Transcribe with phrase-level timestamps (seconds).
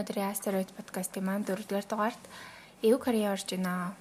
[0.00, 2.24] өнөөдрийн астероид подкастын маань дөрөвдүгээр дугаарт
[2.80, 3.92] эукари орж байна.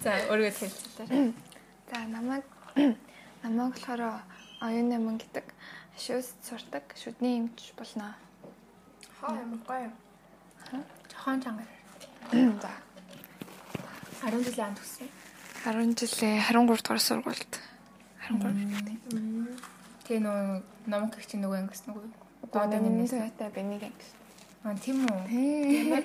[0.00, 1.36] За өргөд хэлчихлээ.
[1.92, 2.48] За намайг
[3.44, 4.24] намайг болохоор
[4.64, 5.44] оюун нэмэн гэдэг
[6.00, 8.16] шүүс сурдаг шүдний эмч болно.
[9.20, 9.92] Хаа ямар гоё.
[11.12, 11.68] Жохон чангаар.
[12.32, 12.72] За
[14.32, 15.12] 10 жилийн анд төгссөн.
[15.68, 17.52] 10 жилээ 23 дугаар сургуульд
[18.32, 18.96] 13.
[20.08, 20.40] Тэгээ нөө
[20.88, 22.21] номк их чинь нөгөө ангис нөгөө.
[22.50, 24.10] Одоо миний төвтэй би нэг ангис.
[24.64, 25.20] Аа тийм үү.
[25.28, 26.04] Тийм.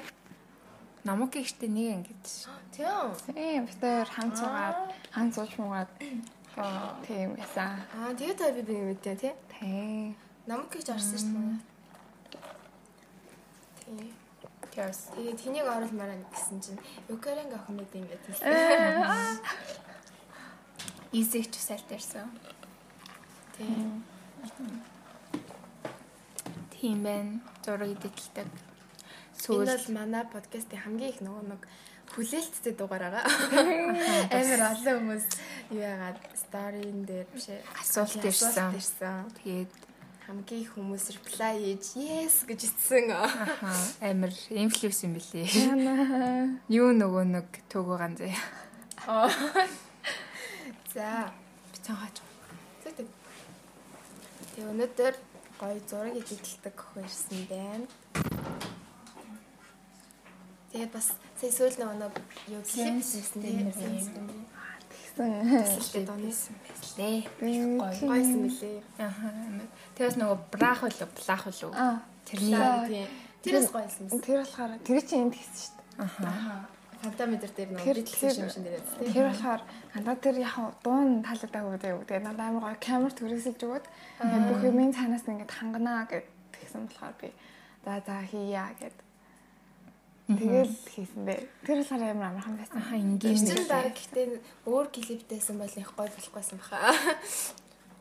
[1.03, 2.47] Намок ихтэй нэг ангис.
[2.71, 3.15] Тийм.
[3.33, 4.77] Тийм битээр хамт суугаад
[5.11, 5.89] хамт сууж муугаад
[7.07, 7.81] тийм байсан.
[7.97, 9.33] Аа тэгээд та би би мэдээ тий.
[9.49, 10.15] Тийм.
[10.45, 11.59] Намайг гэж орсон шүү дээ.
[13.81, 14.13] Тий.
[14.77, 19.41] Тэгээс Тэгээд тэнийг оруулмаар гэсэн чинь Юкарен охин мэд ингэж хэлсэн.
[21.17, 22.29] изэгч сальт ирсэн.
[26.77, 26.93] Тий.
[26.93, 27.41] Тийм байна.
[27.65, 28.45] Зураг эдэлдэг.
[28.45, 31.61] Энэ Сүүл бол манай подкастын хамгийн их нөгөө нэг
[32.13, 33.25] хүлээлттэй дугаар байгаа.
[34.29, 35.25] Амар олон хүмүүс
[35.73, 38.73] юу яагаад сторийн дээр биш ээ Асуулт ирсэн.
[39.41, 39.73] тэгээд
[40.27, 43.09] Хамгийн их хүмүүс reply хийж yes гэж итсэн.
[44.01, 45.49] амар инфлюенс юм билий.
[46.69, 48.33] Юу нөгөө нэг төгөө ганзаа.
[50.93, 51.31] За
[51.71, 52.17] Бицэн хаач.
[52.83, 53.07] Тэгтэг.
[54.55, 55.13] Тэгээ өнөөдөр
[55.59, 57.87] гоё зураг эдэлдэг охин ирсэн байна.
[60.71, 61.07] Тэгээ бас
[61.39, 61.89] сая сүүл нэг
[62.51, 65.17] юу клип хийсэн тийм Тэгсэн.
[65.17, 66.41] Тэсэлтэй донёс
[66.97, 67.25] Лээ.
[67.41, 68.79] гоё гойсон мөлий.
[69.01, 69.29] Аха.
[69.97, 71.43] Тэгээс нөгөө брах болов, блах.
[71.73, 73.07] Аа Тэрний Тийм.
[73.41, 73.69] Тэрээс
[74.11, 74.21] мэт.
[74.21, 76.05] тэр болохоор тэр чинь энд хийсэн шүү дээ.
[76.05, 76.67] аха.
[77.01, 79.13] Фантаметр дээр нэг Тэр- битлэг шим шин дээр тийм.
[79.13, 79.61] Тэр болохоор
[79.95, 82.03] надад тэр яг дуун таалагдаа өгдөө юу.
[82.09, 83.85] Тэгээ надад амар гоё камер төрөсөлж өгөөд
[84.49, 86.25] бүх юмын цаанаас нь ингээд ханганаа гэд
[86.57, 87.29] тэгсэн болохоор би
[87.85, 88.97] за за хийя гэд.
[90.27, 91.35] Тэгэл хийсэн бэ.
[91.63, 92.77] Тэр болохоор амар амархан байсан.
[92.81, 94.25] Аха ингийн Чин дараа гэхдээ
[94.67, 96.81] өөр клиптэйсэн бол их гоё болохгүйсэн баха.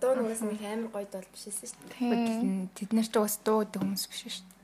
[0.01, 2.69] Дуу нугас нэг амар гоё дол биш байсан шүү дээ.
[2.75, 4.56] Тэд нар ч уус дуудаг хүмүүс биш шүү дээ.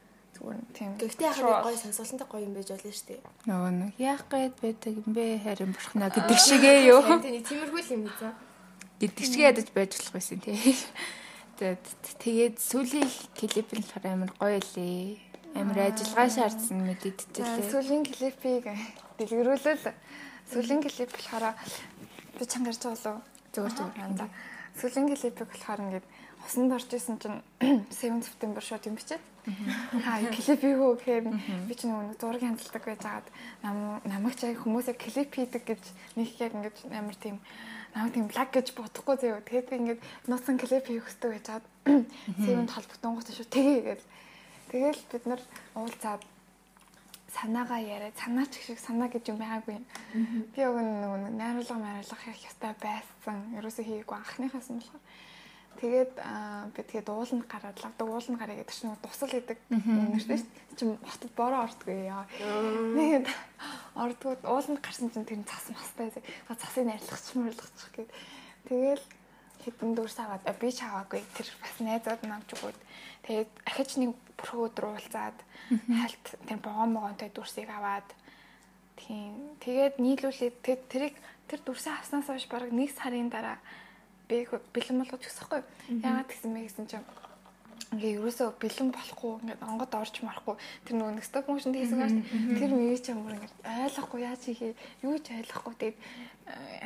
[0.42, 0.92] Зүгээр нь тийм.
[0.98, 3.20] Гэхдээ яг нэг гоё сонсголонтой гоё юм байж болно шүү дээ.
[3.46, 8.02] Нөгөө нэг яах гээд байдаг юм бэ харин бурхнаа гэдэг шигээ юу Тэний тиймэрхүү юм
[8.10, 8.34] үзэн.
[8.98, 10.58] гэдэг шигээ ядаж байж болох байсан тий.
[11.62, 13.06] Тэгээд сүүлийн
[13.38, 15.22] клип нь болохоор амар гоё лээ.
[15.54, 17.70] Амар ажиллагаа шаардсан мэдэгдчихлээ.
[17.70, 18.66] сүүлийн клипийг
[19.22, 19.94] дэлгэрүүлэл.
[20.50, 21.54] Сүүлийн клип болохоор
[22.34, 23.22] би чангарч лу.
[23.54, 24.10] Зүгээр зүгээр.
[24.18, 24.26] За
[24.74, 26.06] сүүлийн клипийг болохоор ингээд
[26.46, 27.42] усанд орж исэн чинь
[27.90, 29.22] 7 септембер шууд юм бичээд.
[30.06, 31.26] Аа клип юу гэхээр
[31.66, 33.02] би ч нөгөө нэг зураг хяналтдаг байж
[33.62, 35.82] нам намайг ч яг хүмүүсээ клип хийдэг гэж
[36.14, 37.42] нэг яг ингээд амар тийм
[37.94, 39.42] намайг тийм лаг гэж бодохгүй заяа.
[39.42, 41.66] Тэгээд би ингээд нууцсан клип хийх хэрэгтэй байж хагаад
[42.38, 44.00] 7-нд холбогдсон гот шүү тэгээ гэж.
[44.70, 45.42] Тэгэл бид нар
[45.74, 46.22] уулзаад
[47.34, 49.80] санаагаа яриад санаач шиг санаа гэж юм байгаагүй.
[50.54, 53.36] Би нөгөө нэг найруулга найруулга хийх ёстой байсан.
[53.56, 55.02] Ерөөсөө хийгээгүй анхныхаас нь болохоор.
[55.80, 56.12] Тэгээд
[56.74, 60.46] би тэгээд ууланд гараад лавдаг ууланд гараа гэдэг чинь тусал гэдэг юм шүү дээ.
[60.76, 62.26] Чи хотод бороо ордгоо яа.
[62.38, 63.26] Тэгээд
[63.96, 66.12] ордгоо ууланд гарсан чинь тэр цас мастай.
[66.48, 68.10] Цасыг найрлагч мөрлөгч гээд.
[68.68, 69.04] Тэгэл
[69.62, 72.78] хэдэн дүүрс аваад би ч аваагүй тэр бас найзууд намж өгөөд
[73.26, 75.38] тэгээд ахиж нэг бүрхөө өдөр уулзаад
[75.86, 78.08] хальт тэр богоон могоонтой дүрсийг аваад
[78.98, 81.16] тийм тэгээд нийлүүлээд тэр тэрийг
[81.46, 83.62] тэр дүрсээ авснаас хойш бараг нэг сарын дараа
[84.32, 85.60] би бэлэн болгож өгсөхгүй
[86.00, 87.04] яагаад гэсэн мэ гэсэн чинь
[87.92, 90.56] ингээ ерөөсөө бэлэн болохгүй ингээд онгод орж марахгүй.
[90.88, 92.14] Тэр нөгөө нэг стоп моушн хийсэн гаш
[92.56, 94.72] тэр мэй ч юм бүр ингээд ойлгохгүй яаж хийхээ
[95.04, 95.98] юу ч ойлгохгүй тэгээд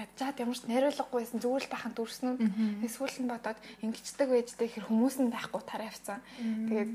[0.02, 2.38] ячаад ямар ч найруулгагүй байсан зүгээр л бахан дүрснүүд
[2.82, 6.90] эсвэл нь бодоод ингэждэг байждаг хэр хүмүүс нь байхгүй тараа явцсан тэгээд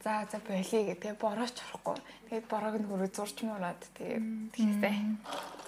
[0.00, 2.00] за за болий гэх тэгээ борооч орохгүй.
[2.32, 4.24] Тэгээд бороог нь хөрөө зурч мураад тэгээд
[4.56, 4.96] тэгсээ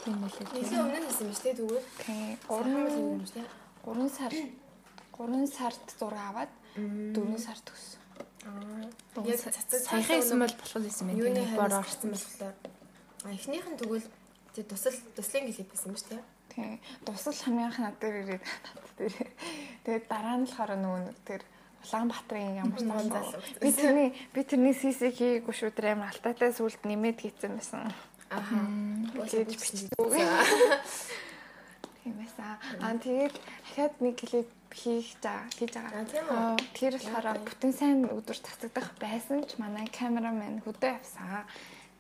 [0.00, 0.49] Тийм үлээ.
[0.56, 3.60] Нилийн өмнө хийсэн юм шүү дээ тэгээ 3 3 юм шүү дээ.
[3.91, 4.33] 3 сар
[5.19, 8.01] 3 сард зураг аваад 4 сард төгссөн.
[8.47, 8.87] Аа.
[9.27, 11.19] Яг цацаж Саяхан хийсэн бол болох байсан байх.
[11.19, 11.83] юуны бороо.
[11.83, 12.55] орсон болохоор.
[13.25, 14.07] А эхнийх нь тэгвэл
[14.55, 16.25] тэг тусал туслын клип байсан ба шүү дээ.
[16.55, 19.15] Тэгээ дусал хамгийн анх над дээр ирээд над дээр.
[19.85, 21.43] Тэгээд дараа нь болохоор нөгөө нэг тэр
[21.81, 23.41] Улаанбаатарын ямар ч Мгм, залуу.
[23.61, 27.89] Би тэрний би тэрний CC хийгээгүй шүү дээр амар алтаатай сүлд нэмээд хийцэн байсан.
[28.29, 28.57] Аха.
[29.17, 29.97] Гэж бичдэг.
[32.00, 32.56] Тийм байсан.
[32.81, 36.05] Аа тэгээд дахиад нэг клип хийх за хийж байгаа.
[36.08, 36.56] Тийм үү.
[36.73, 41.44] Тэр болохоор бүтэн сайн өдөр татагдах байсан ч манай камерамен хөдөө явсан.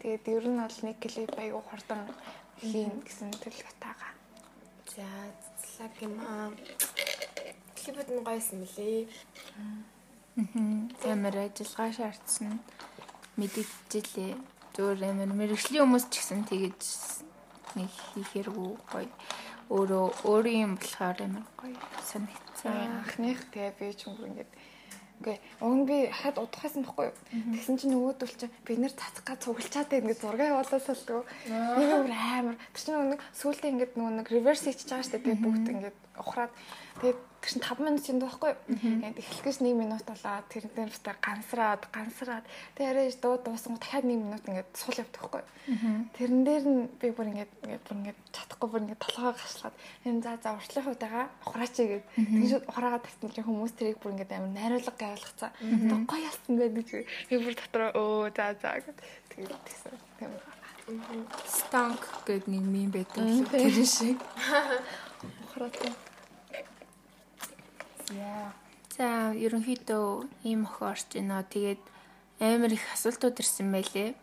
[0.00, 2.08] Тэгээд ер нь бол нэг клип аягүй хурдан
[2.64, 4.08] хийн гэсэн төлөв таага.
[4.88, 5.04] За
[5.60, 6.48] цэцлаг юм аа.
[7.76, 9.08] клипүүд нь гоёсэн мөлий.
[11.04, 12.60] Амар ажиллагаа шаардсан
[13.36, 14.32] мэдэгдэлээ.
[14.76, 16.80] Зүгээр амар мэрэгжлийн хүмүүс ч гэсэн тэгэж
[17.76, 19.08] нэг хийхэргүй гоё.
[19.70, 22.74] Өөрөө өөрийн юм болохоор амар гоё санагдсан.
[22.74, 24.50] Анхных тэгээ би ч юм ингээд
[25.20, 25.38] Окей.
[25.60, 27.16] Нь би хад удахсан байхгүй юу?
[27.52, 31.22] Тэгсэн чинь нөгөөдөл чинь бид нэр цацгаа цуглчаад ингээд зураг явуулаад салдгүй.
[31.52, 32.56] Нэг өөр амар.
[32.72, 35.44] Тэр чинь нэг сүултээ ингээд нөгөө нэг реверс хийчихэж байгаа шүү дээ.
[35.44, 36.52] Бүгд ингээд ухраад
[37.00, 38.52] тэгээд Тэр чинь 5 минут юм байхгүй.
[38.68, 42.44] Тэгээд эхлэхээс 1 минут болоо тэр дээр битэр гансраад гансраад
[42.76, 45.42] тэгээд арай дуу дууссан дахиад 1 минут ингээд сул явдаг байхгүй.
[46.20, 50.20] Тэрэн дээр нь би бүр ингээд ингээд бүр ингээд чадахгүй бүр ингээд толгоо гашлаад энэ
[50.20, 54.52] за за уртлын хувьдаага ухраач гээд тэгж ухраагаад тавьсан чинь хүмүүс тэрийг бүр ингээд амар
[54.52, 55.50] найруулга гайвалгацсан.
[55.64, 57.08] Тэгээд гоё ялсан байдаг чи.
[57.32, 58.98] Би бүр дотор өө за за гэд
[59.32, 59.96] тэгээд тэгсэн.
[60.20, 60.32] Тийм.
[61.48, 64.20] Станк гэдэг нэг мем байдаг тэр шиг.
[65.48, 66.09] Ухраатай.
[68.96, 70.06] За ерөнхийдөө
[70.44, 71.42] ийм охин орж байна.
[71.46, 71.82] Тэгээд
[72.40, 74.14] амар их асуултууд ирсэн байлээ.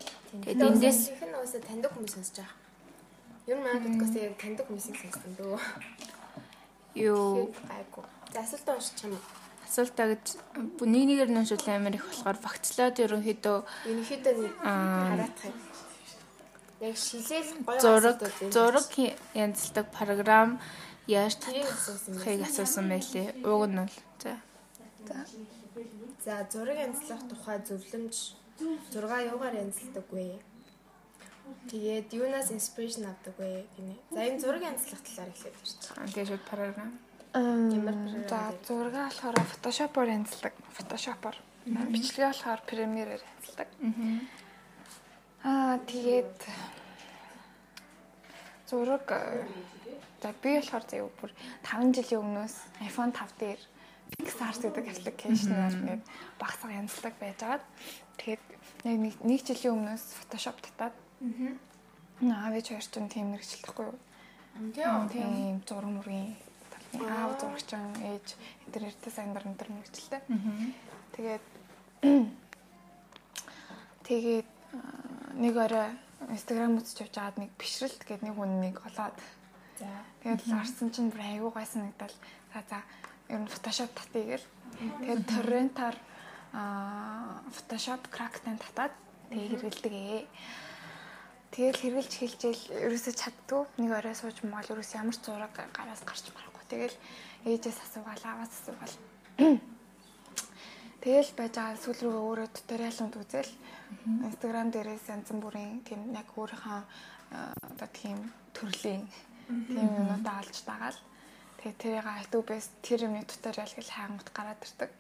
[0.45, 2.55] Тэгээд эндээс их нь уусаа таньдаг хүмүүс сонсож байгаа.
[3.47, 5.59] Ер нь манай подкаст яг таньдаг хүмүүсийг сонссон дөө.
[6.95, 8.01] Юу айгу.
[8.33, 9.23] За асуултаа юм уу?
[9.67, 10.25] асуултаа гэж
[10.87, 13.57] нэг нэгээр нь уншвал амар их болохоор фактлаад ерөнхийдөө
[13.91, 15.57] ерөнхийдөө нэг хараадах юм.
[16.79, 18.19] Яг шилээл гоё зураг
[18.53, 18.87] зураг
[19.35, 20.49] янзлдаг програм
[21.07, 23.27] яаж татахыг асуусан байлээ.
[23.47, 24.35] Уг нь бол за.
[26.25, 26.35] За.
[26.51, 28.15] Зураг янзлах тухай зөвлөмж
[28.59, 30.39] 6 юугаар янзладаг вэ?
[31.71, 33.95] Тэгээд юунаас инспирэшн авдаг вэ гинэ.
[34.11, 35.95] За энэ зураг янзлах талаар эхлээд ярьчих.
[36.11, 36.91] Тэгээд шууд програм.
[37.33, 37.95] Ямар
[38.27, 40.53] за зураг болохоор Photoshop-оор янзлдаг.
[40.75, 41.37] Photoshop-оор.
[41.93, 43.69] Бичлэгээ болохоор Premiere-ээр янзлдаг.
[45.43, 46.35] Аа тэгээд
[48.67, 49.07] зураг
[50.21, 51.31] За би болохоор заяа бүр
[51.61, 52.55] 5 жилийн өмнөөс
[52.89, 53.61] iPhone 5 дээр
[54.17, 56.03] Pixar гэдэг аппликейшнээр ингээд
[56.41, 57.61] багсаа янзлаг байжгаад
[58.17, 58.41] тэгээд
[58.81, 60.95] нэг нэг жилийн өмнөөс Photoshop татаад
[62.25, 63.97] аа аавч хоёр ч тийм мэрэгчлэхгүй юу.
[65.13, 65.61] Тийм.
[65.69, 66.33] Зураг мөргийн
[66.97, 68.27] аав зурагч ээж
[68.73, 70.21] энэ эртээ сайн нар энэ мэрэгчлээ.
[71.13, 71.45] Тэгээд
[74.09, 74.49] тэгээд
[75.37, 75.93] нэг орой
[76.25, 79.17] Instagram үзэж явж байгаад нэг бишрэлт гэдэг нэг хүн нэг олоод
[79.77, 79.85] За.
[80.25, 82.15] Тэгээд орсон чинь бүр айгүй гай санагдал.
[82.53, 82.81] За за
[83.29, 84.47] ер нь Photoshop татъя гэл.
[84.81, 85.97] Тэгээд торрентаар
[86.53, 88.93] аа Photoshop Crackten татаад
[89.29, 90.25] тэгээд хэрэгэлдэг ээ.
[91.53, 93.61] Тэгэл хэрэгэлж хэлжээл ерөөсөө чаддгүй.
[93.77, 96.65] Нэг орой сууж мал ерөөс ямар ч зураг гараас гарч марахгүй.
[96.65, 96.97] Тэгэл
[97.45, 98.95] ээжээс асуугаал, аваас асуугаал.
[101.05, 103.51] Тэгэл байж байгаа сүүл рүү өөрөө туториалууд үзэл
[104.27, 106.79] Instagram дээрээс янз бүрийн тийм яг өөрийнхөө
[107.71, 108.17] одоо тийм
[108.53, 109.03] төрлийн
[109.47, 110.99] тийм юмудаа олж дагаал.
[111.57, 114.91] Тэгээ тэрийг YouTube-ээс тэр юмны туториал гэж хайгамт гараад ирдэг.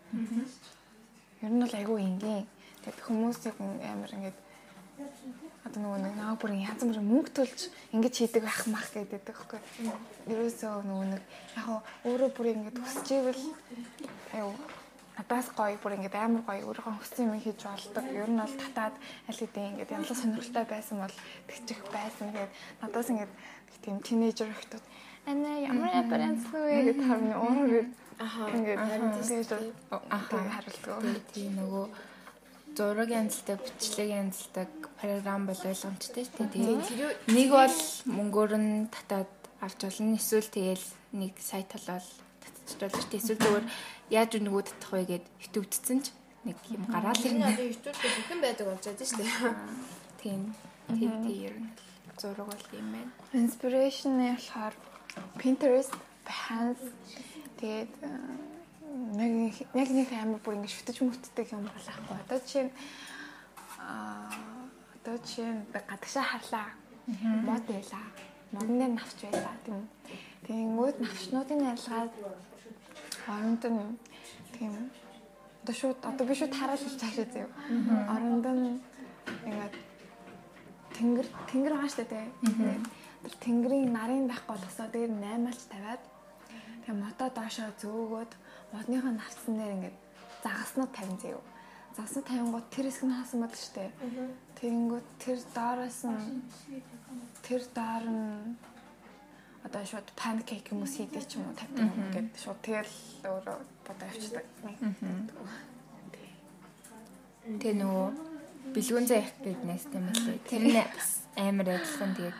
[1.43, 2.47] Ер нь бол айгүй энгийн.
[2.81, 4.37] Тэгээд хүмүүсийг амар ингээд
[5.67, 7.59] одоо нөгөө нэг наа бүрийн янз бүрийн мөнгө төлж
[7.93, 9.59] ингэж хийдэг байх мах гэдэг байхгүй.
[10.31, 11.23] Ерөөсөө нөгөө нэг
[11.59, 11.67] яг
[12.07, 13.43] өөрөө бүр ингэж хүсэж ивэл
[14.33, 14.55] аюу
[15.17, 18.05] надаас гоё бүр ингэж амар гоё өөрийнхөө хүссэн юм хийж болдог.
[18.13, 18.95] Ер нь бол татаад
[19.27, 21.15] аль хэдийн ингэж янзлах сонирхолтой байсан бол
[21.49, 22.29] тэгчих байсан.
[22.31, 23.31] Тэгээд надаас ингэж
[23.81, 24.83] тийм тинейжер хүмүүс
[25.27, 27.85] ана ямар янзлах вэ гэж харна өөрөө
[28.19, 28.49] Аха.
[28.49, 28.79] ингээд
[29.21, 29.51] Тэгээд
[29.91, 31.21] аха харуулдаг.
[31.33, 31.85] тийм нөгөө
[32.77, 36.53] зураг янзлдаг, бичлэг янзлдаг програм бол ойлгомжтой шүү дээ.
[36.53, 37.77] Тэгээд нэг бол
[38.17, 39.29] мөнгөөр нь татаад
[39.61, 40.17] авч болно.
[40.17, 42.07] Эсвэл тэгэл нэг сайт болол
[42.41, 43.21] татчих болно шүү дээ.
[43.21, 43.65] Эсвэл зүгээр
[44.09, 46.11] яаж татах вэ гэд хитвдсэн ч
[46.47, 49.55] нэг юм гараал YouTube дээр бүхэн байдаг болж байгаа шүү дээ.
[50.21, 50.41] Тийм.
[50.87, 51.69] Тийм тийм ер нь
[52.17, 53.11] зураг бол юм байна.
[53.33, 54.73] Inspiration нь болохоор
[55.41, 56.87] Pinterest, Behance
[57.59, 58.09] тэгээд э,
[59.19, 62.15] нэг яг нэг амар бүр ингэ шүтэж мүтдэг юм болохгүй.
[62.23, 62.71] Одоо чинь
[63.81, 64.31] аа
[64.95, 66.67] одоо чинь гадагшаа харлаа.
[67.47, 68.01] Мод байла.
[68.51, 69.87] Модны навч байла тийм.
[70.47, 72.11] Тэгэнгүүт навчнуудын арилгаад
[73.35, 73.97] оронд нь
[74.55, 74.73] тийм
[75.63, 77.47] одоо шууд одоо би шууд хараал хэлж шүү зөө.
[78.13, 78.79] Оронд нь
[79.47, 79.75] ингээд
[80.95, 82.27] тэнгэр тэнгэр байгаа шүү дээ.
[83.23, 86.03] Тэр тэнгэрийн нарын байхгүй тосоо дээр 8-aalч тавиад
[86.83, 88.31] тэгээ мото доошоо зөөгөөд
[88.73, 89.97] модныхоо навцсан дээр ингээд
[90.43, 91.43] загаснууд тавин заяа.
[91.95, 93.91] Загаснууд тавингууд тэр хэсэг нь хаасан байдаг дээ.
[94.59, 96.23] Тэгэнгүүт тэр доороос нь
[97.43, 98.55] тэр доор нь
[99.67, 102.95] одоо шууд панкейк юм уу хийдэг ч юм уу тавьдаг юм ингээд шууд тэгэл
[103.27, 104.45] өөрөө бодоо авчдаг.
[107.43, 108.07] Тэгээ нөгөө
[108.73, 110.39] бэлгүүн заяах гэдэг нэстэй мэлээ.
[110.47, 110.79] Тэр нь
[111.35, 112.37] амар адилхан тэгээд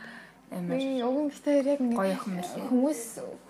[0.56, 2.66] амар уг нь гэхдээ яг ингээд гоё охин мэлээ.
[2.72, 3.02] хүмүүс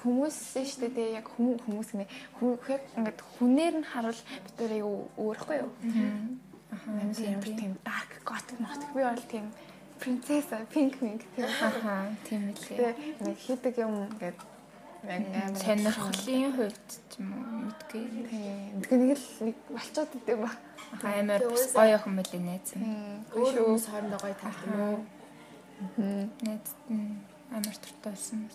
[0.02, 4.98] хүмүүс шүү дээ тий яг хүмүүс гэнэ яг ингээд хүнээр нь харуул бид нар аюу
[5.22, 5.70] өөрөхгүй юу
[6.74, 6.90] Аха.
[6.98, 9.46] амар тийм dark gothic мартах би бол тийм
[10.00, 11.20] принцесса pink pink
[12.26, 12.94] тийм үлээ.
[13.22, 14.38] нэг хийдэг юм ингээд
[15.06, 18.02] яг Сонирхлын хувьд ч юм уу мэдгүй.
[18.02, 20.50] тийм тэгээ нэг л нэг болцоод идэв ба
[21.02, 22.68] амар гоё охин мэлээ найз.
[23.34, 24.98] Өөр хүмүүс хоорондоо гоё таард юм уу?
[26.42, 27.22] Найз нь
[27.54, 28.50] амар туртай байсан.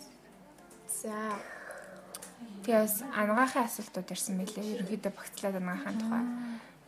[0.88, 1.40] За.
[2.64, 4.84] Тэгээс ангаахын асуултууд ирсэн мэлээ.
[4.84, 6.24] Ерөнхийдөө багцлаад ангаахын тухай.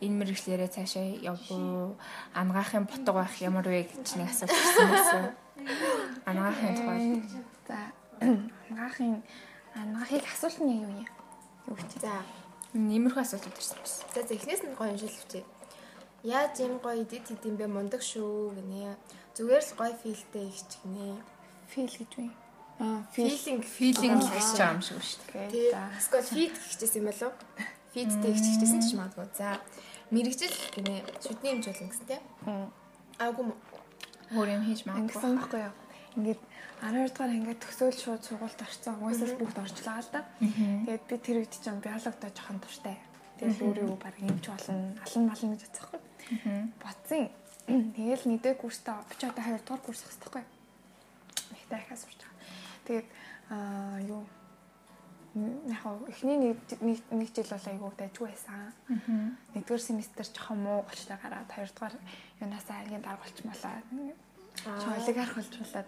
[0.01, 1.97] Энэ мэрэгчлэрээ цаашаа явбуу
[2.33, 5.23] ангаахын бутга байх ямар вэ гэж нэг асуулт ирсэн байсан.
[6.29, 7.01] Ангаахын тухай.
[7.67, 7.77] за
[8.21, 9.13] ангаахын
[9.73, 11.07] ангаахыг асуулт нь юу юм
[11.67, 12.21] юу гэж За.
[12.77, 14.05] Иймэрхүү асуултууд ирсэн байсан.
[14.13, 15.43] За за эхнээс нь гоё өчөө.
[16.23, 18.93] Яаж юм гоё эдит хийдэм бэ мундаг шүү гинэ.
[19.33, 21.17] Зүгээр л гоё филтэй ихч гинэ.
[21.73, 22.29] фил гэж үү
[22.79, 25.73] аа фил Филинг л гэж юм шиг шүү дээ.
[25.73, 27.33] за Эсвэл фид гэхчихсэн юм болов?
[27.93, 29.27] Фидтэй гэхчихсэн ч магадгүй.
[29.33, 29.57] За.
[30.11, 31.03] Мэргэжил гинэ.
[31.23, 32.19] Шүдний хэмж болно гэсэн тий.
[33.19, 33.59] Аагүй м-
[34.31, 35.03] Өөр юм хийж магадгүй.
[35.07, 35.75] Ингэсэн байхгүй юу?
[36.17, 36.41] Ингээд
[36.83, 38.95] 12 дугаар ингээд төсөөл шууд сургуульд орсон.
[39.03, 40.21] Уусаас бүгд орчлаа л да.
[40.39, 42.97] Тэгээд би тэр үед чинь биологидоо жоохон дуртай.
[43.39, 46.01] Тэгээд өөрөө баг юмч болно, алан мална гэж бодсохгүй.
[46.81, 47.23] Бодсон.
[47.95, 50.43] Тэгэл нэгдээ курстаа би ч одоо 2 дугаар курс ахс таахгүй.
[51.55, 52.35] Ихтэй ахаа сурч байгаа.
[52.87, 53.07] Тэгээд
[53.51, 54.21] аа юу
[55.69, 56.57] яг эхний нэг
[57.11, 58.73] нэг жил бол айгүй дайггүй байсан.
[59.53, 61.95] Нэгдүгээр семестр жоохон муу болчтой гараад хоёрдугаар
[62.41, 63.81] юунаасаа ангийн дарга болчмалаа.
[64.81, 65.87] Чоолог харах болчмалаад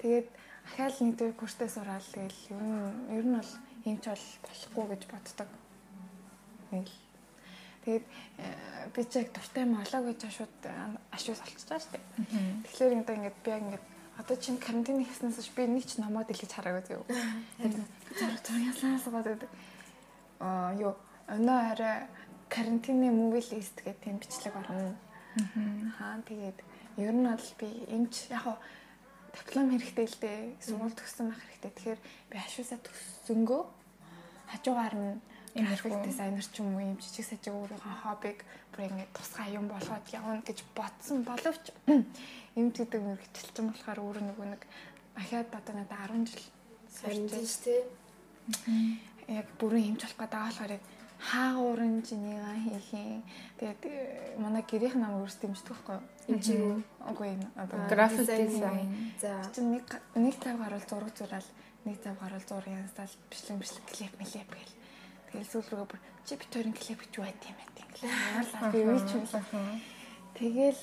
[0.00, 0.28] тэгээд
[0.66, 3.52] ахаал нэгдүгээр курстэй сураал тэгэл ер нь ер нь бол
[3.84, 5.48] юмч бол болохгүй гэж боддог.
[6.70, 8.06] Тэгээд
[8.38, 10.56] э, би ч яг дуртай молоо гэж шууд
[11.16, 12.04] ашуус олчихж байгаа шүү дээ.
[12.68, 13.86] Тэгэхээр ингээд би яг ингээд
[14.18, 17.04] одоо чинь карантин хийснээс би нэг ч номоо дэлгэж хараагүй зөө.
[18.18, 19.46] Зэрэг зэрэг ясаа суугаад
[20.40, 20.94] аа юу
[21.28, 22.08] өнөө арай
[22.48, 24.96] карантины мөвил лист гэх тийм бичлэг орно.
[26.02, 26.58] Аа тэгээд
[26.98, 28.58] ер нь бол би эмч яг хаа
[29.30, 30.38] диплом хэрэгтэй л дээ.
[30.58, 31.70] Сургууль төгссөн байх хэрэгтэй.
[31.70, 32.00] Тэгэхээр
[32.30, 33.62] би ашуусаа төгссөнгөө
[34.50, 35.20] хажуугаар нь
[35.54, 38.38] график дизайнер ч юм уу юм жижиг сажиг өөрийнхөө хоббиг
[38.72, 41.64] бүр ингэ тусгай юм болгоод явна гэж бодсон боловч
[42.58, 44.62] эмч гэдэг мөрөгчлөлтөн болохоор өөрөө нөгөө нэг
[45.16, 46.44] ахаад одоо надад 10 жил
[46.96, 47.80] сурч тийш тий.
[49.28, 50.84] яг бүрэн эмч болох гэдэг болохоор яг
[51.20, 53.22] хаагуурын чинийга хийх юм.
[53.58, 56.04] Тэгээд э, манай гэрийнх намайг өөрсдөө эмчдэг байхгүй юу?
[56.32, 56.78] Эмчиг үү?
[57.12, 57.44] Үгүй ээ.
[57.60, 59.12] Одоо График Дизайн.
[59.20, 59.44] За.
[59.52, 59.84] чи нэг
[60.16, 61.48] нэг цав гарвал зураг зураал,
[61.84, 64.72] нэг цав гарвал зураг янзлал бичлэг бичлэг клип мэлэп гэл.
[65.30, 67.76] Тэгэл сүүл рүүгээ бүр чи бит хоёрын клип гэж байт юм байт.
[68.02, 69.24] Яалаа би үуч юм.
[70.34, 70.82] Тэгэл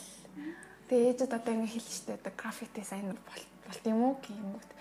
[0.87, 4.71] тэгээ ээжэд одоо ингэ хэлчихтэй одоо график дизайнер бол болт юм уу гингүүт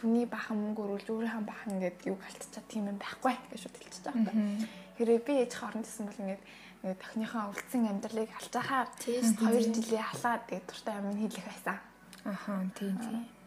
[0.00, 4.04] хүний бахан мөнгө өрүүлж өөрийнхөө бахан ингээд юг алтчаа тийм юм байхгүй гэж шууд хэлчихэж
[4.08, 4.64] байгаа юм.
[4.96, 6.42] Хэрэг би ээж хооронд гэсэн бол ингээд
[6.80, 11.76] ингээд тохиныхоо үлдсэн амьдралыг алчаахаар 2 жилийн халаад тэгээд дуртай юм хэлэх байсан.
[12.24, 13.39] Аха тийм тийм.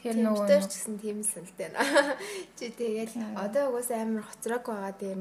[0.00, 2.16] Тэр нөгөө нөгөө ч гэсэн тийм саналтай байна.
[2.56, 5.20] Чи тэгэл одоо угсаа амар хоцрог байгаа тийм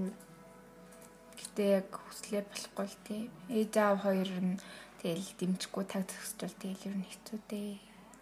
[1.35, 3.23] гэтээ яг хүслээ болохгүй л тий.
[3.51, 4.55] Ээж аав хоёр нь
[5.03, 7.75] тэгэл дэмжихгүй таг төгсчвал тэгэл ер нь хэцүү дээ.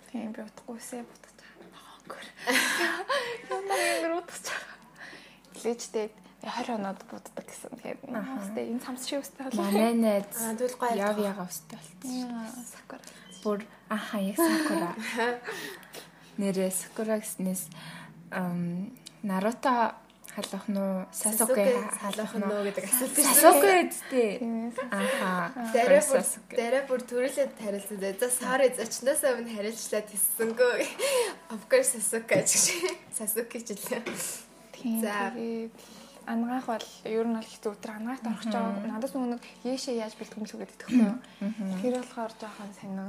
[0.10, 1.94] Тийм би утгагүйсээ бодож байгаа.
[2.02, 2.28] Өнгөр.
[3.54, 4.76] Ямар өнгөр утгаж байгаа.
[5.62, 6.08] Лээжтэй
[6.42, 7.74] 20 хоноод буддаг гэсэн.
[7.82, 9.62] Тэгээд наастай энэ самс шиг өстэй болоо.
[9.62, 12.34] Манай найз Аа, тэгвэл гоё яв яга өстэй болчихсон.
[12.66, 13.06] Сакура.
[13.42, 13.60] Бүр
[13.90, 14.90] аха яг сакура.
[16.38, 17.70] Нэрээ сакура гэснээс
[18.32, 18.92] ам
[19.24, 19.96] Наруто
[20.38, 23.42] халах нуу Сасуке халах нөө гэдэг асуулт ирсэн.
[23.42, 24.38] Сасуке.
[24.38, 25.50] Тиймээс Аха.
[25.74, 26.22] Дараа бүр
[26.54, 28.14] дараа бүр төрүүлээд харилцаад бай.
[28.22, 30.74] За sorry зочноосоо өмнө харилцлаад хэлсэнгөө.
[31.58, 32.50] Of course Sasuke гэж.
[33.18, 34.06] Sasuke ч лээ.
[34.78, 35.02] тийм.
[35.02, 35.34] За.
[36.28, 38.84] Ангаах бол ер нь бол хэцүү өтер ангаахт орох ч байгаа.
[38.84, 41.16] Надад нөгөө нэг яашаа яаж бэлтгэм л үгээд идэхгүй юу.
[41.80, 43.08] Тэр болохоор жоохон сонин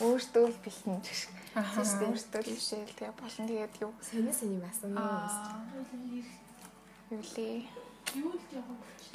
[0.00, 1.32] өөртөө л бэлтэн гэх шиг.
[1.52, 1.84] Аха.
[1.84, 4.96] Өөртөө л бишээл тэгээ болон тэгээд юу Сони сони масан юм.
[7.12, 7.60] юу лээ.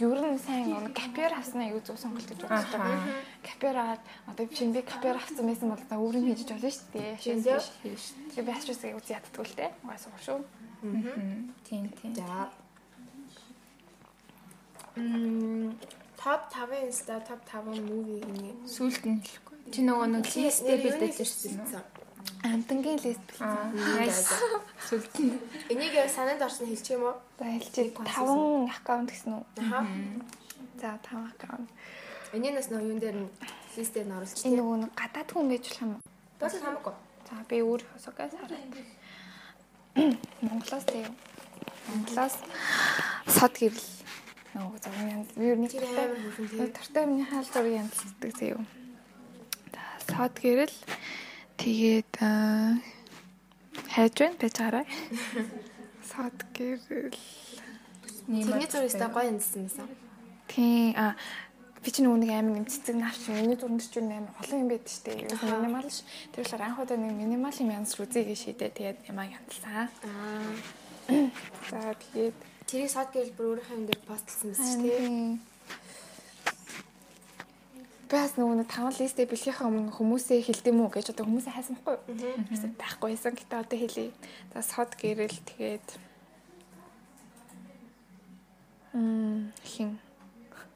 [0.01, 2.81] Ер нь сайн нэг капер авснаа юу зөв сонголт гэж боддог.
[3.41, 7.17] Капер аваад одоо шинэ капер авсан байсан бол та өөрөө хийж болно шүү дээ.
[7.17, 7.41] Шинэ?
[8.33, 9.69] Тэгээ би ачаасаа үгүй яддаг л дээ.
[9.85, 10.39] Угаас уу шүү.
[11.65, 12.13] Тийм тийм.
[12.15, 12.49] За.
[14.95, 15.77] Мм
[16.17, 18.51] топ 5 инста топ 5 муви гинэ.
[18.67, 19.57] Сүулт нь хэлэхгүй.
[19.71, 22.01] Чи нөгөө нэг листтэй бэлдэж ирсэн үү?
[22.43, 24.39] Амтангийн лист бэлдсэн.
[24.89, 25.39] Сүулт нь.
[25.69, 27.15] Энийг санаанд орсон хэлчих юм уу?
[27.39, 29.43] За хэлчихээ 5 аккаунт гэсэн үү?
[29.63, 29.85] Аха.
[30.81, 31.69] За 5 аккаунт.
[32.33, 33.29] Энийг бас нөгөө юун дээр нь
[33.77, 34.59] листээр нь оруулчих Энэ тийм.
[34.59, 36.01] нөгөө нэг гадаад хүн байж болох юм уу?
[36.41, 36.95] Бас хамаагүй.
[37.29, 38.73] За би өөрийнхөө согоос хараад.
[40.41, 41.11] Монголоос тийм.
[41.87, 42.35] Монголоос
[43.27, 43.87] сод гэрэл
[44.55, 45.71] нөгөө зургийн янз юу нэг
[46.75, 48.67] тартай миний хаал зургийн янз гэдэг тийм.
[49.71, 50.77] За сод гэрэл
[51.57, 52.13] тэгээд
[53.95, 54.85] хайж байна байж гараа.
[56.11, 57.15] Сод гэрэл
[58.27, 59.87] Тэрний та гоё янзсан байсан.
[60.47, 61.15] Тийм а
[61.83, 64.85] би ч нөгөө нэг амар юм цэцэг навч миний зурганд ч амар олон юм байд
[64.85, 65.25] штэ.
[65.25, 66.05] Юу минимал ш.
[66.31, 68.69] Тэр болохоор анх удаа нэг минимал юм янз үзье гэж шийдээ.
[68.71, 69.89] Тэгээд ямаа янзлаа.
[70.05, 70.53] Аа.
[71.71, 72.37] За тэгээд
[72.71, 75.51] тэрийг сод гэрэл бүр өөрийнхөө юм дээр постлсан байсан шүү дээ.
[78.11, 82.15] Бас нөгөө нэг таван листэ бэлгийнхаа өмнө хүмүүсээ хэлдэм үү гэж одоо хүмүүсээ хайсан байхгүй
[82.15, 82.75] юу?
[82.79, 83.35] Байхгүй байсан.
[83.35, 84.11] Гэтэ одоо хэлье.
[84.51, 85.87] За сод гэрэл тэгээд
[88.93, 89.99] Мм хин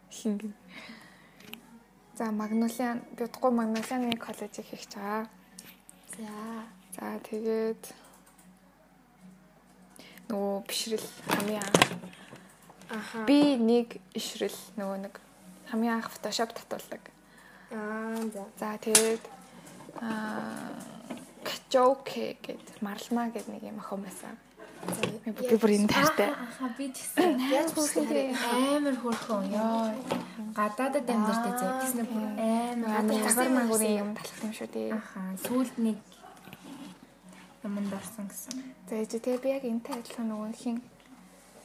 [0.09, 0.53] хин гин.
[2.15, 5.27] За Магнолиан би удахгүй Магнолианы коллежийг хийх байгаа.
[6.15, 6.31] За.
[6.95, 7.83] За тэгээд
[10.29, 11.69] нөгөө бишрэл хамгийн
[12.89, 13.25] Аха.
[13.25, 15.13] би нэг ишрэл нөгөө нэг
[15.69, 17.01] хамгийн анх фотошоп татуулдаг.
[17.71, 18.43] Аа за.
[18.59, 19.23] За тэгээд
[20.01, 20.95] аа
[21.45, 24.35] качоуке гэдэг марлмаа гэдэг нэг юм охин байсан.
[25.25, 26.29] Би бүр энэ таартай.
[26.29, 27.41] Аха би тэгсэн.
[27.49, 29.89] Яаж бүсгүй амар хөрхөн ёо.
[30.53, 31.71] Гадаадад амьдартай зөө.
[31.81, 34.89] Тэгснэ бүр амар гадаа цагаар мангурын юм талах юм шүү дээ.
[34.93, 35.97] Аха сүүлд нэг
[37.65, 38.55] юмд орсон гэсэн.
[38.85, 40.77] За ээж тэгээ би яг энэтэй адилхан нөгөө хин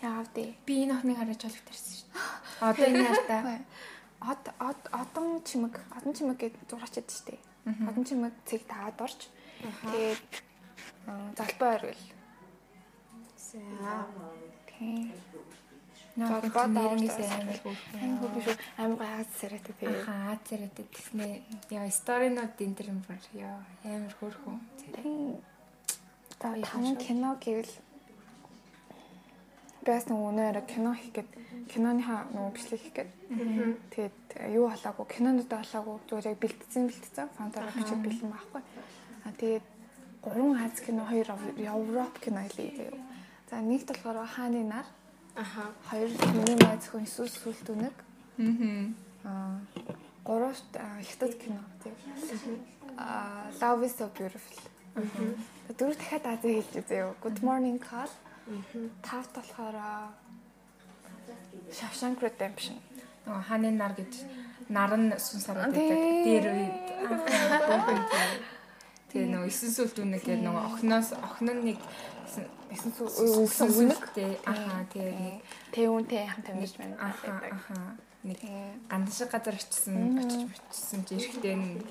[0.00, 0.50] яав дээ.
[0.64, 2.64] Би энэ охиныг хараж олох тарьсан шүү дээ.
[2.68, 3.42] Одоо энэ хартаа.
[4.20, 7.40] Од од одон чимэг, одон чимэг гэдэг зураачд шүү дээ.
[7.88, 9.28] Одон чимэг цэг таад орч.
[9.60, 10.28] Тэгээд
[11.36, 11.96] залбай
[13.36, 14.06] За.
[14.68, 15.12] Тийм.
[16.16, 17.58] Наад нэрнээс амар
[17.94, 19.94] амар биш амар газ саратай тийм.
[19.94, 21.26] Аха аз саратай тэгснэ.
[21.70, 23.22] Яа сторинууд энэ төр юм бар.
[23.32, 24.58] Яа амар хөөрхөн.
[26.40, 27.68] Та таман кино гэвэл
[29.84, 31.30] бас нэг өнөөр кино хийх гээд
[31.68, 33.10] киноныхаа нөгөө бичлэг хийх гээд
[33.92, 34.18] тэгээд
[34.56, 38.62] юу болоогүй кинонууд болоогүй зүгээр яг бэлтцсэн бэлтцсэн фантараа бичиж бэлэн байхгүй.
[39.24, 39.66] А тэгээд
[40.24, 42.92] гурван Аз кино хоёр Европ кино хэлээ.
[43.50, 44.86] За нэгт болохоор хааны нар.
[45.36, 45.72] Аха.
[45.90, 47.96] Хоёр миний маа зөвхөн эсвэл сүлт үнэг.
[48.40, 49.60] Аа.
[49.60, 49.60] Аа
[50.24, 50.72] гуравт
[51.04, 51.94] хятад кино тийм.
[52.96, 54.56] Аа Love is so beautiful.
[55.78, 57.02] Дөрөв дахиад Азийн хэлж үзээ.
[57.22, 58.10] Good morning call.
[59.06, 59.76] Тавт болохоор
[61.70, 62.76] Shawshank Redemption.
[63.26, 64.12] Нөгөө хааны нар гэж
[64.74, 65.98] нар нь сүн сараад байдаг.
[66.26, 66.76] Дээр үед
[69.10, 71.78] Тэгээ нөгөө 9 сүлт үнэг гэдэг нөгөө охноос охин нь нэг
[72.74, 72.90] 9
[73.46, 74.02] сүлт үнэг?
[74.14, 74.32] тий.
[74.46, 75.38] Аха тэгээ
[75.74, 76.96] Тэвүүнтэй хамт амьдарч байна.
[76.98, 77.74] аха аха.
[78.26, 78.38] Нэг
[78.90, 81.82] гандан шиг газар очисон очиж очисон чи эрэхтэй нь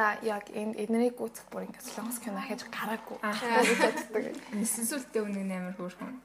[0.00, 3.20] Надаа яг энэ эднэрийг гүцэх бүр ингээд солонгос кино хийж гараагүй.
[3.20, 3.60] Аха.
[3.60, 4.32] гэж боддог.
[4.56, 6.16] 9 сүлттэй үнэг амар хөөрхөн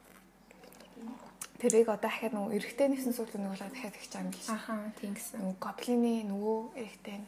[1.59, 4.47] Тэрийг одоо дахиад нөгөө эрэгтэй нэсэн сүлт үнэг болоод дахиад их чам биш.
[4.47, 7.19] аха тийм гэсэн Нөгөө гоблины нөгөө эрэгтэй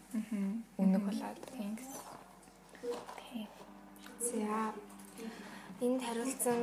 [0.79, 1.39] үнэг болоод.
[1.51, 1.99] тийм гэсэн
[3.27, 3.47] Тийм.
[4.23, 4.71] За.
[5.83, 6.59] Энд хариулсан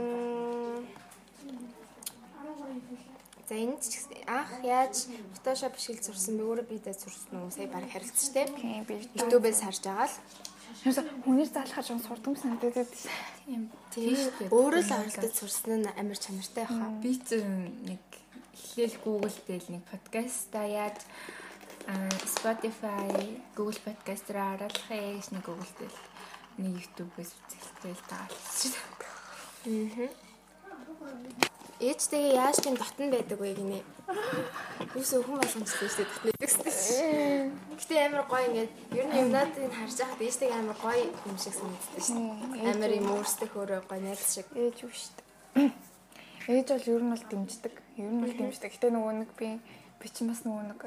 [3.45, 5.05] За энэ ч анх яаж
[5.37, 6.49] Photoshop бишгэл зурсан бэ?
[6.49, 7.53] Өөрөө бидээ зурсан уу?
[7.53, 8.57] Сая баг харилцсан шүү дээ.
[8.57, 10.17] Тийм би YouTube-ээс харж байгаа л.
[11.29, 13.05] Хүнээр сурдаг юм санагдаад байдаг.
[13.45, 14.49] тийм Тийм шүү дээ.
[14.49, 16.89] Өөрөө л оролдож сурсан нь амар чанартай баха.
[17.05, 17.45] би ч
[17.85, 18.01] нэг
[18.57, 21.05] эхлээл Google дээр нэг подкастаа яаж
[22.25, 23.13] Spotify,
[23.53, 25.93] Google Podcast дээр харуулах ээ гэж нэг Google дээр
[26.65, 27.45] нэг YouTube-ээс шүү
[27.85, 27.93] дээ.
[29.69, 30.09] Аа.
[31.85, 33.81] Ээжтэйгээ яаж тийм дотн байдаг вэ гинэ?
[34.97, 37.53] Юусоо хүн болгомжтой шүү дээ дотн байдаг шүү.
[37.77, 42.01] Гэтэ амар гоё ингээд ер нь юмнуудыг харж байхад ээжтэйгээ амар гоё юм шиг санагддаг
[42.01, 42.25] шүү.
[42.73, 44.49] Амар юм өөрсдөө хөөрөө гоё найз шиг.
[44.57, 45.13] Ээж юу шүү.
[46.57, 47.75] Ээж бол ер нь бол дэмждэг.
[48.01, 48.73] Ер нь бол дэмждэг.
[48.73, 49.49] Гэтэ нөгөө нэг би
[50.01, 50.81] би чинь бас нөгөө нэг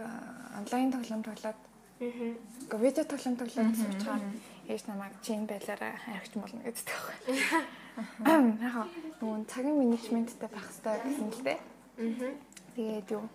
[0.58, 1.62] онлайн тоглоом тоглоод
[1.98, 4.22] Гэхдээ видео тоглоом тоглоод суучаар
[4.68, 7.16] ээж намайг чин байлаараа харагч болно гэдэг байхгүй.
[7.98, 8.88] Яг
[9.22, 11.60] нөгөө цагийн менежменттэй байх хэрэгтэй гэсэн л дээ.
[11.98, 12.32] Аа.
[12.76, 13.26] Тэгээд юу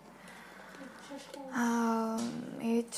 [1.51, 2.17] аа
[2.63, 2.93] ээж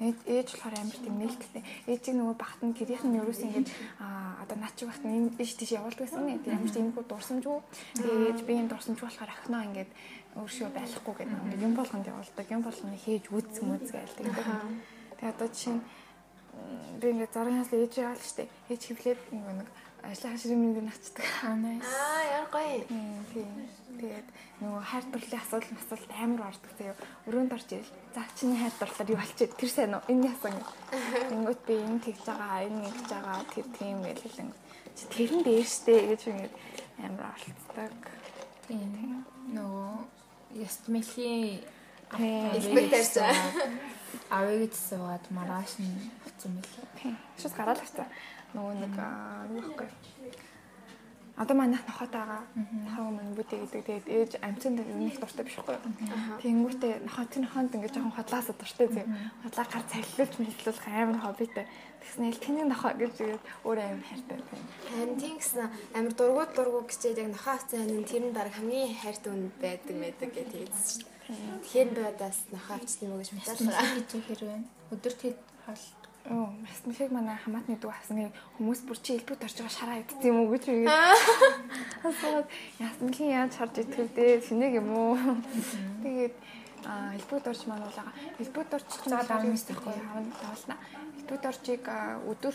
[0.00, 1.62] ээж ээж болохоор амар тийм нээлттэй.
[1.88, 3.68] Ээжийг нөгөө багт нь гэрийнх нь ерөөс ингэж
[4.02, 6.42] аа одоо наа чи багт нь ээж тийш явуулдаг гэсэн юм.
[6.44, 7.58] Тэр амар тийм гоо дурсамжгүй.
[7.96, 9.88] Тэгээд би энэ дурсамжгүй болохоор охиноо ингэж
[10.36, 12.46] өөршөө байхгүй гэдэг юм болгонд явуулдаг.
[12.52, 14.36] Юм болгоно хийж үз мүз гээл тэгээд.
[15.16, 15.82] Тэгээд одоо жишээ нь
[17.00, 18.48] би ингээд заргаас ээж яал штэ.
[18.70, 19.68] Ээж хөвлээд нэг нэг
[20.06, 21.26] ажлын ширмэнд начдаг.
[21.82, 22.84] Аа яар гоё.
[23.32, 23.68] Тийм.
[23.96, 24.28] Тэгээд
[24.60, 26.96] нөгөө хайр дурлалын асуудал масуулт амар ордог заяа.
[27.26, 27.94] Өрөөнд орж ирэл.
[28.14, 30.04] За чиний хайр дурлалаар юу болчих тэр сайн уу?
[30.08, 30.56] Энэ яасан.
[31.30, 34.50] Тэнгүүт би энэ тэгж байгаа, энэ ингэж байгаа тэр тийм гэж хэлэн.
[35.16, 36.52] Тэр нь дээр штэ гэж ингэж
[37.02, 37.94] амар оролцдог.
[38.68, 39.24] Тийм.
[39.52, 39.90] Нөгөө
[40.60, 41.64] ястмилийн
[42.14, 43.18] Инспекторч.
[44.30, 46.52] Авыг суугаад маргааш нь утсан.
[46.98, 47.16] Тийм.
[47.40, 48.06] Шууд гараад авсан.
[48.54, 48.94] Нөгөө нэг
[49.60, 49.86] юу вэ?
[51.36, 53.84] Одоо манайх нохотойгаа нохоо мань бүдэ гэдэг.
[53.84, 55.76] Тэгээд ээж амцанд нэг дуртай биш хгүй.
[56.40, 59.04] Тэнгүүтээ нохоо тэр нохоонд ингээд жоохон хотлаасаа дуртай зөө.
[59.44, 61.68] Хотлаа гар цалилуулж мэллүүлэх амар хоббитэй.
[62.00, 64.38] Тэгснээл тэний нохоо гэж тэгээд өөр амар хайртай.
[64.88, 68.96] Харин тийм гэсэн амар дургууд дургуу гэчээд яг нохоо авсан хань тэр нь баг хамгийн
[68.96, 71.15] хайртай үн байдаг мэдэг гэж хэлсэн шүү дээ.
[71.26, 73.74] Тэгэхээр би одоос нохоо уу гэж бодсон.
[73.74, 74.60] хийж хэрвээ
[74.94, 75.82] өдөр тэд хол
[76.26, 77.90] Оо, бас мэхэг манай хамаатны дүү
[78.26, 80.90] гэх хүмүүс бүр чи элбүүд орж байгаа шараа идэх юм уу гэж үгээд.
[82.02, 82.48] Асууад
[82.82, 84.42] ясмгийн яаж харж идэх вэ?
[84.42, 85.14] Шинэг юм уу?
[86.02, 86.34] Тэгээд
[86.82, 88.10] а элбүүд орж мануулаа.
[88.42, 90.76] Элбүүд орж За, дараа нь мэдэх байхгүй хавна тавлна.
[91.22, 91.84] Элбүүд оржийг
[92.26, 92.54] өдөр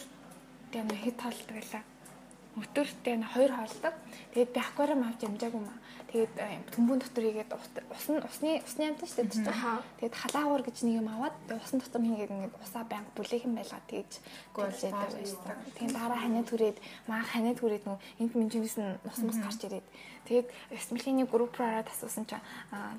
[0.72, 1.84] тийм хэд тоолдог байлаа.
[2.52, 3.96] Өдөртөө н хоёр хоолдог.
[4.36, 5.80] Тэгээд би аквариум авч ямжаагүй маа.
[6.12, 6.36] Тэгээд
[6.76, 9.80] төмбөн дотор игээд ус нь усны усны амтан шүү дээ.
[10.04, 14.20] Тэгээд халаагуур гэж нэг юм аваад усан дотор хийгээд ингээд усаа банк бүлэхэн байлгаа тэгж
[14.52, 15.56] гүйлээд байсан.
[15.80, 19.88] Тэгээд дараа ханаа түрээд маа ханаа түрээд нөө энд минжинээс нь ус мус гарч ирээд
[20.28, 20.48] тэгээд
[20.84, 22.44] Смилийн групп руу ороод асуусан чинь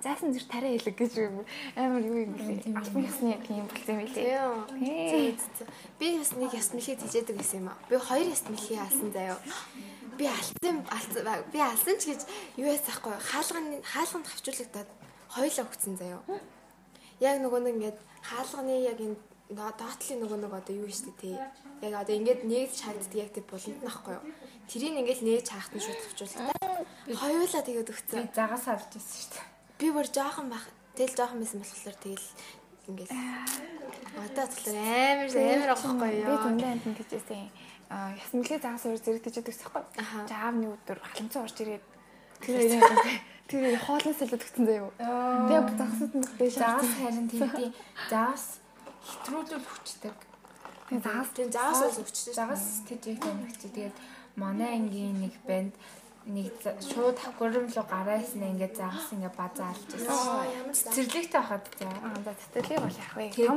[0.00, 1.12] зайсан зэр тариа хэлэг гэж
[1.76, 2.72] амар юу юм бэ?
[2.72, 5.36] Албан ёсны тийм болсон юм билээ.
[6.00, 7.78] Би бас нэг Смилийг хийжээдэг гэсэн юм аа.
[7.88, 9.38] Би хоёр Смилийг алсан заяа
[10.18, 12.20] би алдсан алдсан би алсан ч гэж
[12.60, 14.90] юу яасахгүй хаалганы хаалганд хавчуулагдаад
[15.34, 16.22] хоёлоо өгцөн заяо.
[17.20, 19.16] Яг нөгөө нэг ингээд хаалганы яг энэ
[19.50, 21.36] доотлын нөгөө нэг одоо юу штэ тий.
[21.80, 24.24] Яг одоо ингээд нэгж шаарддаг яг тэр буланд нахгүй юу.
[24.68, 26.56] Тэрийг ингээд нээж хаахт нь шууд хавчуулдаг.
[27.08, 28.20] Хоёулаа тэгээд өгцөн.
[28.22, 29.40] Би загас алж ирсэн штэ.
[29.80, 30.64] Би бүр жоохон бах
[30.96, 32.28] тэл жоохон байсан болохоор тэгэл
[32.88, 36.28] ингээд одоо тэгэхээр амар амар авахгүй юу.
[36.28, 37.48] Би зөндөө амтнд гэжсэн
[37.92, 39.82] ясмлээ загас өөр зэрэгдэж байдаг байхгүй.
[40.28, 41.84] За аавны өдөр халамцаа орж ирээд
[42.40, 42.80] тэр
[43.52, 44.90] тэр хоолноос илүү төгсөн заяа.
[44.96, 47.72] Тэгээ загасууд нь дэш загас харин тийм
[48.08, 48.44] загас
[49.04, 50.16] хэтрүүлүүл хүчдэг.
[50.88, 52.32] Тэгээ загас тийм загас бол хүчтэй.
[52.32, 53.56] Загас тэжээх тэмэгч.
[53.60, 53.96] Тэгээд
[54.40, 55.74] манай ангийн нэг банд
[56.24, 60.72] нэг шууд аквариум руу гараасан ингээд загас ингээд базаа алж байсан.
[60.72, 61.86] Цэцэрлэгтэй байхад за.
[61.90, 63.26] Аа за цэцэрлэг бол яах вэ?
[63.34, 63.50] Тэр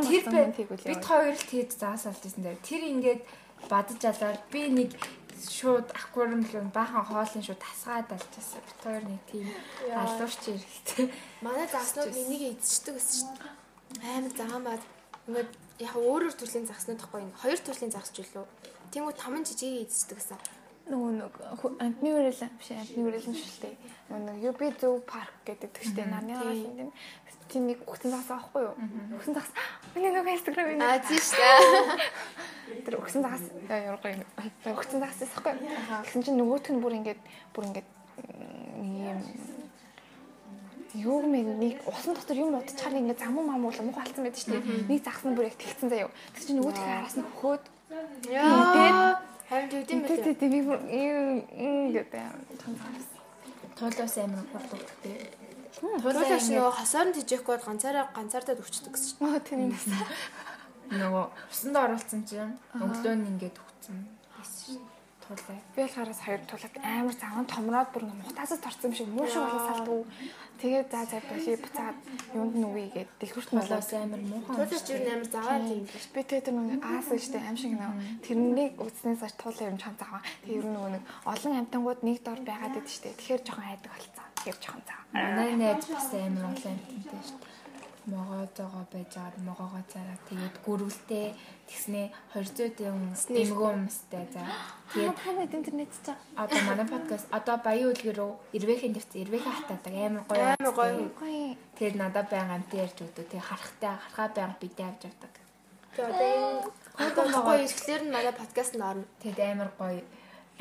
[0.90, 2.60] бид хоёр л тэгээд загас алж байсан дээр.
[2.66, 3.22] Тэр ингээд
[3.70, 4.90] бадаж алаад би нэг
[5.36, 8.62] шууд аквариум руу баахан хоолын шууд тасгаад алчаасан.
[8.66, 9.48] Бит хоёр нэг тийм
[9.94, 11.12] алуурч ирэхтэй.
[11.42, 14.84] Манай загснууд энийг эзчдэг гэсэн чинь амар заамаад
[15.28, 15.52] ингээд
[15.88, 18.48] яг өөрөөр төрлийн загснууд тахгүй хоёр төрлийн загс ч үлээ.
[18.92, 20.40] Тэнгүү таман жижигийг эзчдэг гэсэн
[20.86, 21.34] нөгөө нэг
[21.82, 23.76] антны үрэлэн биш антны үрэлэн шүү дээ.
[24.06, 26.94] Нөгөө нэг UB Zoo Park гэдэг тэгштэй нарны гал юм.
[27.50, 28.76] Тийм нэг өгсөн загас аахгүй юу?
[29.20, 29.52] Өгсөн загас.
[29.94, 30.82] Миний нөгөө Instagram юм.
[30.82, 31.44] Аа тийм шүү.
[32.86, 34.22] Тэр өгсөн загас яргоо юм.
[34.66, 35.62] Өгсөн загас аахгүй юу?
[36.04, 37.22] Тэгсэн чинь нөгөөт нь бүр ингээд
[37.54, 37.88] бүр ингээд
[39.06, 39.20] юм
[40.96, 44.90] юу мэн нэг усан дотор юм удчихаар ингээд замуу мамуу муу халцсан байдаг шүү дээ.
[44.90, 46.10] Нэг загас нь бүр яг тэгсэн заяа.
[46.34, 47.64] Тэгсэн чинь нөгөөт араас нь хөхөөд
[48.30, 49.22] Яа.
[49.50, 50.26] Харин тэгдэм байлээ.
[50.26, 52.24] Тэг тэг би юм гэдэг.
[53.78, 55.30] Туулаас амар хурдтай.
[55.76, 59.28] Туулаас нөгөө хосоор нь тижээхгүй бол ганцаараа ганцаардаа өвчдөг гэсэн чинь.
[59.28, 59.76] Аа тийм юм.
[61.02, 64.00] Нөгөө усанд оруулсан чинь өглөө нь ингээд хөвцөн.
[65.26, 65.60] Туулаа.
[65.76, 69.62] Би болохоор хоёр тулаг амар заван томроод бүр мутаасаас торцсон юм шиг муу шиг болоо
[69.68, 70.02] салдгүй.
[70.62, 71.98] Тэгээд за за боши буцаад
[72.38, 74.56] юунд нүгээгээд дэлгүрт молоос амар муухан.
[74.56, 76.06] Туулж юу амар юм биш.
[76.14, 80.22] Би тэгээд нэг аас гэжтэй аим шиг нөө тэрнийг үзнээс аж туулаа юм чам заваа.
[80.46, 83.18] Тэгээд ер нь нөгөө нэг олон амтангууд нэг дор байгаад идэв штэ.
[83.18, 83.66] Тэгэхээр жоохон
[84.46, 84.54] айдаг болцсон.
[84.54, 85.02] Тэгэхээр жоохон зав.
[85.14, 87.56] Манай найз бас амар олон амтантай штэ
[88.06, 91.34] могоо зогоо байж байгаа могоогоо зараа тэгээд гүрвэлтэй
[91.66, 94.46] тэгснээ 200 юм нэмгөө юмстай за.
[94.94, 100.24] Тэгээд танад интернет чаа одоо манай подкаст одоо баян үлгэрөө ирвэхийн дэвц ирвэхийн хатаадаг амар
[100.30, 105.02] гоё амар гоё тэгээд надад баян амт ярьж өгдөө тэгээд харахтай харахаа баян бидээ авч
[105.10, 105.34] явдаг.
[105.98, 106.66] Тэгээд
[107.02, 109.06] одоо энэ гоё ирэхлээр нь манай подкастт орно.
[109.18, 110.02] Тэгээд амар гоё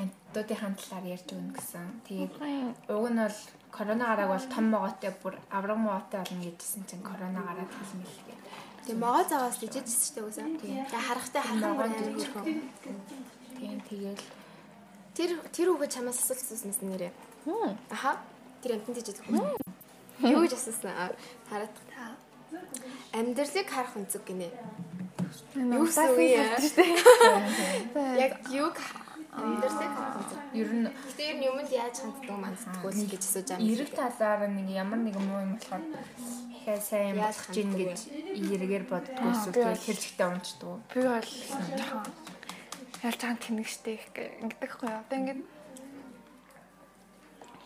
[0.01, 1.87] амтуудын талаар ярьж өгнө гэсэн.
[2.09, 2.33] Тэгээд
[2.89, 3.39] уг нь бол
[3.75, 8.39] корона гараг бол том могоотой бүр авраг могоотой болно гэжсэн чинь корона гараад хэлмэл гээ.
[8.87, 10.63] Тэгээ могоо цагаас дижижсэн шүү дээ үгүй.
[10.63, 12.45] Тэгээ харахтай харах могоо дижижсэн.
[13.59, 14.23] Тийм тэгэл
[15.19, 17.13] тэр тэр үгээ чамаас асуултсаас нэрээ.
[17.91, 18.23] Аха.
[18.63, 19.59] Тэр амтнд дижижсэн.
[20.23, 20.95] Юу гэж асуусан?
[21.51, 22.15] Хараад та.
[23.11, 24.55] Амьдралыг харах үнцэг гинэ.
[25.59, 26.47] Юу гэсэн үг юм
[26.79, 26.87] бэ?
[28.23, 28.39] Яг
[29.35, 29.93] юг Амьдралыг
[30.55, 33.67] Ер нь Гэтэ ер нь юмд яаж ханддаг манддаггүй л гэж асууж байгаа.
[33.67, 35.85] эрэг талаар нэг ямар нэг муу юм болохоор
[36.55, 38.01] ихээ сайн Яаж болох гэж
[38.55, 40.79] эргээр боддгоо эсвэл хэрчгтэй унцдаг.
[40.95, 41.31] Би бол
[41.75, 42.07] жоохон
[43.03, 45.03] ялж байгаа тэнэгштэй их ингэдэг хгүй юу.
[45.03, 45.41] Одоо ингээд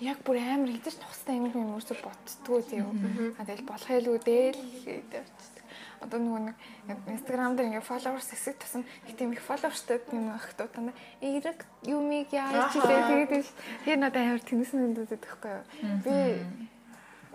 [0.00, 2.88] яг бүр амар хэдэж тустай юм юм өөрсө боддгоо тийм.
[3.36, 3.90] А тэгэл болох
[4.24, 5.57] дээ л гэдэг очдөг.
[6.00, 8.82] Одоо нөгөө нэг Instagram дээр ингээд followers хэсэг тусам
[9.18, 10.92] тийм их followersтай юм ах дутана.
[11.20, 13.48] Эрэг юмыг яаж хийлээ тэгээд
[13.84, 15.64] тэр надад амар тэнэсэн нүдэд өгөхгүй юу.
[16.06, 16.16] Би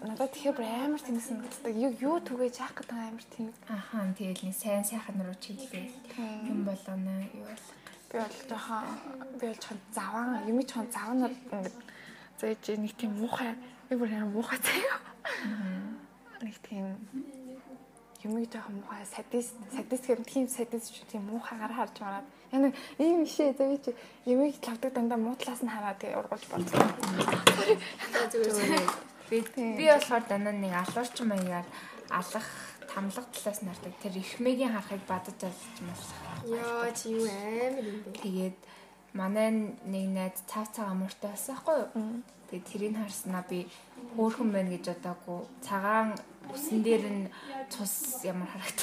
[0.03, 3.55] надад тэгэхээр бүр амар тэнэсэн нүдтэй юу юу түгэж яах гэдэг амар тэнэг.
[3.67, 5.87] Ахаа тэгэл нэг сайн сайхан руу чиглээ.
[6.47, 7.67] Юм болгоно юу бол.
[8.11, 8.83] Би бол жоохон
[9.39, 11.77] би бол жоохон заван юм жоохон заванууд ингээд
[12.39, 13.55] зөөж нэг тийм муухай
[13.87, 14.99] би бүр амар муухай заяа.
[16.43, 16.99] Нэг тийм
[18.23, 22.73] юмыг жоохон муухай садист садист гэм тийм садист ч тийм муухайгаар харж мараад яг нэг
[22.99, 23.91] ийм ишээ зөө чи
[24.25, 26.47] юмыг лавдаг дандаа муу талаас нь хараад тэгээ ургуулж.
[28.31, 28.85] Зүгээр.
[29.29, 29.37] Би
[29.77, 31.67] би болохоор дандаа нэг алуурчин маягаар
[32.09, 32.47] алах
[32.93, 33.93] тамлах талаас нь хардаг.
[34.01, 36.11] Тэр ихмэгийн харахыг бадаж алж малах.
[36.45, 38.11] Йоо чи юу амар юм бэ?
[38.21, 38.57] Тэгээд
[39.17, 39.49] манай
[39.83, 42.21] нэг найз цав цаг амууртай байсан хгүй юу?
[42.49, 43.65] Тэгээд тэрийг харснаа би
[44.15, 45.39] хөөхөн байна гэж бодоагүй.
[45.65, 46.13] Цагаан
[46.51, 47.31] үсэн дээр нь
[47.69, 48.77] цус ямар нэг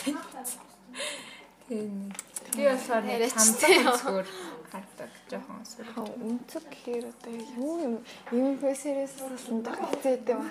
[2.57, 4.29] би болохоор нэг тамлах зүгээр
[4.71, 5.11] хардаг.
[5.31, 5.87] Жохон сүр.
[5.95, 7.95] Аа үнцэг гэхээр одоо юу юм
[8.35, 9.15] юм фэсэрээс
[9.55, 10.51] нь тагцээтэй ба.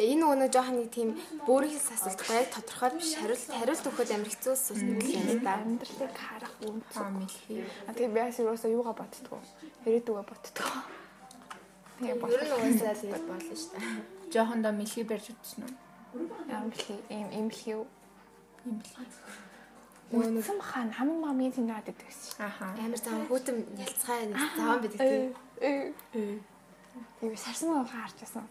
[0.00, 1.10] Энэ нөгөө нэг жоохон нэг тийм
[1.46, 4.98] бүрийхс асуулт яг тодорхой биш хариулт хариулт өгөхөд амар хэцүү асуулт юм
[5.44, 5.52] да.
[5.60, 6.94] Амьдралыг харах үнцэг.
[6.98, 7.62] Таа мэлхий.
[7.86, 9.40] А тэгээ би бас юусаа юугаа боддгоо.
[9.86, 10.72] Ирээдүгөө боддгоо.
[12.00, 12.58] Тэгээ Ер нь бодлоо.
[12.58, 14.32] угаасаа л ингэ болно шүү дээ.
[14.32, 15.89] Жохондоо мэлхий барьж утсан уу?
[16.14, 17.86] Л юм имлэх юу.
[18.64, 19.06] Имлхий.
[20.10, 22.42] Үнцэн хаан хамгийн мамын тэнд надад гэсэн.
[22.42, 22.74] Ахаа.
[22.74, 26.42] Амар зам хүүтэн ялцгай нэг заван байдаг тийм.
[27.22, 28.44] Тэгээ сарсан маа харж байсан.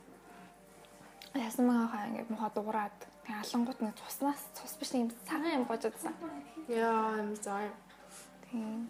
[1.36, 2.96] Ясан маа хаа ингээд мохоо дуурайд
[3.28, 6.16] тэгээ алангууд нэг цуснаас цус биш нэг юм цагаан юм гожодсан.
[6.72, 7.68] Яа амар заа.
[8.48, 8.88] Тийм.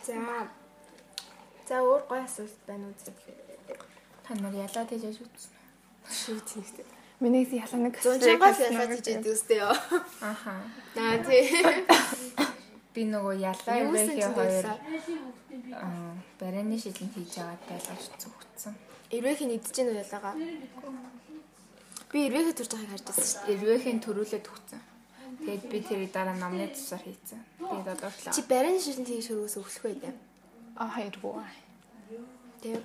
[0.00, 0.48] За.
[1.68, 2.96] За өөр гоё асуулт байна уу?
[4.24, 6.08] Та нар ялаад хийж яаж утсан уу?
[6.08, 6.88] Шүү тийм.
[7.22, 9.76] Миний ялаа нэг Зунжангаас ялаад хийж идэв үстэй ёо.
[10.18, 10.58] Ахаа.
[10.98, 11.46] Аа тий.
[12.94, 13.76] Би нөгөө ялаа
[14.18, 14.76] ч хоёр байсан.
[15.70, 17.38] аа барааны шилэнд хийж
[17.78, 18.74] л авч зүгтсэн.
[19.14, 20.34] Ирвэхийн идэж гэнэ үү ялаага?
[22.10, 24.82] Би ирвэхэ турж байгааг харж байсан шүү Ирвэхийн төрүүлээд өгсөн.
[25.46, 27.40] Тэгээд би тэрийг дараа намны тусаар хийцэн.
[27.56, 28.18] Тэгээд одоо дээ.
[28.18, 28.34] өглөө.
[28.34, 30.14] Чи барин шилэн тийш хөрөөс өглөх байдаа.
[30.76, 31.38] А хайргуу
[32.62, 32.80] тийм.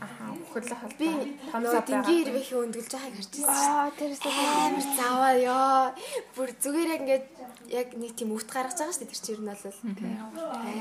[0.00, 0.94] Аа, хөрлөх хол.
[1.00, 1.08] Би
[1.52, 3.72] томсоо дингийн хэрвэхий өндөглж байгааг харж байсан.
[3.72, 4.34] Аа, тэрсээ
[4.66, 5.82] амар заваа ёо.
[6.36, 7.26] Бүр зүгээр яг ингээд
[7.70, 9.12] яг нэг тийм өвт гаргаж байгаа шүү дээ.
[9.14, 9.64] Тэр чинь ер нь бол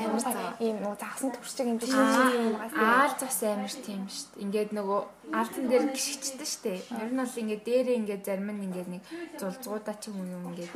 [0.03, 0.57] амар заваа.
[0.59, 2.73] Ийм нөгөө загсан төрчиг юм биш юм гаас.
[2.75, 4.43] Аал зас амар тийм шүү дээ.
[4.43, 5.01] Ингээд нөгөө
[5.39, 6.79] алтан дээр гიშгчдэн шүү дээ.
[6.99, 9.03] Ер нь бол ингээд дээрээ ингээд зарим нь ингээд нэг
[9.39, 10.73] зулцгуудаа ч юм уу ингээд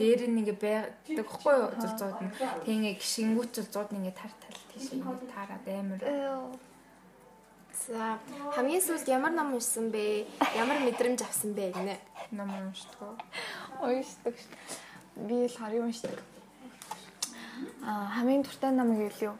[0.00, 2.34] дээр нь ингээд байдаг хгүй юу зулцгууд нь.
[2.64, 6.00] Тэгээ ингээд гიშингүүт зулцгууд нь ингээд тар тал тийш ингээд таарад амар.
[6.00, 6.69] Йоо
[7.86, 8.18] За
[8.54, 10.26] хамгийн сүүлд ямар ном уншсан бэ?
[10.56, 11.96] Ямар мэдрэмж авсан бэ гинэ?
[12.30, 13.16] Ном уншдаг.
[13.80, 14.36] Ойшдаг.
[15.16, 16.20] Би л хар юм шдэг.
[17.80, 19.36] Аа хамгийн дуртай ном гэвэл юу?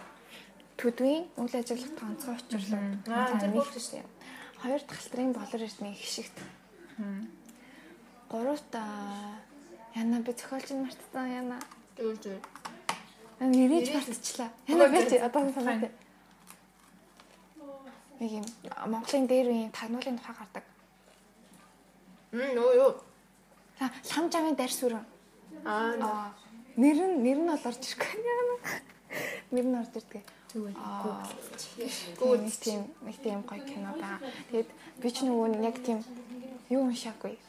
[0.81, 2.81] Төдвийн үйл ажиллагаанд ганцхан учрлаа.
[3.13, 4.09] Аа, тэр нэг шүү.
[4.65, 6.37] Хоёр дахь талрын болор эрдний хишигт.
[8.31, 8.73] Гуравт
[9.95, 11.61] яна би зохиолч нь мартсан яна.
[12.01, 12.41] Юу юу.
[13.41, 14.51] Нэрэж мартчихлаа.
[14.67, 15.93] Яна би чи одоо санаад.
[18.21, 18.47] Нэг юм
[18.93, 20.65] Монголын дээр үеийн тагнуулын тухай гардаг.
[22.33, 22.93] Мм юу юу.
[23.81, 25.05] Лам жамын дарь сүрэн.
[25.65, 26.29] Аа
[26.77, 28.57] нэр нь нэр нь бол орж ирэхгүй яана.
[29.51, 30.25] Нэр нь орж ирдэг.
[30.77, 31.25] Аа
[32.21, 34.21] гүүд нэг тийм нэг тийм гоё кино ба.
[34.53, 36.05] Тэгээд би ч нөгөө яг тийм
[36.69, 37.41] юу уншаагүй.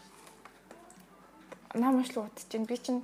[1.73, 3.01] Ном уншлуу удаж би чинь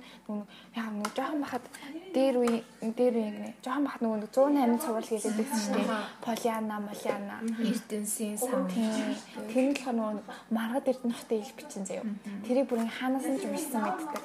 [0.76, 1.64] яг нөгөө жоохон бахад
[2.12, 3.54] дээр үе дээр үе гэнэ.
[3.64, 5.88] Жоохон бахад нөгөө 108 цуврал гэлээд байсан шүү дээ.
[6.20, 7.36] Полиана, Малиана.
[7.64, 8.68] Эрдэнсийн сан.
[8.68, 10.20] Тэр нь болохоор нөгөө
[10.52, 12.04] маргад эрдэнэ хотын ил бичин заяа.
[12.44, 14.24] Тэрийг бүр хаанаас нь ч уншсан мэддэг.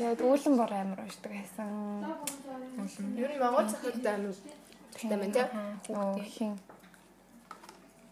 [0.00, 1.68] Тэгээд үүлэн бор амир уншдаг байсан.
[3.20, 4.32] Ер нь Монгол захад амар
[4.96, 5.32] Тэ мэн.
[5.88, 6.56] Оо хин.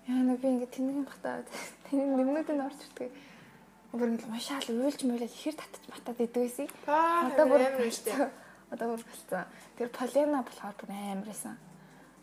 [0.09, 1.45] Яа нэг би ингээд тэнэг бахтаа
[1.87, 3.11] тэр нэмнүүд нь орж ирдэг.
[3.91, 6.71] Бүр ингээд уншаал уйлж муулаад ихэр татаж батаад идэв.
[6.87, 8.31] Аа Одоо бүр амар штэ.
[8.71, 9.51] Одоо бүр болцсон.
[9.75, 11.59] Тэр Полена болохоор бүр амар байсан.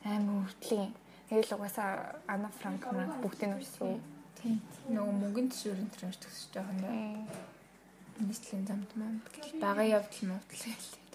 [0.07, 0.95] Амар өвтлийн.
[1.27, 3.99] Тэгэл угаасаа Ана Франк маань бүгдийг нь уншсан.
[4.39, 4.63] Тийм.
[4.87, 7.27] Нөгөө мөнгөнд шүүрэн тэр уншдаг шүү дээ.
[8.23, 11.05] Нийслэлийн замд маань гэл бага явдал мөвдөл гэлээ.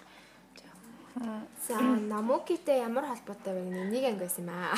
[1.64, 4.76] За намукитэй ямар холбоотой вэ гэнэ нэг анги байсан юм аа.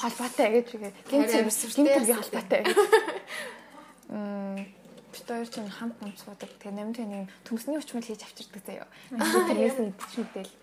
[0.00, 0.92] Холбоотой гэж үгээ.
[1.12, 2.62] Гинтэргийн холбоотой.
[4.10, 4.79] Мм
[5.12, 6.50] бид хоёр ч хамт нам суудаг.
[6.58, 8.88] Тэгээ намд тэний төмсний өчмөл хийж авчирдаг заяа.
[9.10, 10.54] Тэрээс нь идчихмэдэл.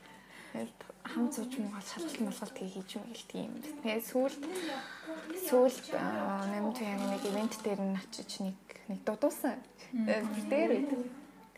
[1.08, 3.52] Хамт сууж муугаад шалгалт малгалт хийж мэгэл тийм.
[3.84, 4.36] Тэгээ сүүл
[5.48, 5.78] сүүл
[6.52, 9.60] намд яг нэг ивент дээр нь очиж нэг нэг дудуусан.
[10.50, 10.92] Тэр үед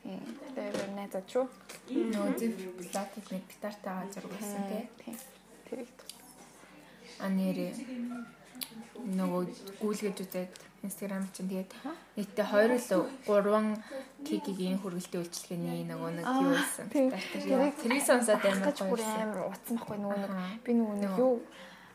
[0.04, 0.22] Тийм.
[0.56, 1.46] Тэр найзад шүү.
[1.92, 2.54] Нөгөө зөв
[2.92, 5.16] платик нэг гитартаа зураг байсан тий.
[5.68, 5.92] Тэр их.
[7.20, 7.76] А нэрээ
[9.20, 9.44] нөгөө
[9.82, 11.72] гүйлгэж үзээд Instagram чинь тэгээд
[12.16, 13.80] нийтдээ 2 л 3
[14.24, 16.86] кигийн хөргөлтийн үйлчлэгээний нөгөө нэг юу байсан.
[16.92, 19.52] Тэрийг сонсоод амар гоё.
[19.52, 20.32] Утсан байхгүй нөгөө нэг
[20.64, 21.44] би нөгөө нэг юу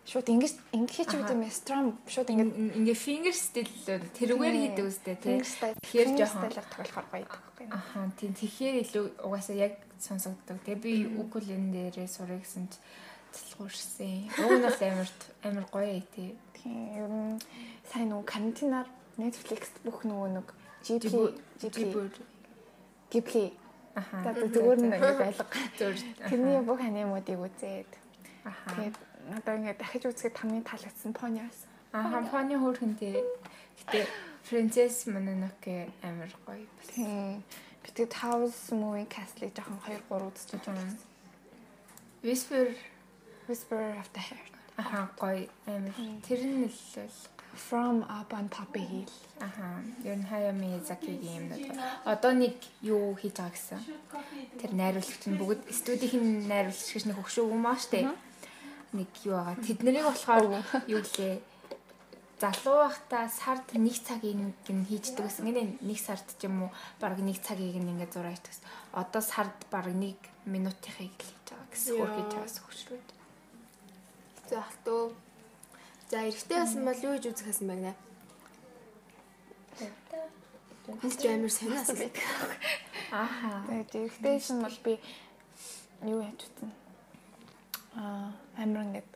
[0.05, 2.45] шууд ингэж ингэ хийж үгүй юм стром шууд ингэ
[2.77, 5.41] ингээ finger style тэрүүгээр хийдэг үстэй тий.
[5.41, 7.73] Тэгэхээр жоохон стайлаар тоглохоор гоё байдаг.
[7.73, 10.61] Аха тийм тэгэхээр илүү угаасаа яг сонсогддог.
[10.61, 12.77] Тэгээ би укулен дээрээ сурах гэсэн ч
[13.33, 14.29] цэлгуурсан.
[14.45, 16.37] Уг нь бол амар амар гоё тий.
[16.65, 17.37] Тийм ер нь
[17.85, 18.89] сайн нөгөө карантинаар
[19.21, 20.49] Netflix бүх нөгөө нэг
[20.85, 22.09] Ghibli Ghibli
[23.13, 23.45] Ghibli
[23.95, 24.35] Аха.
[24.35, 25.47] Зүгээр нэг байлга.
[26.27, 27.91] Тэрний бүх анимуудыг үзээд.
[28.43, 28.75] Аха.
[28.75, 28.97] Тэгээд
[29.31, 31.71] надаа ингээд дахиж үзэхэд хамгийн таалагдсан Pony байсан.
[31.95, 33.23] Аа Pony хөөрхөнтэй.
[33.87, 34.03] Гэтэ
[34.51, 36.67] Princess Mononoke амар гоё.
[36.91, 37.47] Тийм.
[37.87, 40.99] Би тэгээд House Moving Castle-ийг жоохон 2 3 үзчихэж байгаа.
[42.27, 42.75] Whisper
[43.47, 44.54] Whisper of the Heart.
[44.77, 45.95] Аха гоё амар.
[46.27, 46.79] Тэр нь л
[47.55, 49.13] From Up on Poppy Hill.
[49.41, 49.83] Аха.
[50.03, 52.03] Ер нь Hayao Miyazaki-гийн юм даа.
[52.05, 53.81] Одоо нэг юу хийж байгаа гэсэн.
[54.59, 58.11] Тэр найруулагч нь бүгд студийн найруулагч нэг хөгшөө юм аа штэ
[58.95, 59.63] нэг юу байгаа.
[59.63, 60.45] Тэднийг болохоор
[60.91, 61.35] юу гэлээ
[62.43, 65.47] залуу байхдаа сард нэг цагийг нь хийждэг гэсэн.
[65.47, 68.67] Гэнэ нэг сард ч юм уу баг нэг цагийг нь ингээд зураа хийдэг гэсэн.
[68.99, 71.95] Одоо сард баг нэг минутынхыг л хийж байгаа гэсэн.
[71.99, 73.09] Хөр хийж байгаас хөшлүүд.
[74.51, 75.13] За хтөө.
[76.11, 77.93] За эрэгтэй байсан бол юу гэж үзэх гэсэн байна?
[80.85, 82.25] Хэнс амар санаас байдаг.
[83.11, 83.65] Ааха.
[83.69, 85.01] Тэгээд эрэгтэйсэн бол би
[86.05, 86.71] юу яаж үзсэн?
[87.97, 89.09] Аа амар ингээд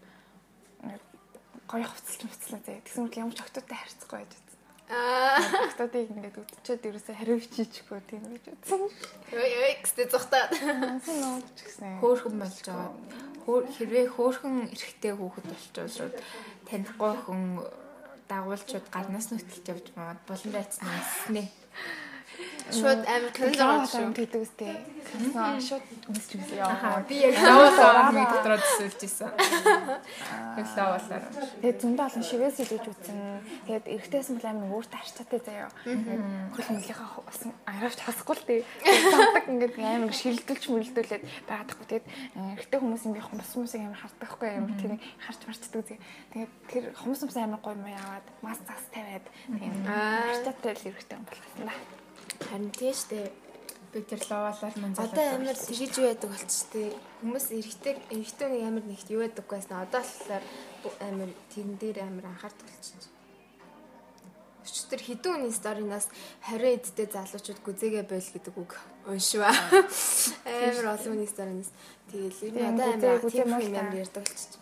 [1.69, 2.81] гоё хувцалж хувцлаа заяа.
[2.89, 4.33] Тэгсэн мэт ямар ч октодтой харьцахгүй байж
[4.89, 8.81] Октодыг ингээд үдчихэд ерөөсөө хариу биччихгүй тийм гэж үзсэн.
[9.37, 10.49] Ой гэстэй зүхтаад.
[11.05, 12.01] Нууч гэсэн.
[12.01, 12.97] Хөөхөн болж байгаа.
[13.77, 16.17] Хэрвээ хөөхөн эрэхтэй хүүхэд болчихвол шууд
[16.65, 17.43] танихгүй хүн
[18.33, 21.45] дагуулчуд гарнаас нүтэлж явж маад болон байцсан юм нэ.
[22.69, 23.33] Шууд амар
[23.89, 24.13] шүү.
[24.13, 24.77] Тэгдэг үстэй.
[25.09, 26.61] Канал шууд үзэж үзье.
[26.61, 29.33] Аа би яг лавал орны дотроо төсөөлж исэн.
[29.33, 31.25] Яг лавалаар.
[31.65, 33.19] Тэгээд зөндөө олон шивээс илүүж үзсэн.
[33.65, 35.71] Тэгээд эргэжтэйсэн бол амар өөртөө харцаатай заяа.
[36.53, 38.61] Хөл мөлийнхаа болсон аравч хасахгүй л тий.
[38.85, 41.87] Сандаг ингээд амар ширэлдүүлж мөрөлдүүлээд байгаадахгүй.
[41.89, 44.93] Тэгээд эргэжтэй хүмүүсийн би хумс хүмүүсийг амар харддагхгүй амар тэр
[45.25, 45.97] харж марцдаг зэ.
[46.37, 51.17] Тэгээд тэр хумс хүмүүс амар гоё маяг аваад мас цас тавиад тэгээд харцаатай л эргэжтэй
[51.17, 51.75] юм болохсон да.
[52.41, 53.33] Харин тийш дээ.
[53.93, 55.11] Би тэр лавалаар мань залуу.
[55.11, 56.93] Одоо амар тэгэж юу яадаг болчихтэй.
[57.25, 59.83] Хүмүүс эргэтэй эргэтэй ямар нэгт юу яадаг байсан.
[59.83, 60.45] Одоо болохоор
[61.03, 63.13] амар тэрэн дээр амар анхаардаг болчихсон.
[64.69, 66.13] Өчтөр хідэн үний сторинаас
[66.45, 68.73] 20 эдтэй залуучууд гүзээгээ бойл гэдэг үг
[69.09, 69.57] уншваа.
[70.45, 71.73] Амар олон үний сторинаас.
[72.13, 74.61] Тэгэл энэ одоо амар тийм юм амар ярьдаг болчихсон.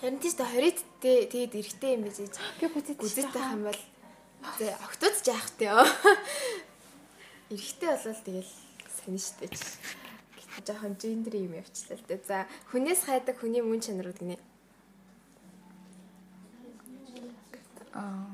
[0.00, 2.24] Харин тийш та 20 эдтэй тэгэд эргэтэй юм биш.
[2.56, 3.80] Би гүзээтэй юм бол
[4.58, 5.46] Зэ октод ч яах
[7.52, 7.60] вэ?
[7.60, 8.52] Эрэхтэй болвол тэгэл
[8.96, 9.46] сонь штэ.
[10.56, 12.20] Гэтэ жоохон гендер юм явчлаа л дээ.
[12.24, 14.36] За хүнээс хайдаг хүний мөн чанарууд гинэ.
[17.92, 18.32] Аа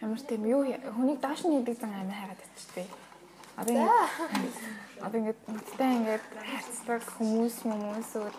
[0.00, 2.86] ямар тийм юу хүнийг доош нь хийдэг зан амин хайгаад очтой.
[3.56, 3.74] Одоо
[5.02, 8.38] одоо ингээд надтай ингээд харьцдаг хүмүүс хүмүүсүүд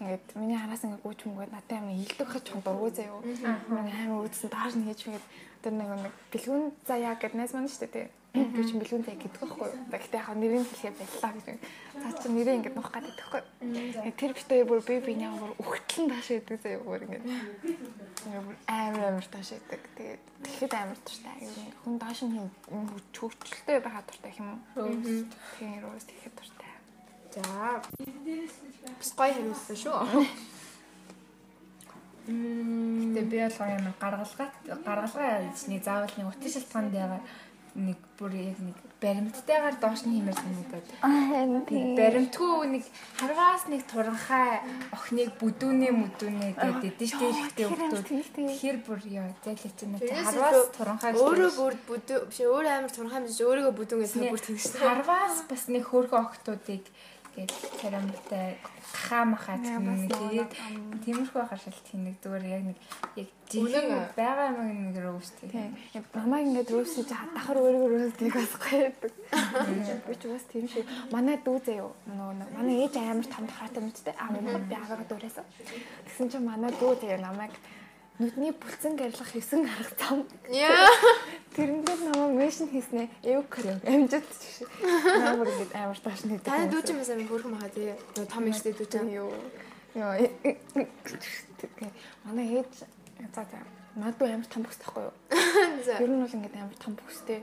[0.00, 3.20] ингээд миний хараас ингээд гүйч мөнгөд надтай амин илдэг хаж чон дургуй заяа.
[3.72, 5.26] Миний амар үзсэн доош нь хийж ингээд
[5.64, 8.08] тэр нэг нэг бэлгүүн заяа гэдэг найз маань шүү дээ.
[8.30, 9.90] Чинь бэлгүүн заяа гэдэг байхгүй юу.
[9.90, 11.58] Гэхдээ яг нэрийн хэлхээ байлаа гэж.
[11.98, 13.42] Цаа чи нэрээ ингэ нуух гэдэг байхгүй.
[14.14, 17.18] Тэр битээ бүр би би нэг бүр өгтлэн тааш гэдэг заяа бүр ингэ.
[18.70, 19.82] Амар амар тааш гэдэг.
[19.98, 21.38] Тэгээд тэгэхэд амар туртай.
[21.82, 22.38] Хүн тааш нь
[23.18, 24.94] хөвчлөлтэй байхад туртай юм уу?
[25.58, 26.70] Тийм роуз тэгэхэд туртай.
[27.34, 27.82] За.
[28.94, 29.98] Бас гоё хариулсан шүү.
[32.30, 34.48] Гэтэ би бол юм гаргалгаа
[34.86, 37.26] гаргалгаа яачны заавал нэг утас шалтгаанд яагаад
[37.74, 40.96] нэг бүр яг нэг баримттайгаар доош нь хэмээрсэн юм гэдэг.
[41.06, 41.62] Аа
[41.96, 42.84] баримтгүй нэг
[43.16, 44.60] харваас нэг туранхай
[44.90, 48.02] охиныг бүдүүнээ мүдүүнээ гэдэг дээ шүү дээ хүмүүс.
[48.34, 53.40] Тэгэхээр бүр яа зайлаач чинь харваас туранхай өөрөө бүр бүдүү биш өөрөө амар туранхай биш
[53.40, 54.64] өөрийгөө бүдүүн гэсэн бүр тэгш.
[54.76, 56.84] Харваас бас нэг хөөрхөн охтуудыг
[57.34, 58.58] Гэт царамтай
[59.06, 60.50] хаа махаа тэгээд
[61.04, 62.78] тиймэрхүү хашилт хийдэг зүгээр яг нэг
[63.16, 65.70] яг жихэн байгаа юм нэг роуст тийм
[66.14, 66.70] намайг ингээд
[67.06, 69.12] давхар өөрөө роуст хийх басгүй байдаг.
[70.10, 70.86] Би ч бас тийм шиг.
[71.14, 75.46] Манай дүү заяа нөгөө манай ээж амар том давхартай мэдтэй аа би аваад дөрөөсөн
[76.06, 77.54] тэгсэн чинь манай дүү заяа намайг
[78.20, 80.28] нүдний бүлцэн гарилах хийсэн арга зам.
[80.52, 80.92] Яа.
[81.56, 83.08] Тэрэндээ намайг мэшин хийснэ.
[83.24, 84.68] Эв крем амжид шиг.
[84.84, 86.44] Амар ингэ амар тааш нэг.
[86.44, 87.96] Таны дүүч юм сайн хөрхөн махаа тий.
[88.28, 89.08] Том ихтэй дүүч юм.
[89.08, 89.32] Йоо.
[89.96, 90.28] Йоо.
[92.28, 92.84] Манай ээж
[93.32, 93.58] за за.
[93.96, 95.16] Надад амар том бүс тахгүй юу?
[95.32, 97.40] Ер нь бол ингэ амар том бүстэй.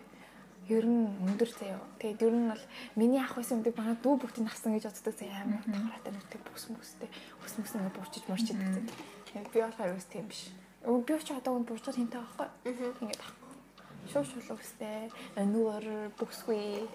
[0.69, 1.81] Ер нь өндөр заяа.
[1.97, 2.63] Тэгээд ер нь бол
[2.93, 6.69] миний ах байсан юмдаг манай дүү бүгдийг авсан гэж боддог заяа амар тохиолтой нүдтэй бүс
[6.69, 7.09] мөстэй.
[7.41, 8.85] Бүс мөс ингэ буурчиж морчиж байдаг.
[9.27, 10.53] Тэгээд би болохоор юу тийм биш.
[10.87, 12.47] Би ч одоо энэ буржил хинтэй байхгүй.
[13.03, 13.21] Ингээд
[14.07, 15.11] шуу шул өстэй.
[15.35, 16.87] Нүүр бүсгүй.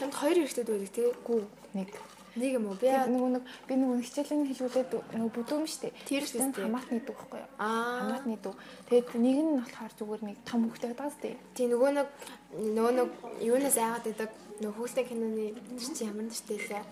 [0.00, 1.12] Чамд хоёр хэрэгтэй дүүдэг тий?
[1.20, 1.44] Гүү
[1.76, 1.92] нэг.
[2.40, 2.76] Нэг юм уу?
[2.80, 5.92] Би нөгөө нэг би нөгөө хичээлийн хэлгүүлээд нөгөө бүдүүм штэ.
[6.08, 7.50] Тэр ч гэсэн хамаатны дүү байхгүй юу?
[7.60, 8.00] Аа.
[8.00, 8.54] Хамаатны дүү.
[8.88, 11.36] Тэгээд нэг нь болохоор зүгээр нэг том хөлтэй байдагс тий.
[11.52, 12.08] Тий нөгөө нэг
[12.56, 13.08] нөгөө нэг
[13.44, 14.30] юунаас айгаад байдаг
[14.64, 15.44] нөгөө хүүхдээ киноны
[15.76, 16.84] чи ямар нэртэй лээ.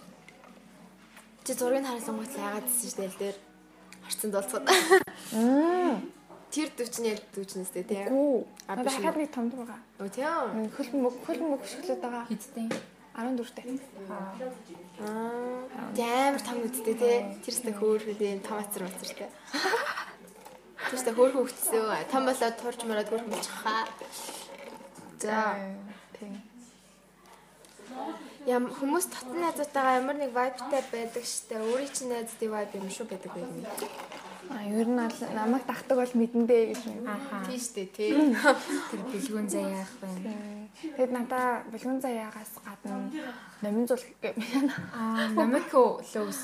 [1.48, 3.36] Чи зургийг харсан гот айгаад ирсэн штэ л дээр
[4.10, 4.66] харцсан долцоод.
[6.50, 8.02] Тэр дүүчин яг дүүчнэстэй тий.
[8.10, 8.42] Гүү.
[8.66, 9.78] А би хахад нэг том байгаа.
[10.02, 10.26] Өө тий.
[10.26, 12.26] Хөл мөг хөл мөг шүлээд байгаа.
[12.26, 12.66] Хэдтэй?
[13.14, 13.78] 14-тэй.
[14.98, 15.94] Аа.
[15.94, 17.16] Амар том үсттэй тий.
[17.46, 19.30] Тэрстэй хөөрхөдөө том ацар мацартай.
[20.90, 22.10] Тэрстэй хөөрхөн хөвцсөн.
[22.10, 23.86] Том болоод турж мараад хөөрхөн болчихаа.
[25.22, 25.54] За.
[26.18, 26.34] Тийм.
[28.48, 31.60] Ям хүмүүс татны найзуудтайгаа ямар нэг вайбтай байдаг штэ.
[31.60, 33.68] Өөрийн чинь найзтай вайб юм шүү байдаг байх юм.
[34.48, 37.04] А ер нь бол намайг тахдаг бол мэдэндээ гэж юм.
[37.04, 37.44] Ахаа.
[37.44, 38.10] Тийм штэ тий.
[38.16, 40.32] Тэр бэлгүүн заяах байна.
[40.72, 43.12] Тэгэд надаа бэлгүүн заяагаас гадна
[43.60, 44.00] номин зул
[44.96, 46.40] Аа, намайко лоус.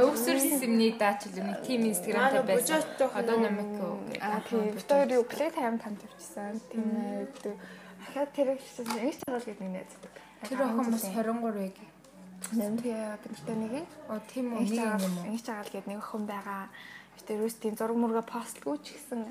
[0.00, 2.80] Лоусерсний даач л нэг тим инстаграмтай байсан.
[3.12, 4.00] Одоо намайко.
[4.16, 6.56] А тийм битээр юу плей тайм танд явчихсан.
[6.72, 7.28] Тийм ээ.
[8.00, 10.23] Ахаа тэр ихсэн ингэж харуул гэдэг нэг найздаг.
[10.48, 11.76] Тэр охин бас 23 яг.
[12.52, 13.72] Нэмт бидэртэй нэг
[14.08, 15.26] Оо тийм үү нэг юм уу?
[15.32, 16.68] ингэж байгаа л гээд нэг охин байгаа.
[17.24, 19.24] Тэр үс тийм зураг мурга постлгүй ч гэсэн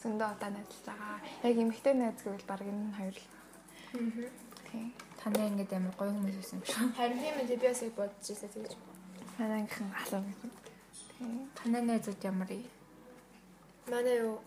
[0.00, 1.20] зөндөө удаа найзлж байгаа.
[1.44, 3.28] Яг эмэгтэй найз гэвэл баг энэ хоёр л.
[4.72, 4.92] Тийм.
[5.20, 6.96] Танай ингээд амар гоё хүмүүс байсан юм шиг.
[6.96, 8.72] Харин тийм ээ би бас яг бодож ирсэн тэгэж.
[9.38, 10.52] Манай ангихан алуу гэдэг.
[11.18, 11.48] Тийм.
[11.56, 12.64] Танай найзууд ямар юм?
[13.92, 14.40] Манай юу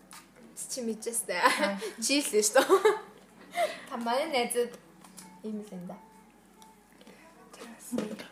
[0.57, 1.78] чи мэдчихсэн.
[2.01, 2.97] Чийлсэн шүү дээ.
[3.89, 4.74] Та манай найзууд
[5.45, 5.95] ийм л юм да.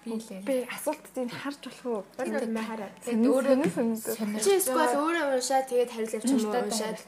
[0.06, 0.41] Би лээ.
[0.43, 2.03] Би асуулт тийм харж болох уу?
[2.20, 2.89] Мэ хараа.
[3.03, 4.41] Тэгээд өөрөө.
[4.43, 6.99] Чи эсвэл өөрөө уншаад тэгээд хариулж юм уу уншаад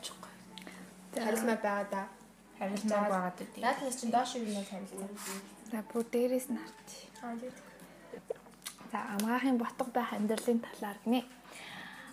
[1.18, 2.04] хариулмаа байгаа да.
[2.60, 3.62] Харилцааг байгаад үү.
[3.62, 5.42] Наадмаас чинь доош юу нэ хариулсан.
[5.72, 6.90] За бүр дээрээс нь харч.
[7.22, 7.54] Аа тийм.
[8.92, 11.22] За амгаахын ботго байх амьдралын талаар гинэ.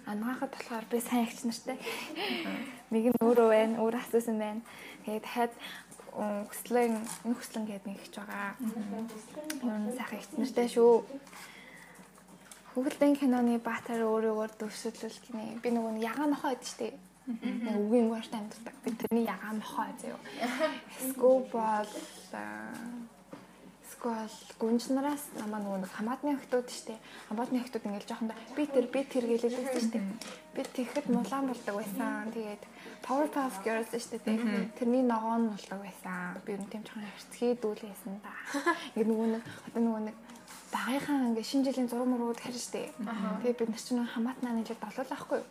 [0.05, 1.79] Амгаахад болохоор би сайн ягч нартай.
[2.93, 4.61] Нэг нь өөрөө байна, өөр асуусан байна.
[5.09, 5.53] Тэгээд дахиад
[6.15, 8.55] хөслөн энэ хөслөн гэдэг нэг ихч байгаа.
[8.63, 11.03] Юу сайхан ягч нартай шүү.
[12.75, 15.59] Хүүхдийн киноны баатар өөрөөгөө дөвшөлөл гинэ.
[15.63, 16.97] Би нөгөө ягаан нохоо гэдэг штеп.
[17.27, 18.75] Нэг үгийн гуйртай амьддаг.
[18.83, 20.19] Би тэрний ягаан нохоо заяа.
[21.11, 21.91] Скобол
[24.05, 24.29] Скол
[24.61, 26.93] гүнжнараас намаа нөгөө нэг хамаатны охтууд штэ.
[27.33, 30.01] Хамаатны охтууд ингээл жоохондоо би тэр би тэр гэлээд байсан штэ.
[30.53, 32.29] Би тэгэхэд мулаан болдог байсан.
[32.37, 32.63] Тэгээд
[33.01, 34.37] Powerpuff Girls штэ тий.
[34.77, 36.37] Тэрний ногоо нь болдог байсан.
[36.45, 38.33] Би юм тийм жоохон хэрцгий дүүлээсэн да.
[38.93, 40.17] Ингээд нөгөө нэг одоо нөгөө нэг
[40.75, 42.91] багийнхаа ингээ шинэ жилийн зураг мурууд харин штэ.
[43.47, 45.47] Тэгээд бид нар чинь хамаатнаа нийлээд долоол ахгүй юу?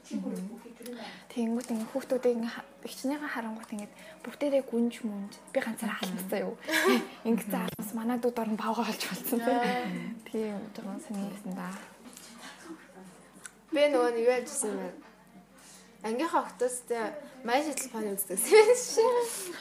[1.32, 6.60] Тэнгүүт ингээ хүүхдүүдээ ингээ ихчнийхээ харангуут ингээ бүгдээрээ гүнж мүнд би ганцаараа халдсан юу.
[7.30, 9.40] Ингээ заалмас манай дүүд орн бавгаа олж болсон
[10.28, 11.72] тийм жоохон сонирхсан да.
[13.72, 15.13] Би нөгөө нэг юу яжсэн юм бэ?
[16.04, 17.16] Ангийнхаа октостой
[17.48, 19.08] маш ижил фан үздэг байсан.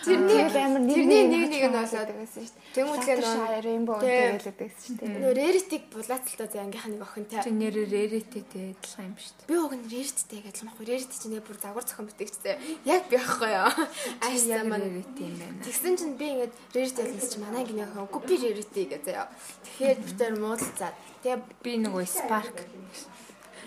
[0.02, 2.82] Тэрний амар тэрний нэг нэг нь болоод байсан шүү дээ.
[2.82, 5.12] Тэмүүдлээ нөгөө Rainbow гэлээд байсан шүү дээ.
[5.22, 7.42] Нөгөө реритиг булаацалтаа зэ ангийнхаа нэг охинтой.
[7.46, 9.48] Тэр нэрээр рэрэттэй адилхан юм шүү дээ.
[9.50, 10.86] Би уг нь рериттэй гэж юм аахгүй.
[10.90, 12.54] Рерит чинь нэг бүр загвар зохион бүтээгчтэй.
[12.90, 13.70] Яг би аахгүй юу.
[14.18, 14.78] Яг замаа.
[14.82, 15.62] рэрэттэй юм байна.
[15.62, 19.30] Тэгсэн чинь би ингээд рерит ялгас чи манай ангийн охин үгүй би рериттэй гэж заяа.
[19.62, 20.96] Тэгэхээр бид тэр муудалцаад.
[21.22, 22.66] Тэгээ Би нөгөө Spark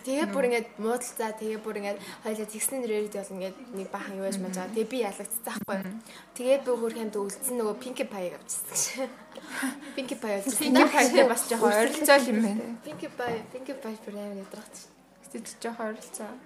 [0.05, 4.29] Тэгээ бүр ингээд муудалцаа тэгээ бүр ингээд хоёлаа тэгснээр рерит болно ингээд нэг бахан юу
[4.29, 4.77] яж маж байгаа.
[4.77, 5.97] Тэгээ би ялагдсан байхгүй.
[6.37, 9.09] Тэгээ би хөрх юмд үлдсэн нөгөө Pinkie Pie авчихсан.
[9.97, 10.77] Pinkie Pie авчихсан.
[10.77, 12.77] Pinkie Pie бас жоохон ойролцоол юм байна.
[12.85, 14.93] Pinkie Pie, Pinkie Pie бүр амар ядрагч.
[15.33, 16.29] Гэтэл жоохон ойролцоо.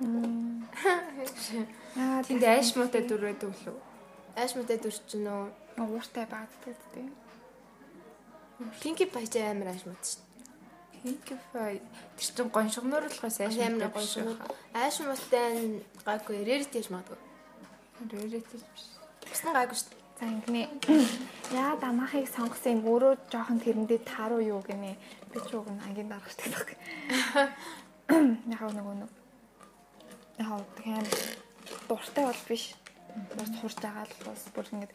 [2.00, 3.76] Аа Тэнд айш муутай дүрээд өглөө.
[4.40, 7.12] Ааш мэтэй дүрчин нөө ууртай бааддаг тийм.
[8.80, 10.29] Pinkie Pie ч амар ааш мэт шүү.
[11.00, 11.80] Pinkify
[12.18, 14.40] тэр чин гоншигноор болохоос ааш амар гоншигноор
[14.76, 17.20] ааш муутай гайгүй rarity гэж магадгүй.
[18.12, 18.84] Rarity биш.
[19.24, 20.00] Бусна гайгүй шүү дээ.
[20.20, 20.68] За ингэнэ.
[21.56, 25.00] Яа дамахыг сонгосон юм өөрөө жоохон тэрэндээ тааруу юу гинэ.
[25.32, 26.76] Би ч уг ангийн дарах штеп баг.
[28.52, 29.12] Яг нөгөө нэг.
[30.44, 31.08] Яг тэгэхээр
[31.88, 32.76] дуртай бол биш.
[33.40, 34.92] Бас хурж байгаа л бас бүр ингэж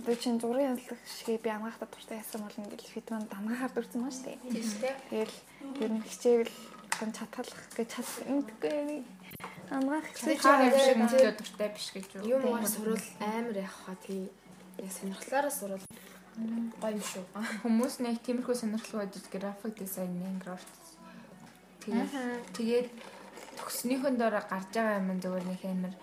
[0.00, 4.10] одоо чинь зургийн янзлах шиг би амгаахта дуртай ясан бол ингэж фитман дамгаахаар дурсан маа
[4.10, 4.40] штеп.
[4.40, 4.96] Тийм шүү дээ.
[5.12, 5.36] Тэгэл
[5.84, 6.52] ер нь хичээл
[6.96, 9.04] гон чадхалах гэж чаддаггүй.
[9.68, 10.40] Амгаах хичээл
[10.80, 12.40] шиг мөчөө дуртай биш гэж юу.
[12.40, 14.32] Юм уу сурвал амар явах хаа тий
[14.80, 15.84] яг сонирхлаараа сурвал
[16.80, 17.24] гоё юм шүү.
[17.60, 20.80] Хүмүүс нэг тиймэрхүү сонирхол бодож график дизайн, график
[21.84, 22.10] тэгээд
[22.56, 22.88] тэгээд
[23.60, 25.94] төгснөхийн дараа гарч байгаа юм зөвөр нэг амар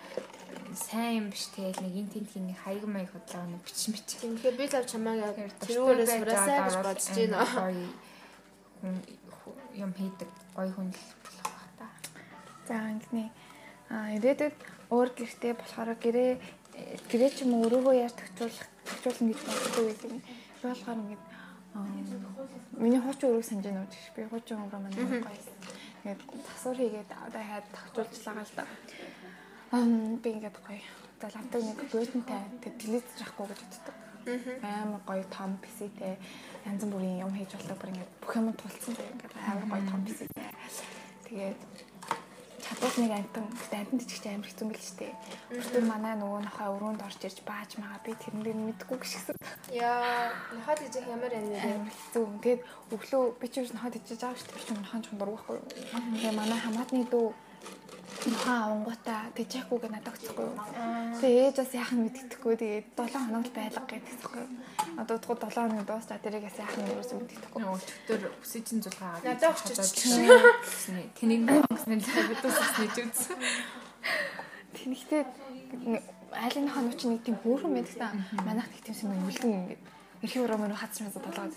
[0.74, 4.06] сайн юм биш тэгээд нэг ин тентхийн нэг хаяг маяг худлаа нэг бичин бич.
[4.18, 5.14] Тэгэхээр би л чамаа
[5.64, 7.46] тэрүүрээс сураасаа гэж бодож байна.
[9.74, 11.86] Юм хийдэг гоё хүн л болох байх та.
[12.68, 13.30] За ингэний
[13.88, 14.56] а ирээдүйд
[14.92, 16.30] өөр гэртээ болохоор гэрээ
[17.08, 20.20] гэрээ ч юм уу өөрийгөө яаж төвчүүлэх төвчүүлнэ гэж боддог юм.
[20.20, 21.16] Би болохоор ингэ
[22.78, 25.40] миний хуучин өрөөг санаж байна уу гэж би хуучин өрөө маань гоё.
[26.02, 28.64] Тэгээд засвар хийгээд одоо хаад төвчүүлчихлаа л да.
[29.70, 30.80] Би ингэ гоё.
[31.20, 33.96] За лавдаг нэг бөтөнтэй тэг телевиз рахгүй гэж боддог.
[34.64, 36.16] Амар гоё том PC-тэй
[36.64, 40.00] янз бүрийн юм хийж болдог бүр ингэ бүх юм тулцсан зэрэг ингэ амар гоё том
[40.08, 40.48] PC-тэй.
[41.28, 41.60] Тэгээд
[42.64, 45.12] чадвал нэг амтан амтан ч их амар хэцүү мэл ч тээ.
[45.52, 49.36] Өөртөө манай нөгөө нохой өрөөнд орж ирж бааж магаа би тэрнээ мэдгүй гişгсэн.
[49.68, 51.60] Яа, ноход ижих ямар юм бэ?
[51.60, 52.24] Амар хэцүү.
[52.40, 52.62] Тэгээд
[52.96, 54.56] өглөө би ч юу ноход ижиж байгаа дээ.
[54.56, 55.58] Би ч нохоо ч дургахгүй.
[55.92, 57.26] Тэгээ манай хамаатны дүү
[58.26, 60.48] нохоо авангуудаа тэжээхгүй гэ надад өгчихгүй.
[61.22, 62.54] Тэгээ ээж бас яах нь мэддэхгүй.
[62.58, 64.44] Тэгээд 7 хоног л байлга гэдэгхгүй.
[64.98, 67.62] Одоо удахгүй 7 хоног дуусчаа тэрийг бас яах нь юусэн мэддэхгүй.
[67.62, 69.22] Өчтөр өсөж чин зулгаа.
[69.22, 69.78] Надад өгчих.
[71.14, 73.38] Тэнийг гэснээр тавьдус гэж үзсэн.
[74.74, 75.22] Тэнхтэй
[76.34, 78.12] айлын хоног чинь нэг тийм хөөрхөн байдаг та.
[78.42, 79.82] Манайх нэг тийм юм үлдэн ингээд
[80.26, 81.54] эрхийн өрөө мөр хадсан мэт толгойд.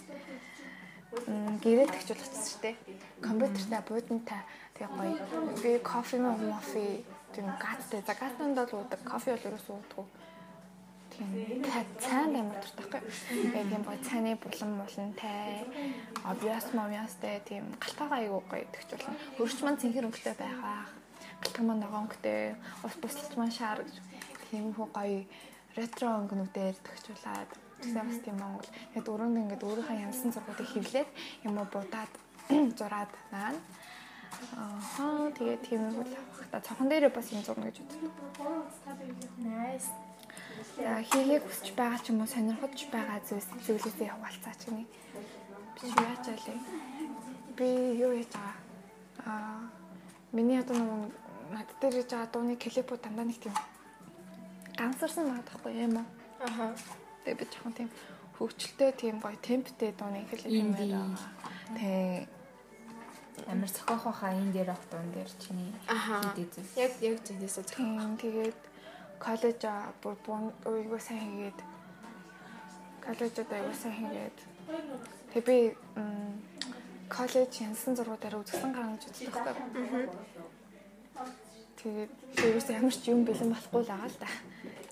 [1.66, 2.76] Гэрээ төгчүүлчихсэн шүү дээ.
[3.20, 4.41] Компьютертай буудантай
[4.82, 5.16] тэгээ гоё.
[5.62, 7.04] Би кофе мөн кофе
[7.34, 8.02] тийм газтай.
[8.02, 9.00] За газтанд бол уудаг.
[9.06, 10.06] Кофе бол ерөөс уудаггүй.
[11.12, 11.62] Тийм
[12.00, 13.02] цаанд амар дуртай.
[13.54, 15.66] Яг юм гоё цааны булан булантай.
[16.26, 19.38] Obvious obviousтэй тийм галтайгаа айгуу гоё төгчүүлнэ.
[19.38, 20.82] Хөрч маань цэнхэр өнгөтэй байгаа.
[21.42, 22.56] Галтан маань ногоонхтэй.
[22.86, 23.96] Ус буслалт маань шаар гэж.
[24.50, 25.20] Тийм хөө гоё
[25.78, 27.52] ретро өнгөнүүдээр төгчүүлээд
[27.82, 28.70] тэгсэн бас тийм Монгол.
[28.94, 31.10] Тэгээд өрөөнд ингээд өөрийнхөө янсан зургуудыг хэвлээд
[31.48, 32.12] юм уу будаад
[32.80, 33.56] зураад наа.
[34.58, 38.12] Аа тэгээд тийм үү л авах та цохон дээрээ бас юм зурна гэж боддог.
[39.39, 39.89] Nice.
[40.78, 44.86] За хийхийг хүсэж байгаа ч юм уу сонирхож байгаа зүйлс зүйлээсээ хаваалцаач гинэ.
[45.78, 46.60] Би яач алээ.
[47.58, 47.68] Би
[48.02, 48.58] юу хийж байгаа?
[49.26, 49.62] Аа
[50.34, 51.14] миний одоо нэг
[51.54, 53.56] над дээр хийж байгаа дууны клипүүд дандаа нэг тийм
[54.80, 56.08] гансарсан байгаа тахгүй юм уу?
[56.42, 56.66] Аха.
[57.24, 57.89] Тэгээ би жоохон тийм
[58.36, 61.18] хөвгчлөлтэй тийм гоё темптэй дууны клип юм байна.
[61.78, 62.41] Тэгээ
[63.52, 66.72] амар зохиох хаа энэ дээр дуун дээр чиний хийдэг зүйл.
[66.86, 68.18] Яг яг зүйлээс зохиох.
[68.22, 68.60] Тэгээд
[69.22, 69.62] коллеж
[70.02, 70.16] бүр
[70.66, 71.60] ууйгуу сайн хийгээд
[73.06, 74.38] коллежид аягүй сайн хийгээд
[75.34, 75.58] тэг би
[77.10, 80.08] коллеж янсан зургуудаараа үзсэн гарна гэж үздэг байхгүй.
[81.82, 82.14] Тэгээд
[82.46, 84.30] ерөөс ямар ч юм бэлэн болохгүй л байгаа л да.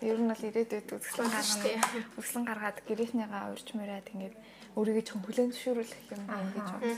[0.02, 1.86] Ер нь бол ирээдүйд үзэсгэлэн гаргана.
[2.18, 4.36] Үзэсгэлэн гаргаад гэрээснийгаа урьж мөрөөд ингээд
[4.74, 6.98] өөрийгөө ч хүлэн зөвшөөрүүлэх юм байна гэж боддог.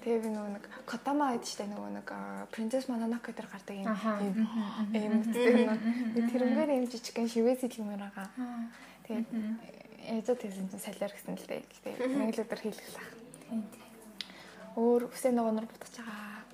[0.00, 2.08] Тэгээ би нөгөө нэг Котама гэдэг чинь нөгөө нэг
[2.48, 3.84] Princess Mononoke дээр гардаг юм
[4.96, 5.20] юм
[6.16, 8.28] юм тэрнгээр юм жижигхэн шивээс хэлмээр байгаа.
[9.04, 9.28] Тэгээд
[10.00, 11.60] ээжээ тэгсэн чинь салиар гэсэн л дээ.
[11.84, 13.08] Гэтэ нэг л өдөр хийлгэх лах.
[14.80, 16.48] Өөр үсээ нөгөө нар бутгаж байгаа.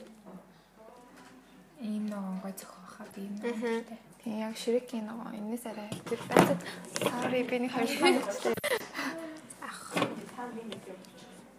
[1.86, 3.94] Ийм нөгөө гой зөхөх би юм байна.
[4.26, 6.60] Тийм яг ширекийн нөгөө энэс арай тэр байцад
[6.98, 8.54] sorry би нэг хоёр хоногчтэй.
[9.62, 9.78] Ах.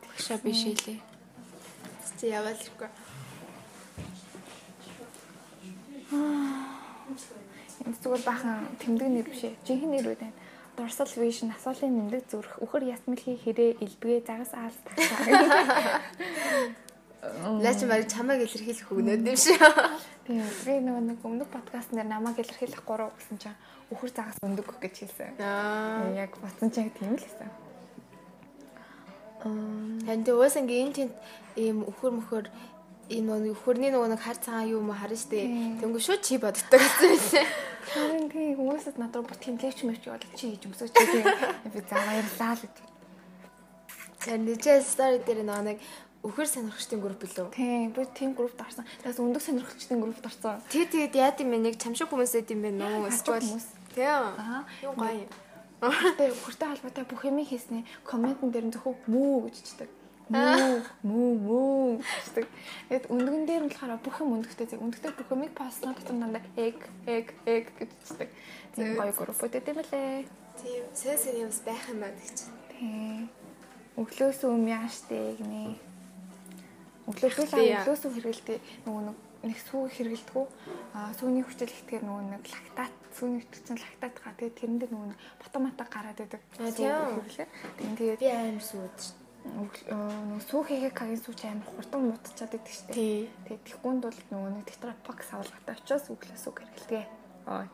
[0.04, 1.17] Тэгшээ биш хэлээ.
[2.18, 2.90] Тэ яваал ирэхгүй.
[7.86, 9.54] Энэ зүгээр бахан тэмдэг нэр биш ээ.
[9.70, 10.38] Жинхэнэ нэр үү тань.
[10.74, 16.02] Dorsal vision асуулын нэмдэг зүрх өхөр ясмэлхий хэрэг элбгээ загас аалт тагсаа.
[17.62, 19.62] Лаач маар чамайг илэрхийлэх өгнөд юм шиг.
[20.26, 20.42] Тийм.
[20.66, 23.58] Би нөгөө нэг өмнөх подкаст нэр намайг илэрхийлэх гурав гэсэн чинь
[23.94, 25.38] өхөр загас өндөг гэж хэлсэн.
[25.38, 26.14] Аа.
[26.18, 27.67] Яг батсан чинь тийм л хэлсэн.
[29.46, 30.14] Аа.
[30.14, 31.10] Энд уус ингээ юм тийм
[31.58, 32.46] ийм өхөр мөхөр
[33.10, 35.48] энэ нөгөө өхөрний нөгөө нэг хар цагаан юм харна штэ.
[35.80, 37.48] Тэнгүү шууд чи боддог гэсэн юм.
[37.88, 41.24] Харин тийм хүмүүсд надад бүр тэмлэгч мэж бол чи хийж өмсөж тийм
[41.72, 42.76] би за баярлаа л гэж.
[44.28, 45.80] Тэр нэчээ стори дээр нөгөө нэг
[46.26, 47.46] Өхөр сонирхчдын групп билүү?
[47.54, 48.84] Тийм, би тийм группт орсон.
[49.00, 50.60] Тэгээс өндөг сонирхчдын группт орсон.
[50.68, 51.58] Тэг тэгээд яад юм бэ?
[51.62, 53.46] Нэг чамшиг хүмүүс эд юм бэ нөө эсвэл.
[53.94, 54.26] Тийм.
[54.36, 54.66] Аа.
[54.82, 55.24] Юу гоё.
[55.78, 57.86] Тэ хүртэй холбоотой бүх юм хийснэ.
[58.02, 59.90] Комментэн дээр нь зөвхөн мүү гэж чдэг.
[60.28, 62.48] Мүү, мүү, мүү гэдэг.
[62.90, 66.44] Тэгэд өндгөн дээр нь болохоор бүх юм өндөгтэй зэрэг өндөгтэй бүх юмыг постно дотор дандаа
[66.58, 68.30] egg, egg, egg гэж чдэг.
[68.74, 69.14] Тийм гоё
[69.54, 70.26] эдэм байлээ.
[70.58, 70.84] Тийм.
[70.98, 72.38] Сэн сэн юмс байх юм байна гэж.
[72.74, 73.30] Тийм.
[74.02, 74.66] Өглөөс өм
[75.38, 75.78] гинэ.
[77.08, 80.48] Өглөөс л өглөөс өм хэрэгэлдэг нөгөө нэг нэг сүү хэрэгэлдэг.
[80.98, 85.14] Аа сүүний хүчил ихтгэр нөгөө нэг лактат сүүний хүчил лактат га тэгээд тэрэн дээр нөгөө
[85.42, 86.42] ботомата гараад идэг.
[87.78, 87.94] Тийм.
[87.98, 92.96] Тэгээд би аим сууд шүү нөгөө сүү хийхээгийн сүүч амар хурдан муудчихад идэг штеп.
[92.96, 93.30] Тий.
[93.48, 97.06] Тэгээд тэгхүүнд бол нөгөө нэг тетрапакс авалгатай очиос өглөөс үг хэрэглэдэг.
[97.48, 97.66] Аа.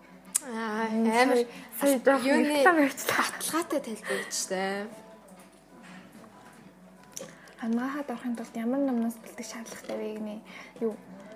[0.43, 1.39] Аа амар
[1.79, 4.87] сая жоох юуны баталгаатай тайлбарлаж штэ.
[7.63, 10.35] Ангаахад орохын тулд ямар номноос бэлдэх шаардлагатай вэ гинэ?
[10.83, 10.93] Юу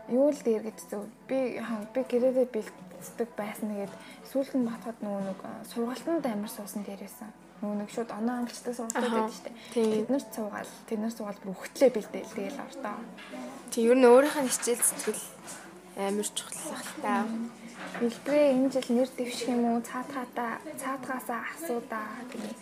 [0.10, 3.94] юу л дээр гэж зөв би би гэрээрээ бэлддэг байсан нэгэд
[4.32, 5.40] сүүлд нь батхад нөгөө нэг
[5.72, 7.30] сургалтанд амар суусан дээрээсэн.
[7.62, 9.56] Нөгөө нэг шууд оноо амжилттай сургалт байдаг шүү дээ.
[9.74, 12.98] Тэд нар цуугаал, тэд нар цуугаал бүр өгтлээ бэлдээл тэгэл ортоо.
[13.74, 15.24] Тэг ер нь өөрийнх нь хичээл зүтгэл
[15.98, 17.22] амар чухал ахaltaа.
[17.98, 19.82] Бэлбэрээ энэ жил нэр дэвших юм уу?
[19.82, 22.62] Цаатгаатаа цаатгаасаа асуудаа гэх.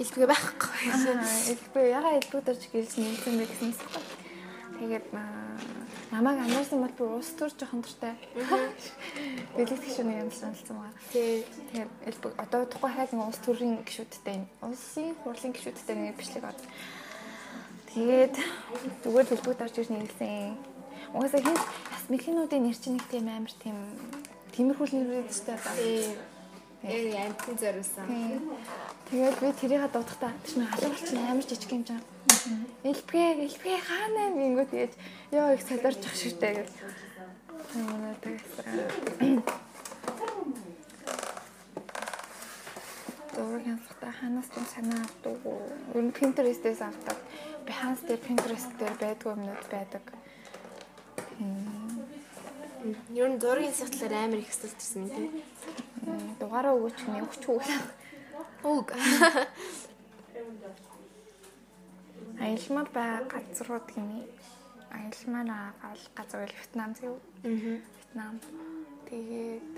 [0.00, 0.88] Илбэг байхгүй.
[1.52, 4.04] Илбэг ягаа илбэг дөрж гэлж нэлсэн бэ гэсэн юм.
[4.80, 5.06] Тэгээд
[6.12, 8.14] намайг анзаарсан бол би уус төр жоохон дуртай.
[9.56, 10.92] Бэлэг гişүний юм саналсан байгаа.
[11.12, 11.44] Тий.
[11.72, 16.60] Тэгээд илбэг одоо тухай хаад нэг уус төрийн гişүүдтэй улсын хурлын гişүүдтэй нэг бичлэг од.
[17.96, 18.34] Тэгээд
[19.02, 20.56] зүгээр бэлбэг дорж ирж нэлсэн.
[21.16, 23.76] Угаасаа хин бас мехинуудын нэр чинь нэг тийм амар тийм
[24.52, 25.56] тиймэрхүү нэр үүдтэй
[26.82, 28.06] Яг амтны зориулсан.
[29.06, 32.02] Тэгээд би тэрийг дуудахтаа чинь халуурч чинь амар жижиг юм жаа.
[32.82, 34.94] Элбгээ, элбгээ хаана юм гингүү тэгээд
[35.30, 36.70] ёо их солиорч ах шигтэй гэж.
[37.78, 39.46] Манай тэгсэн.
[43.30, 45.38] Дөрөв хяналтаа ханаас нь санаа авдаг.
[45.94, 47.18] Ер нь Pinterest-ээс авдаг.
[47.62, 50.04] Behance дээр Pinterest дээр байдгүй юмнууд байдаг.
[53.14, 55.30] Ер нь зургийн сахлаар амар их өсөлтөрсөн юм тийм.
[56.02, 57.62] Дугаараа өгөөч гэнэ өгч үү.
[58.66, 58.88] Үг.
[62.42, 64.26] Аялмаар бай газрууд гинэ.
[64.90, 67.22] Аялмаар агаал газар Вьетнам зөв.
[67.46, 67.54] Аа.
[67.54, 68.34] Вьетнам.
[69.06, 69.70] Тэгээд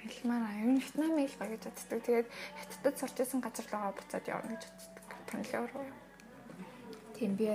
[0.00, 2.00] аялмаар аюун Вьетнам ил багж боддог.
[2.00, 2.28] Тэгээд
[2.64, 5.04] хятадд сурч исэн газар руугаа буцаад явна гэж боддог.
[5.28, 5.88] Тонлоо руу.
[7.12, 7.52] Тийм би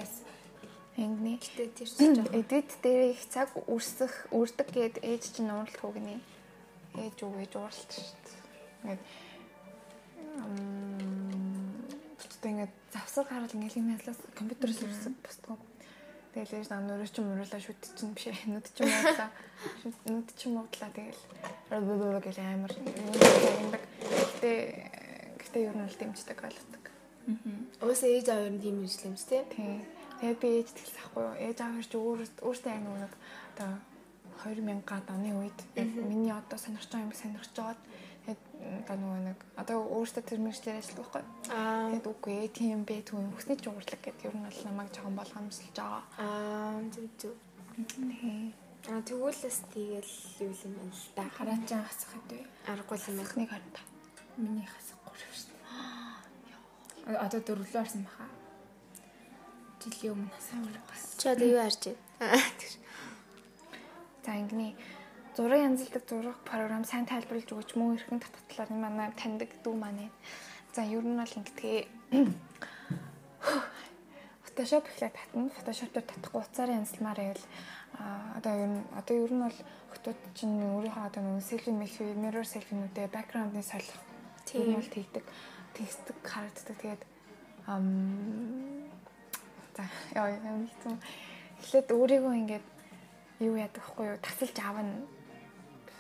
[0.93, 5.73] бас Энгний гэтээ тэр чинь эдит дээр их цаг үрсэх үрдэг гэд ээж чинь ууралт
[5.81, 6.21] хөгний.
[6.93, 8.37] Ээж үг ээж ууралт шүү дээ.
[8.83, 9.01] Ингээд
[12.43, 15.57] Бусдаа ингээд завсар гарал ингээд юм ялаас компьютерээс үрсэх бусдгаа.
[16.33, 18.29] Тэгэл ээж нам нөрөө чинь муурлаа шүт чинь биш.
[18.51, 19.29] Нүд чинь муурлаа.
[19.81, 21.23] Шүт нүд чинь муурлаа тэгэл
[22.21, 22.73] гэл амар.
[24.43, 24.51] Гэтэ
[25.41, 26.85] гэтэ ер нь л дэмждэг ойлгодог.
[27.31, 27.87] Аа.
[27.87, 29.45] Уусаа ээж аваар нь тийм юм шүү дээ.
[29.53, 30.02] Тийм.
[30.23, 31.35] Тэгээд би ээж тэлсэн ахгүй юу.
[31.35, 33.11] Ээж аав өөр өөртөө яг нэг
[33.59, 33.71] одоо
[34.39, 35.59] 2000-аад оны үед
[35.99, 37.79] миний одоо сонирхож байгаа юм сонирхож жоод
[38.23, 38.43] тэгээд
[38.87, 41.23] одоо нөгөө нэг одоо өөртөө тэр мэржлэр ажилладаг байхгүй.
[41.51, 41.91] Аа.
[41.91, 45.75] Тэгээд үгүй ээ тийм бэ түүн хүсний жуурлаг гэдэг ер нь бол намайг жоохон болгоомжлж
[45.75, 46.03] байгаа.
[46.15, 47.37] Аа зүг зүг.
[48.87, 51.27] Аа тэгүүлээс тэгэл юу юм бэ л да.
[51.35, 52.47] Хараачаа хасах гэдэг.
[52.71, 53.35] Аргагүй юм байна.
[53.43, 53.81] Нэг харта.
[54.39, 57.19] Миний хасахгүй шүү дээ.
[57.27, 58.42] Одоо дөрвөлөө орсон баха
[59.83, 61.03] жилийн өмнө асууж бас.
[61.19, 61.83] Чи одоо юу харж
[62.19, 62.39] байна?
[64.25, 64.73] За ингэний
[65.35, 70.09] зураг янзлдаг зураг програм сайн тайлбарлаж өгч мөн эрхэн татгалаар энэ манай таньдаг дүү маань.
[70.71, 71.87] За ер нь бол ингэдэг.
[74.45, 75.49] Photoshop ихлэ татна.
[75.57, 77.45] Photoshop дээр татахгүй уцаараа янзлмаар байвал
[78.37, 79.59] одоо ер нь одоо ер нь бол
[79.91, 83.97] хотод чинь өөрийнхөө одоо нэг селфи мэлфи mirror selfie-нүүдээ background-ыг солих
[84.45, 85.25] тийм бол тэгдэг.
[85.73, 86.77] Тэгсдэг харагддаг.
[86.81, 87.01] Тэгээд
[89.75, 90.97] За яа юм хэвчээ.
[91.61, 92.65] Эхлээд өөрийгөө ингээд
[93.41, 95.01] юу яадаг вэ юу тасалж аавна.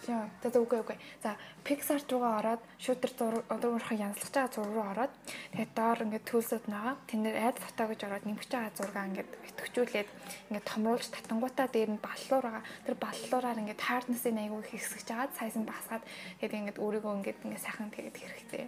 [0.03, 0.97] Яа, за үгүй үгүй.
[1.23, 5.13] За Pixar руугаа ороод зураг одоогоорхоо янзлах байгаа зураг руу ороод
[5.55, 6.95] тэгээд доор ингээд төлсөд нагаа.
[7.07, 10.09] Тэн дээр add фото гэж ороод нэмж байгаа зураг ингээд итгэвчүүлээд
[10.51, 12.63] ингээд томруулж татангуудаа дээр нь баллуур байгаа.
[12.83, 16.03] Тэр баллуураар ингээд hardness-ийг айгүй их хэсгэж агаад size нь басгаад
[16.43, 18.63] тэгээд ингээд өөрийгөө ингээд ингээд сайхан тэгээд хэрэгтэй.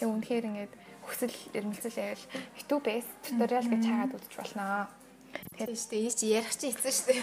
[0.00, 0.72] Тэгээ үнэхээр ингээд
[1.04, 2.24] хүсэл эрмэлзэл байвал
[2.56, 4.88] YouTube-ээс туториал гэж хаагаад үзэж болно.
[5.30, 6.06] Тэгээд шүү дээ.
[6.08, 7.22] Ийч ярих чинь эцэн шүү дээ.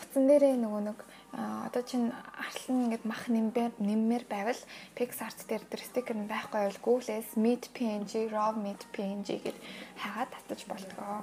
[0.00, 0.98] Утсан дээрээ нөгөө нэг
[1.36, 2.08] одоо чинь
[2.40, 4.60] артлан ингээд мах нэмээр нэмээр байвал
[4.96, 9.58] PixArt дээр тэр стикер нь байхгүй бол Google-с meet png, raw meet png гэд
[10.00, 11.20] хагаад татаж болтгоо.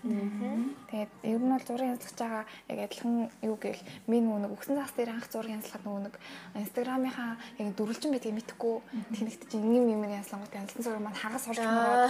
[0.00, 4.92] Тэгээд ер нь бол зураг янзлах байгаа яг адилхан юу гээл минь нэг өгсөн зас
[4.96, 6.14] дээр анх зураг янзлахад нэг
[6.56, 8.76] инстаграмынхаа яг дөрвөлжин байдгийг мэдхгүй
[9.12, 12.08] тэнэгт чинь нэг юм янзлангууд янзлан зураг маань хагас болж байгаа.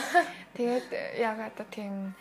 [0.54, 0.88] Тэгээд
[1.18, 2.14] яг одоо тийм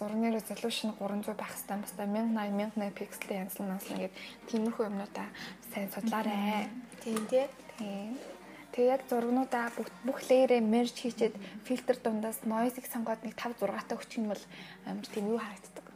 [0.00, 4.16] зургийн resolution 300 байх хэвээр баста 1080 1080 пиксел янзлан наслан гэдэг
[4.48, 5.28] тиймэрхүү юмнуудаа
[5.72, 6.68] сайн судлаарай.
[7.04, 7.46] Тийм тий.
[7.78, 8.39] Тийм.
[8.70, 11.34] Тэгээ яг зургнуудаа бүх бүх леерээ мерж хийчихэд
[11.66, 14.44] фильтр дундаас noise-ыг сонгоод нэг 5 6 таа өччих юм бол
[14.86, 15.86] амар тийм юу харагддаг.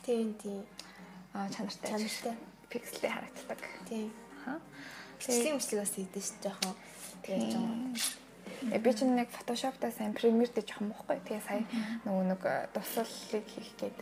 [0.00, 0.64] Тийм тийм.
[1.36, 1.90] Аа чанартай.
[1.92, 2.34] Чанартай.
[2.72, 3.60] Пикселээ харагддаг.
[3.88, 4.08] Тийм.
[4.48, 4.58] Аа.
[5.20, 6.74] Бичлэг мчлэг бас хийдэж ш жоохон.
[7.22, 7.94] Тэгээд жоохон.
[8.72, 11.20] Э би чинь нэг Photoshop-таа сайн Premiere дээр жоохон мохгүй.
[11.28, 11.62] Тэгээ сая
[12.08, 13.98] нөгөө нэг дуслалыг хийх гээд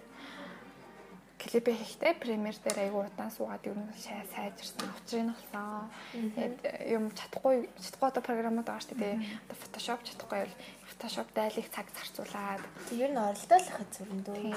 [1.41, 5.89] клип хийхдээ премьер дээр айгуу удаан суугаад ер нь сайжирсан учрыг нь болсон.
[6.13, 6.57] Тэгээд
[6.93, 9.17] юм чадахгүй чадахгүй одоо програмууд байгаа шүү дээ.
[9.49, 10.57] Одоо Photoshop чадахгүй бол
[10.89, 12.63] Photoshop дайлыг цаг зарцуулаад
[12.93, 14.53] ер нь оролдоол хахад зүрэн дөө.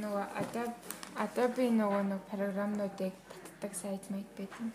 [0.00, 0.74] Нөгөө Adobe
[1.20, 3.14] Adobe нөгөө нэг програмнуудыг
[3.60, 4.72] татдаг сайт майт байдаг.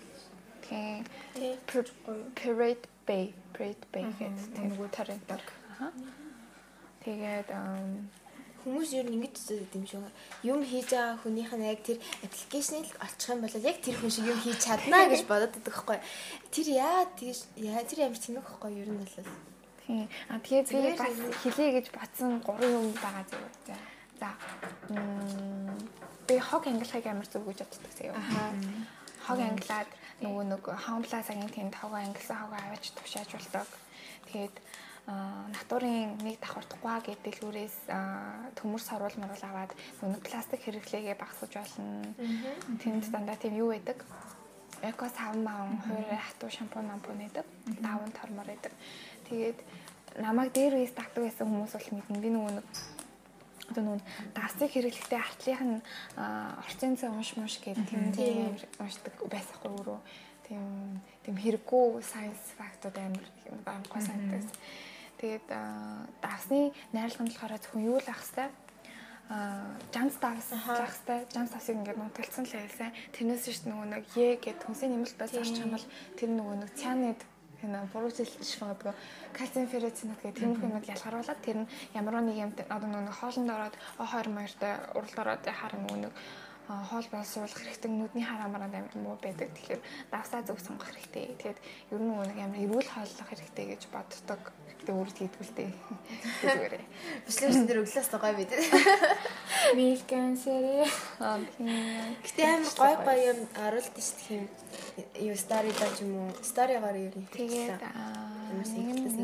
[0.62, 1.06] Тийм.
[2.38, 5.44] Pirate Bay, Pirate Bay гэдэг нөгөө тариндаг.
[7.04, 7.50] Тэгээд
[8.62, 10.06] хүмүүс ер нь ингэж үздэг юм шиг
[10.46, 14.26] юм хийж байгаа хүнийх нь яг тэр аппликейшнийг олчих юм бол яг тэр хүн шиг
[14.30, 16.00] юм хийж чаднаа гэж бодоод байдаг хгүй.
[16.54, 19.18] Тэр яа тэгж яа тэр амар тэнэг хгүй ер нь бол.
[19.86, 20.06] Тийм.
[20.30, 23.44] А тэгээ би бас хэлье гэж бодсон гурван юм байгаа зөв.
[24.22, 24.30] За.
[26.28, 28.16] Би хог ангилахыг амар зөв гэж боддог заяа.
[28.16, 28.54] Аа.
[29.26, 29.90] Хог ангилаад
[30.22, 33.70] нөгөө нэг хаанпласагийн тэнд хог ангилсан хог аваач тушааж болдог.
[34.30, 34.56] Тэгээд
[35.08, 37.78] натурын нэг давхардахгүй гэдэлгүүрээс
[38.58, 39.72] төмөр сорвол мөрөл аваад
[40.06, 42.14] нүг пластик хэрэглээгээ багасгаж болно.
[42.80, 44.06] Тэнд дандаа тийм юу байдаг?
[44.82, 47.46] Эко савн маун хуурай хатуу шампунь шампунь гэдэг.
[47.82, 48.74] Даван тормор гэдэг.
[49.30, 49.60] Тэгээд
[50.22, 52.22] намайг дээр үес тагдаг байсан хүмүүс бол мэднэ.
[52.22, 52.68] Би нөгөө нэг
[53.72, 54.02] одоо нүүн
[54.36, 55.80] дасыг хэрэглэхдээ артлынх нь
[56.20, 60.00] орчин цай унш мунш гэдэг тийм уншдаг байсахгүй өөрөө
[60.48, 63.26] тийм тийм хэрэггүй science fact-ууд амар
[63.88, 64.46] гой санагдаж.
[65.22, 65.48] Тэгээд
[66.18, 68.52] давсны найрлагын болохоор зөвхөн юу л ах хэвээр
[69.30, 69.38] а
[69.94, 72.90] жанс давс лах хэвээр жанс давсыг ингээд нутгалцсан л байлаа.
[73.14, 76.72] Тэрнээс ш нөгөө нэг е гэд хүнсийн нэмэлт байж зарч юм бол тэр нөгөө нэг
[76.74, 77.22] цянид
[77.62, 78.94] энэ буруучилж байгаа
[79.38, 83.76] кальциум феррицинат гэх тиймэрхүү юмуд ялгаруулад тэр нь ямар нэг юм одоо нөгөө хоолнд ороод
[84.02, 86.14] O2 моёртой уралд ороод хараа нөгөө нэг
[86.90, 89.50] хоол боловсруулах хэрэгтэй нүдний хараамаар амар муу байдаг.
[89.54, 91.36] Тэгэхээр давсаа зөв сонгох хэрэгтэй.
[91.38, 91.60] Тэгээд
[91.92, 94.42] ер нь нэг амар эрүүл хооллох хэрэгтэй гэж боддог.
[94.82, 95.70] Гэтэ өөрөө хийдгүүлтэй.
[96.42, 96.84] Зүгээрээ.
[97.30, 98.50] Бичлэгчдэр дээр өглөөс гой бид.
[99.78, 100.90] Milk cancer.
[102.26, 104.50] Гэтэ амар гой гой юм оруулд шүү дээ.
[105.22, 105.64] Юу даа
[105.96, 106.30] ч юм уу.
[106.44, 107.82] Story-гаар ер нь тэгээд
[108.52, 108.68] нэг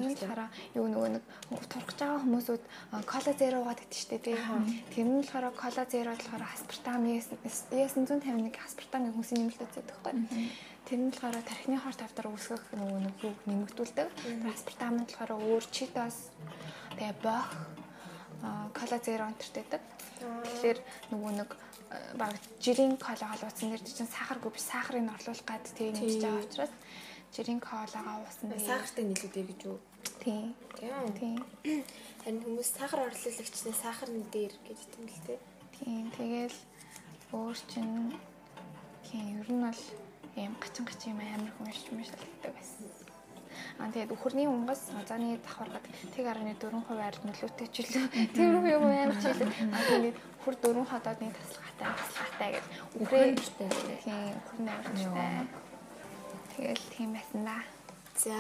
[0.08, 1.24] нь хараа юу нөгөө нэг
[1.68, 2.64] турхаж байгаа хүмүүсүүд
[3.04, 4.39] кола зерогоод гэдэг шүү дээ.
[4.93, 10.14] Тэр нь болохоор кола зеро болохоор аспартам 951 аспартамын хүнсийн нэмэлт үздэг байхгүй.
[10.88, 14.08] Тэр нь болохоор тархины хорт тавтар үүсгэх нөгөө нэг үг нэмэгдүүлдэг.
[14.48, 16.32] Аспартам нь болохоор өөр читос
[16.95, 17.50] тэгээ бох
[18.72, 19.82] кола зеро онтертэйдэг.
[20.18, 20.80] Тэгэхээр
[21.13, 21.49] нөгөө нэг
[22.20, 26.74] баг жирийн кола халууцсан дээр чинь сахаргүй биш сахарыг орлуулах гад тэгээ нэмж байгаа учраас
[27.34, 28.49] жирийн колагаа уусан.
[28.57, 29.78] Сахартай нийлүүдэй гэж үү?
[30.24, 30.55] Тийм.
[30.76, 31.38] Тийм.
[32.24, 35.39] Харин хүмүүс сахар орлуулагчнээ сахар нь дээр гэж хэлдэг л дээ.
[35.78, 36.05] Тийм.
[36.18, 36.57] Тэгэл
[37.32, 38.15] өөр чинь
[39.05, 39.84] тийм ер нь бол
[40.36, 43.07] ийм гачин гачин юм амар хүн юм шалгдаг байсан.
[43.80, 45.86] Аа тэгээд өхөрний унгас зааны давхаргад
[46.16, 48.05] 1.4% ард нөлөөтэй ч илүү
[48.36, 49.49] тийм юм амар ч илүү.
[49.74, 52.66] Аа тэгээд хөр дөрвөн ходоодны таслахтай таслахтай гэж
[53.01, 53.26] үхрээ
[54.03, 55.47] тийм өхөрний амарчтай.
[56.55, 57.58] Тэгэл тийм байсан да.
[58.18, 58.38] За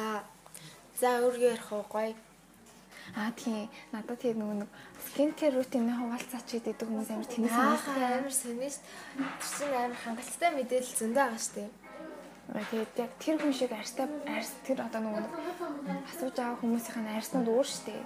[0.99, 2.15] за өөргөө ярих уу гоё
[3.15, 3.69] Аа тийм.
[3.91, 4.67] Надад тийм нэг
[5.07, 7.61] скин кэр рутины хуваалцаач гэдэг хүмүүс амар тэнэс юм.
[7.63, 8.79] Аа амар сонирс.
[9.15, 11.69] Тэр чинь амар хангалттай мэдээлэл зөндөө байгаа шүү дээ.
[12.47, 15.25] Тэгээд яг тэр хүн шиг арьстай арьс тэр одоо нөгөө
[16.07, 18.01] асууж байгаа хүмүүсийн арьснууд өөр шүү дээ.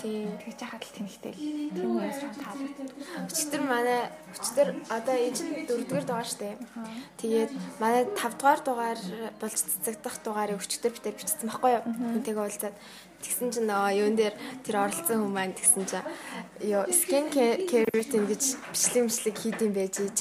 [0.00, 1.40] Тийм тэгж яхад л тэнхтэй л
[1.76, 2.88] тийм хүмүүс ч таалагддаг.
[3.28, 4.00] Өчтөр манай
[4.32, 6.56] өчтөр одоо энэ чинь дөрөвдүгээр дугаар шүү дээ.
[7.20, 7.50] Тэгээд
[7.84, 9.00] манай тавдугаар дугаар
[9.36, 11.84] болж цэцэгдэх дугаарыг өчтөр битэр бичсэн байхгүй юу?
[11.84, 12.76] Хүнтэйгээ уулзаад
[13.22, 14.34] Тэгсэн чинь нөгөө юун дээр
[14.66, 16.06] тэр оролцсон хүн маань тэгсэн чинь
[16.66, 18.42] ёо skin care routine гэж
[18.74, 20.18] бичлэг бичлэг хийдэм байж ич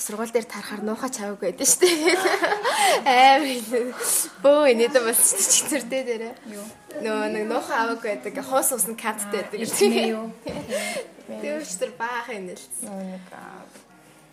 [0.00, 2.16] сургууль дээр тарахаар нуухаа чаваг байдаг шүү дээ.
[3.04, 3.92] Амар
[4.40, 5.20] бөө инээдэ бас
[5.52, 6.34] чи зүрдээ дээрээ.
[6.56, 6.66] Юу.
[7.04, 8.32] Нөгөө нэг нуухаа аваг байдаг.
[8.40, 9.68] Хоос усны каттай байдаг.
[9.76, 10.26] Тийм юу.
[11.42, 12.64] Тэр өчтөр баах юм л.
[12.88, 13.26] Нэг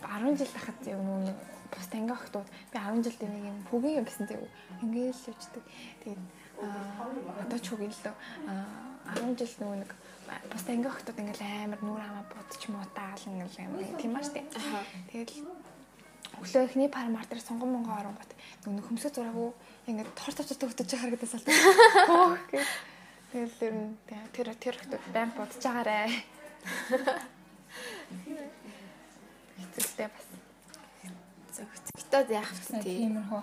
[0.06, 1.36] 10 жил байхад яг нэг
[1.68, 4.42] бус танги охтууд би 10 жилд нэг юм хөгийн гэсэн тийм
[4.82, 5.64] ингээл л үждэг.
[6.06, 6.22] Тэгээд
[6.56, 8.16] одоо ч хөгийн л дөө
[9.14, 9.90] 10 жил нөгөө нэг
[10.50, 14.46] бус танги охтууд ингээл амар нүур хамаа будч муутаал ингээл амар тийм маш тийм.
[15.12, 15.30] Тэгээд
[16.42, 18.30] өглөө эхний пар мартер сонгон монгоо оронгот
[18.66, 19.50] нөгөө хөмсөг зураагүй
[19.86, 21.46] ингээд тор тавчтай хөтөж харагдасаа л.
[22.10, 22.68] Хөөх гэх.
[23.30, 23.94] Тэгэл ер нь
[24.34, 26.10] тэр тэр охтууд байн бодож байгаарэ.
[29.56, 30.26] Хэцүүтэй бас.
[31.54, 32.82] Зөвхөн яах вэ?
[32.82, 33.40] Тиймэрхүү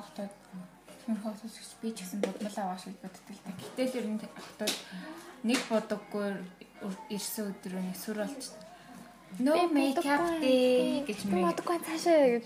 [1.04, 1.52] хотод тиймэрхүү хотод
[1.82, 3.12] би ч гэсэн бодмол аваа шиг та.
[3.60, 4.74] Гэтэл ер нь хотод
[5.44, 6.30] нэг бодоггүй
[7.12, 8.56] ирсэн өдрөө нэг сүр болч
[9.40, 11.42] No makeup day гэж мэг.
[11.50, 12.46] Бодоггүй цаашаа гэж.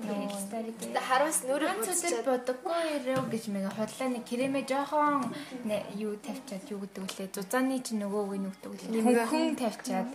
[0.00, 5.24] Нөө хараас нүрээ бодчиход бодоггүй ирээ гэж мэг хотлоо нэг кремэ жоохон
[5.96, 7.28] юу тавьчаад юу гэдэг үлээ.
[7.32, 9.24] Зузааны чи нөгөө үгүй нүгдэг үлээ.
[9.24, 10.08] Хүн тавьчаад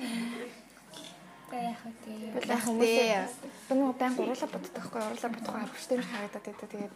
[1.53, 2.41] яах вэ?
[2.47, 3.27] Яах вэ?
[3.69, 6.69] Бэнүү байн гурлаа боддог хгүй гурлаа бодох харагчтай юм харагдаад байдаг.
[6.73, 6.93] Тэгээд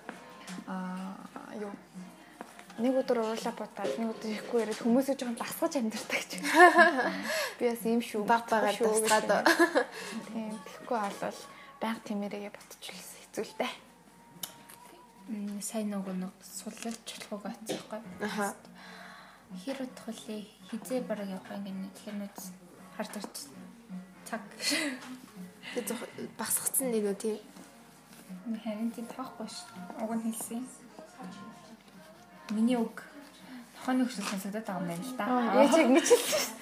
[0.65, 1.13] аа
[1.59, 1.73] юу
[2.79, 6.31] нэг өдөр уруулаа бодоод нэг өдөр ихгүй яриад хүмүүсээ жоохон дасгаж амьдэрдэг ч.
[7.59, 8.23] Би бас ийм шүү.
[8.23, 9.45] Баг багаар дасгаад.
[10.31, 11.39] Тийм тэгэхгүй болвол
[11.83, 13.71] байнга тиймэрээгээ ботчлсан хэцүүлтэй.
[15.29, 18.01] Мм сайн нөгөө нэг суллж чулхууг атсахгүй.
[18.23, 18.55] Аха.
[19.65, 20.47] Хэр удах вэ?
[20.71, 21.91] Хизээ бараг явах юм гэнэ.
[21.93, 22.37] Тэгэхээр нүд
[22.95, 23.58] харж ирчихсэн
[24.29, 24.41] цаг.
[25.73, 25.97] Тэг
[26.37, 27.37] багсгцсан нэг үү тий.
[28.63, 29.65] Харин тий тоохгүй ш.
[29.97, 30.61] Уг нь хэлсэн.
[32.53, 33.01] Миний үг
[33.77, 35.25] тохооны хөшөл сонсогдоод байгаа юм байна л да.
[35.65, 36.53] Ээж ингэж хэлсэн.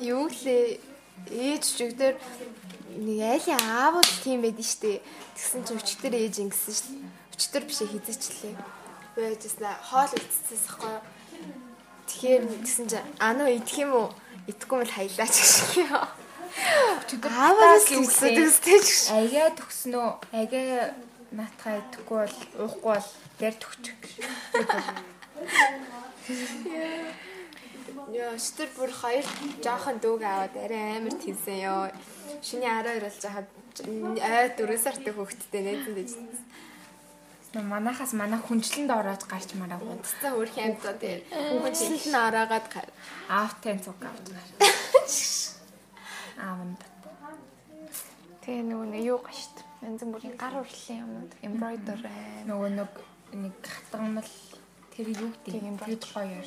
[0.12, 0.80] Юу лээ
[1.30, 2.14] ээж чигдэр
[2.96, 5.00] нэг айлын аавууд тийм байдэн штэ.
[5.34, 6.92] Тэгсэн чи өчтөр ээж ингэсэн штэ.
[7.34, 8.54] Өчтөр бишээ хизээчлээ.
[9.16, 10.96] Байжсна хоол үлдчихсэн сахгүй.
[12.06, 14.08] Тэгэхээр тэгсэн чи анаа идэх юм уу?
[14.46, 15.90] итгэхгүй мэл хаялаач гэх юм.
[18.06, 19.10] Үсээд өстэй ч.
[19.10, 20.08] Аяа төгснөө.
[20.30, 20.94] Аяа
[21.34, 23.08] наатахаа идэхгүй бол уухгүй бол
[23.42, 24.30] дээр төгчих.
[28.14, 29.26] Яа, стер бүр хоёр
[29.60, 31.90] жоохон дүүг аваад арай амар тийсэн ёо.
[32.38, 33.48] Шиний 12 болж хаад
[34.22, 36.10] ай 4 сартай хөвгттэй нээсэн дэж.
[37.62, 39.80] Манахаас манай хүнчлэнд ороод гарч мараа.
[39.80, 41.24] Цэцэн хөрх юмдаа тий.
[41.30, 42.88] Хүнчлэнд нь ороогаад гар.
[43.28, 44.50] Аавтай цуг авч гар.
[46.36, 46.80] Аавнд.
[48.44, 49.64] Тэгээ нөгөө нэг юу гашт.
[49.80, 52.12] Янз бүрийн гар урлалын юмнууд, embroidery.
[52.44, 52.92] Нөгөө нэг
[53.32, 54.32] нэг хатгамал
[54.92, 55.96] тэр юу гэдэг юм бэ?
[56.12, 56.40] Гоё.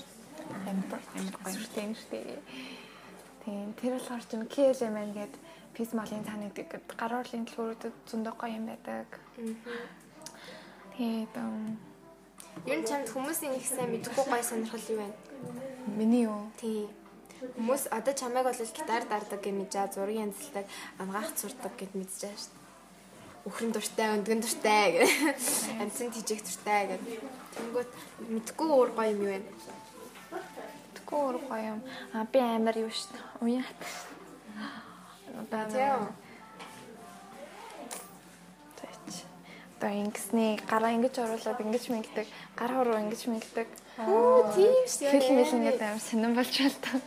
[0.69, 1.01] Амар
[1.41, 2.37] гоё тийм шүү.
[3.45, 5.41] Тийм тэр болохоор ч KLM гэдэг
[5.73, 9.07] писмалын цааны гэдэг гар урлалын төлхөрөд зөндөө гоё юм байдаг.
[9.09, 10.08] Аа
[10.99, 11.31] Тэгээд
[12.67, 15.07] ер нь чамд хүмүүсийн их сайн мэдхгүй гой сонирхол юу вэ?
[15.95, 16.51] Миний юу?
[16.59, 16.91] Тий.
[17.55, 20.67] Хүмүүс одоо чамайг бол гитар дарддаг гэж мэдээ, зургийн янзлдаг,
[20.99, 23.47] амгаах зурдаг гэж мэдэж байгаа шүү дээ.
[23.47, 25.11] Өхрөн дуртай, өндгөн дуртай гэх.
[25.79, 27.01] Амьсан тижих дуртай гэх.
[27.55, 27.91] Тэнгүүт
[28.35, 29.43] мэдхгүй өөр гоё юм юу вэ?
[30.35, 31.81] Мэдхгүй өөр гоё юм.
[32.11, 33.23] А би амар юу шүү дээ.
[33.39, 33.79] Уяат.
[35.47, 36.11] Одоо
[39.79, 42.27] одоо ингэсний гараа ингэж оруулаад ингэж мэнгдэг
[42.59, 43.67] гар хуруу ингэж мэнгдэг
[44.03, 46.83] оо тийм шүү film film гэдэг амар сонирн болж байна.
[46.83, 46.99] Та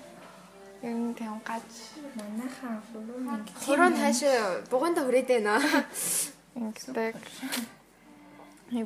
[0.89, 1.69] ер нь тийм гаж
[2.17, 5.61] манайхаа хуруу мэнгдэг хуруу нь хаашаа бугуунда хүрээд байна.
[6.57, 7.17] Ингэдэг.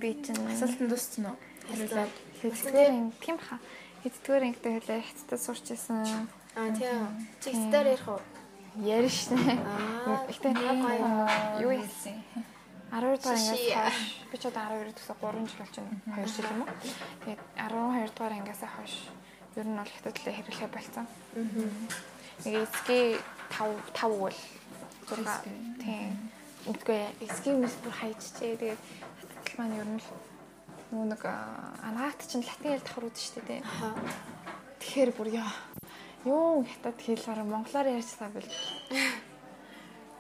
[0.03, 1.39] Би чинь асуултанд дууссан уу?
[1.71, 3.63] Хариулаад хэдгээр тийм хаа
[4.03, 5.07] хэдгээр ингэдэг хэлээ?
[5.07, 6.27] Хэцтэй сурч исэн
[6.59, 7.07] аа тийм.
[7.39, 8.23] Чи хэдгээр ярих уу?
[8.83, 10.51] Яриш нэ аа ихтэй
[11.63, 12.19] юу яасан
[12.91, 13.99] 12 дугаар ангиас хойш
[14.31, 15.95] би ч одоо 12 төгсөө 3 жил болж байна.
[16.07, 16.71] 2 жил юм уу?
[17.27, 18.95] Тэгээд 12 дугаар ангиас хойш
[19.57, 21.07] ер нь бол хятадлаа хэрэглэхэ болсон.
[22.45, 23.19] Нэг эсги
[23.51, 24.39] 5 5 бол
[25.09, 26.31] 6 тийм.
[26.71, 28.55] Үгүй эсги мэс бүр хайчжээ.
[28.61, 28.81] Тэгээд
[29.19, 30.03] хятадл маань ер нь
[30.93, 31.23] нөгөө нэг
[31.83, 33.63] анаагт чинь латин хэл давхар үүд шүү дээ.
[34.79, 35.53] Тэгэхээр бүр яа.
[36.23, 38.47] Юу хятад хэл гараа монголоор ярьчихсан бэл.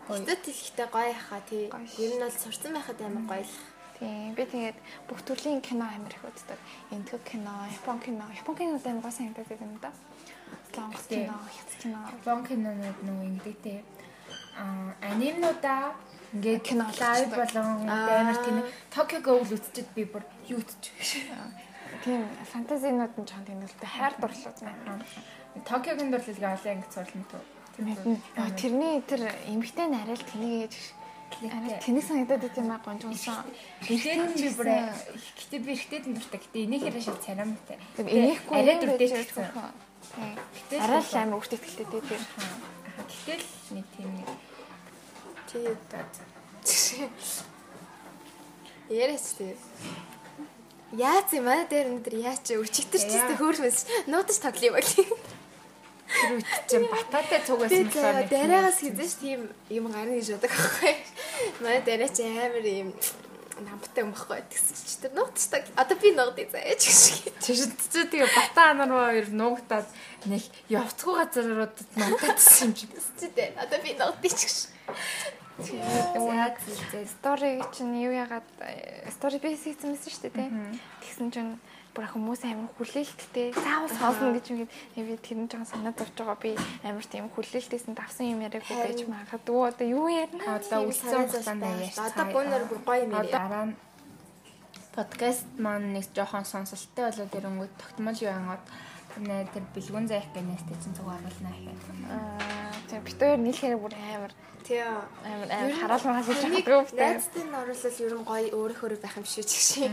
[0.07, 1.67] Хятад хэлэхтэй гоё хаа тий.
[1.99, 3.55] Ер нь бол сурсан байхад амар гоё л.
[3.99, 4.35] Тийм.
[4.39, 4.79] Би тэгээд
[5.09, 6.59] бүх төрлийн кино амар их үздэг.
[6.95, 9.91] Энтэг кино, Япон кино, Япон кинод амар гоо санагдаад байна да.
[10.77, 12.01] Монгол кино, хятад кино.
[12.23, 13.79] Япон кинонууд нөгөө ингэдэгтэй.
[14.63, 15.97] Аа, анимнуудаа
[16.35, 18.63] ингээд кино лайв болон амар тийм
[18.95, 20.95] Tokyo Ghoul үзчихэд би бүр юу үзчих.
[22.05, 25.03] Тийм, фэнтезинууд нь л дээ хайр дурлал байна.
[25.65, 27.56] Токиогийн дурлалыг олон ангид сурлаа мэт үү?
[27.77, 30.75] Тэрний тэр эмгтэй нарай л тэнийгээж
[31.37, 33.45] Арай тэнэг санагдаад байт юм аа гонж унсан.
[33.85, 34.69] Эхлээд би бүр
[35.37, 36.41] гэтээ би нь дуртай.
[36.41, 37.77] Гэтээ энийг хэрэг шиг царамтай.
[38.01, 39.45] Энийхгүй арай дуртай гэсэн.
[40.17, 42.23] Гэтэл арай л амар өөртөө ихтэй дээ тэр.
[43.27, 43.45] Гэтэл
[43.77, 44.29] нэг тийм нэг
[45.51, 45.59] чи
[45.93, 46.05] даа.
[48.89, 49.53] Яриач тий.
[50.97, 54.91] Яац юм аа дээр өндөр яач өчигдөр ч гэсэн хөөрмөс нуудаж тоглоё бол.
[56.07, 59.41] Тэр үед чинь бататай цугаас болохоор дараагаас хийдэж тийм
[59.71, 60.95] юм гарна гэж бодог аахгүй.
[61.61, 62.91] Манай дараа чи амар юм
[63.65, 65.65] намтай юм баггүй гэсэн чи тэр нуугдчихдаг.
[65.75, 67.03] Одоо би нуугдъя заяа ч гэж.
[67.41, 69.89] Чи чи тэгээ бата анараа хоёр нуугдаад
[70.29, 72.85] нэг явцгүй газарууд нуугдчихсан юм чи.
[73.17, 73.57] Чи дээ.
[73.57, 74.57] Одоо би нуугдъя ч гэж.
[75.57, 78.45] Тэгээд стори чинь юу ягаад
[79.09, 80.53] стори би хийсэн мэсэн шүү дээ.
[81.01, 81.57] Тэгсэн чинь
[81.97, 86.37] бүр хүмүүс амар хүлээлттэй заавал сонсно гэж юм би тэр нь жоохон санаад авч байгаа.
[86.45, 86.53] Би
[86.85, 90.61] амар тийм хүлээлттэйсэн давсан юм яриаггүй байж магадгүй одоо юу ярина?
[90.61, 93.33] Одоо үлсэн хугацаанд ярьж одоо бүүнөр бүр гоё юм яриа.
[93.33, 93.75] дараа нь
[94.93, 98.65] подкаст маань нэг жоохон сонсолттой болоод ирэнгүүт тогтмол юу ангууд
[99.17, 101.81] нэ тэр бэлгүн заах гэнэстэй чинь цуг оруулна гэхэд
[102.13, 103.01] аа тийм.
[103.09, 104.33] Бид хоёр нийлхээр бүр амар
[104.69, 109.17] тий амар амар хараал махаж чаддаг үү найзтай нь оруулал ер нь гоё өөрөөр байх
[109.17, 109.89] юм шиг чи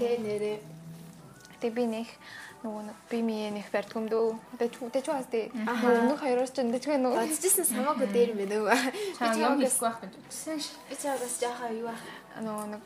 [0.00, 0.56] тий нэрээ
[1.66, 2.10] Тэгээ би нэх
[2.62, 4.54] нөгөө нэг би мие нэх бардгүмдөө.
[4.54, 5.50] Тэч тэч бас тий.
[5.50, 8.78] Өмнөх хоёроос ч тэч нөгөө бодчихсон самаагүй дээр юм байна нөгөө.
[8.86, 10.66] Би ч юм хийхгүй байх гэж бодсон ш.
[10.86, 12.02] Би ч бас жаахан юу ах
[12.38, 12.82] нөгөө нэг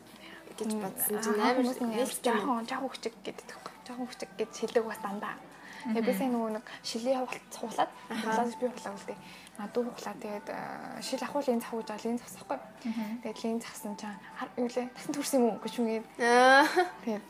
[0.57, 3.73] гэж бодсон чинь амар жаахан жаахан хүчиг гэдэг тэгэхгүй.
[3.85, 5.37] Жаахан хүчиг гэж хэлдэг бас дандаа.
[5.81, 9.17] Тэгээ би сайн нөгөө нэг шилийн хуглаад хуглаад би хуглаа үлдээ.
[9.61, 10.47] А дүү хуглаа тэгээд
[11.05, 12.59] шил ахвал энэ цавж аа линз авсахгүй.
[13.21, 14.17] Тэгээд линз авсан чинь
[14.57, 16.05] юу лээ тасан төрсөн юм уу гэж үгээд.
[16.21, 16.65] Аа.
[17.05, 17.25] Тэгээд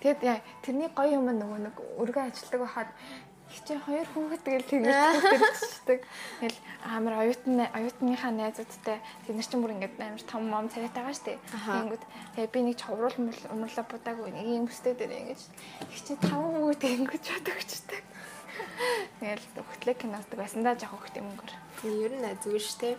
[0.00, 0.20] Тэгэд
[0.62, 2.90] тэрний гоё юм нөгөө нэг өргөө ажилдаг байхад
[3.50, 4.92] их чи хоёр хүүхэд тэгэл тэгэж
[5.86, 6.00] тэгдэг.
[6.40, 11.14] Тэгэл амар оюутны оюутныхаа найзуудтай тэд нар ч бүр ингээд амар том мом царайтай байгаа
[11.14, 11.38] штэ.
[11.64, 13.16] Тэнгүүд тэгээ би нэг човруул
[13.54, 15.40] умрлаа будаагүй нэг юм өстэй дээр ингэж
[15.94, 18.02] их чи таван хүүхэд ингэж чтэй.
[19.22, 21.52] Тэгэл хөтлөө киностдаг байсан да жоох хөт юм өнгөр.
[21.86, 22.98] Ер нь зүгээр штэ.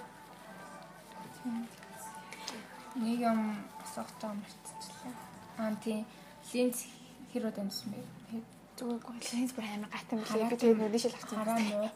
[2.96, 3.40] Нэг юм
[3.84, 5.14] асуух юм мартчихлаа.
[5.60, 6.06] Аа тийм
[6.54, 6.88] линз
[7.34, 8.02] хэр удаа амьдсан бэ?
[8.78, 10.50] Зүгээр линз бүр амар гатан билээ.
[10.50, 11.40] Би тэгээд нүдний шил авсан.
[11.44, 11.92] Хараа муу.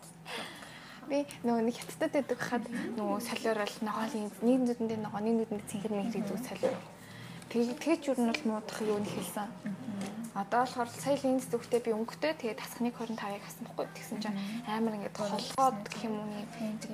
[1.07, 2.65] Би нөгөө нэг хятадд байдаг хахад
[2.97, 6.77] нөгөө солиорол ногоо линз нэг нүдэндээ ногоо нэг нүдэндээ цэнхэр мэгрийг зүг солиор.
[7.51, 9.49] Тэгээд тэгэж юу нь бол муудах юу нь хэлсэн.
[10.35, 14.95] Одоо болохоор сая линз зүгтээ би өнгөтэй тэгээд тасхныг 25-ыг хасан бохгүй тэгсэн чинь амар
[14.95, 16.31] ингээд холгоод гэх юм уу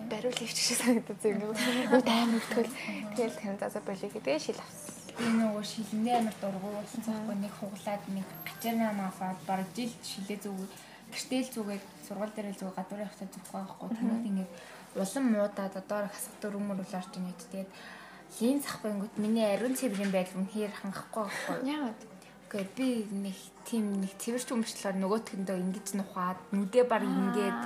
[0.10, 1.54] бариул хөвч шиг санагдаж байгаа.
[2.02, 2.74] Үт амар өвтгөл
[3.14, 7.54] тэгэл тань заза болиг гэдэг шил авсан би нөгөө шилэндээ амар дургу болсон цаахгүй нэг
[7.58, 10.58] хуглаад нэг гачаана мафаад бараг жил шилээ зүг
[11.12, 13.90] гэртэл зүгээд сургууль дээр зүг гадуур явахтаа зүггүй байхгүй.
[13.98, 14.52] Тэгээд ингээд
[15.02, 17.72] улам муудаад одоо хасах дөрөмөр улаарч ингээд тэгээд
[18.38, 21.58] хийн захгүй ингүүт миний ариун цэврийн байдал үнэхээр хангахгүй байхгүй.
[21.74, 22.02] Яагаад
[22.48, 23.36] Гэхдээ би нэг
[23.68, 27.60] тийм нэг цэвэрч өмчлөөр нөгөөтгөндөө ингэж нухаад нүдээ баг ингээд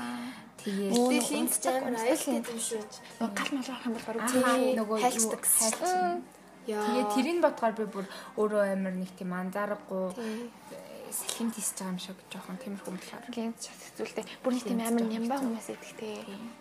[0.58, 0.93] тэгээд
[1.30, 2.82] линз амар айлттай юм шүү.
[3.22, 4.26] Гал мал гарах юм бол баруун
[4.82, 5.43] нөгөө хайлтдаг.
[5.45, 8.05] хайлт Тэгээ тэрийг бодохоор би бүр
[8.38, 10.14] өөрөө амар нэг тийм анзаарахгүй
[11.12, 13.26] салхин тийсэж байгаа юм шиг жоохон тиймэрхүү болохоор.
[13.36, 14.26] Линз хэцүүлтэй.
[14.43, 16.16] Бүр нэг тийм амар нямбаа хүмүүс идэгтэй.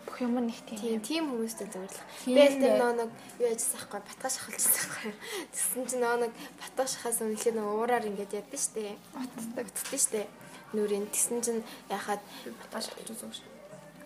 [0.07, 0.79] Бүх юм нэг тийм.
[0.81, 2.07] Тийм, тийм хүмүүстэй зөвлөх.
[2.27, 5.13] Би тэр нөө нэг юу яжсан байхгүй, батгаш шахалжсан байхгүй.
[5.55, 8.99] Тэссэн чинь нөө нэг батгаш шахаас үнэхээр нөө уураар ингээд ядсан штэ.
[9.15, 10.27] Утдаг, утдаг штэ.
[10.75, 12.23] Нүрийн тэссэн чинь яхаад
[12.59, 13.49] батгаш шахалж үзсэн шүү.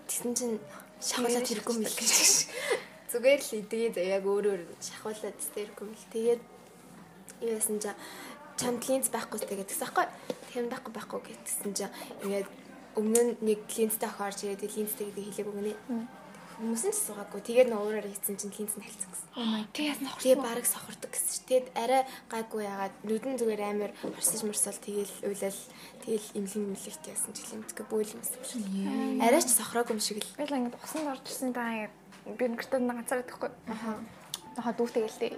[0.09, 0.57] Тэссэн чинь
[1.01, 2.13] шахуулаад хэрэггүй мэл гэж
[3.15, 6.11] зүгээр л заяа яг өөрөөр шахуулаад тэргүй л.
[6.11, 6.43] Тэгээд
[7.47, 7.95] юу яасан чаа
[8.59, 10.07] чамд линз байхгүй тэгээд тэгсэн байхгүй
[10.51, 12.49] тийм байхгүй байхгүй гэтсэн чинь ингээд
[12.99, 15.75] өмнө нь нэг линзтэй охоорч ирээд линзтэй гэдэг хэлээг өгнө
[16.55, 17.43] хүмүүс нь суугаагүй.
[17.43, 19.29] Тэгээд нөө өөрөөр хийсэн чинь линз нь хэлсэн гэсэн.
[19.35, 19.75] Oh god.
[19.75, 20.23] Яасан хурцсан.
[20.23, 21.47] Тэгээд бараг сохордог гэсэн чинь.
[21.51, 25.61] Тэгээд арай гайгүй ягаад нүдэн зүгээр амар хорсож мөрсөл тэгэл уйлал
[26.07, 28.43] тэгэл имлэн имлэгт яасан ч юм мэдгүй бөөл юм шиг.
[29.19, 30.31] Арай ч сохроогүй юм шиг л.
[30.39, 31.95] Би л ингээд усан орж ирсэн даа ингээд
[32.25, 33.51] би өнгөртөө ганцаар байхгүй.
[33.69, 33.99] Аа.
[34.57, 35.31] Нохоо дүүтэй гэлтэй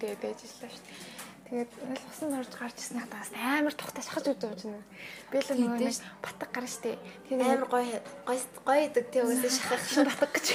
[0.00, 1.18] тэгээд байж ирлээ шүү дээ.
[1.48, 4.84] Тэгээд л усан орж гарч ирсэн хатаас амар тухтай шахаж үзэж юм.
[5.32, 6.96] Би л нөгөө нэг батг гарна шүү дээ.
[7.24, 7.96] Тэгээд амар гоё
[8.28, 10.46] гоё гоё идэг тий угаасаа шахах шин батг гэж.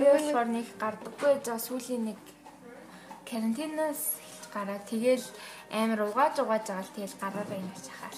[0.00, 2.18] Би болохоор нэг гардаггүй за сүүлийн нэг
[3.28, 4.16] карантинаас
[4.54, 5.26] гараа тэгэл
[5.68, 8.11] амар угааж угааж байгаа л тэгэл гараараа ингэ шахаал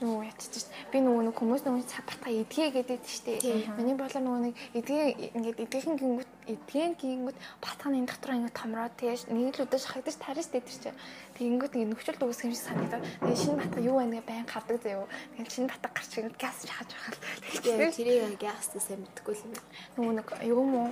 [0.00, 3.36] нөгөө ятчих чинь би нөгөө нэг хүмүүс нөгөө цаг батга эдгээ гэдэг штэ.
[3.76, 5.04] Миний болоо нөгөө нэг эдгээ
[5.36, 10.40] ингээд эдгийнхэн гингүүд эдгэн гингүүд батганы дотор ингээд томроод тэгэж нэг л өдөө шахагдаж тарина
[10.40, 11.00] штэ тэр чинь.
[11.36, 14.78] Тэгэнгүүт ингээд нөхцөлд үүсэх юм шиг санагдаад тэгээ шинэ батга юу байна гэ байн гардаг
[14.80, 15.06] заяо.
[15.36, 17.20] Тэгэл шинэ батга гарч ирэнгүүт газ шахаж байгаа л.
[17.64, 19.52] Тэгээ тэрийг газ сайн мэдгүй л юм.
[20.00, 20.88] Нөгөө нэг юу юм уу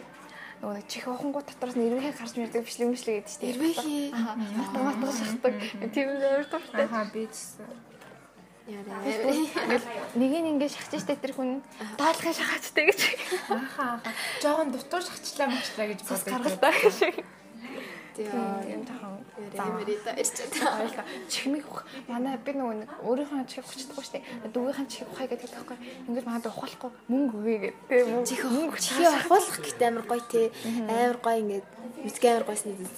[0.58, 3.46] нөгөө нэг чих ухангуу дотроос нь эрвэхээ гарч мэрдэг бичлэг мишлэг гэдэг чинь.
[3.54, 4.10] Эрвэхий.
[4.10, 4.34] Аа.
[4.34, 5.54] Математик шахдаг.
[5.94, 6.86] Тийм өөр дуртай.
[6.90, 7.87] Аа би гэсэн.
[8.68, 9.00] Яа.
[10.12, 11.64] Нэг нь ингэ шахаж штэ тэр хүн
[11.96, 13.00] даалгын шахаачтай гэж.
[13.48, 14.12] Ааха ааха.
[14.44, 16.32] Жохон дутуу шахчлаа мөчлээ гэж боддог.
[16.36, 17.16] Гаргалтай шиг.
[18.12, 18.28] Тийм.
[18.60, 19.24] Тийм тахан.
[19.56, 20.52] Эмэрита ирчээд.
[21.32, 21.64] Чихмиг
[22.12, 24.20] манай би нөгөө нэг өөрийнхөө чих хүчдэггүй штэ.
[24.52, 25.76] Дүүгийнхэн чих ухаа гэдэг байхгүй.
[26.12, 28.04] Ингээд манад ухаалахгүй мөнгө өгье гэдэг.
[28.04, 28.28] Мөнгө.
[28.28, 30.52] Чих мөнгө чихээ ахуулах гэхдээ амар гоё те.
[30.92, 31.66] Амар гоё ингээд
[32.04, 32.90] мэдгээ амар гойсны дээ.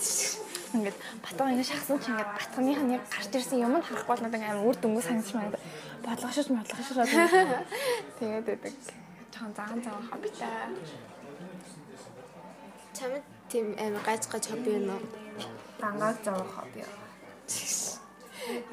[0.74, 4.42] Ингээд батга ингэ шахсан чи ингээд батганых нь яг гарч ирсэн юм харахгүй бол надад
[4.42, 5.58] амар үр дүнгүй санагдаж байна.
[6.06, 7.06] Бодлогошож бодлогошоо.
[8.18, 8.74] Тэгээд байдаг.
[9.34, 10.70] Чон цагаан цагаан хоббитай.
[12.96, 15.02] Чамд тийм амар гаж гаж хобби юм уу?
[15.82, 16.84] Гангааг зовох хобби.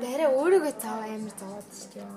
[0.02, 2.08] Дараа өөрийгөө зав амар зовоод шүү дээ.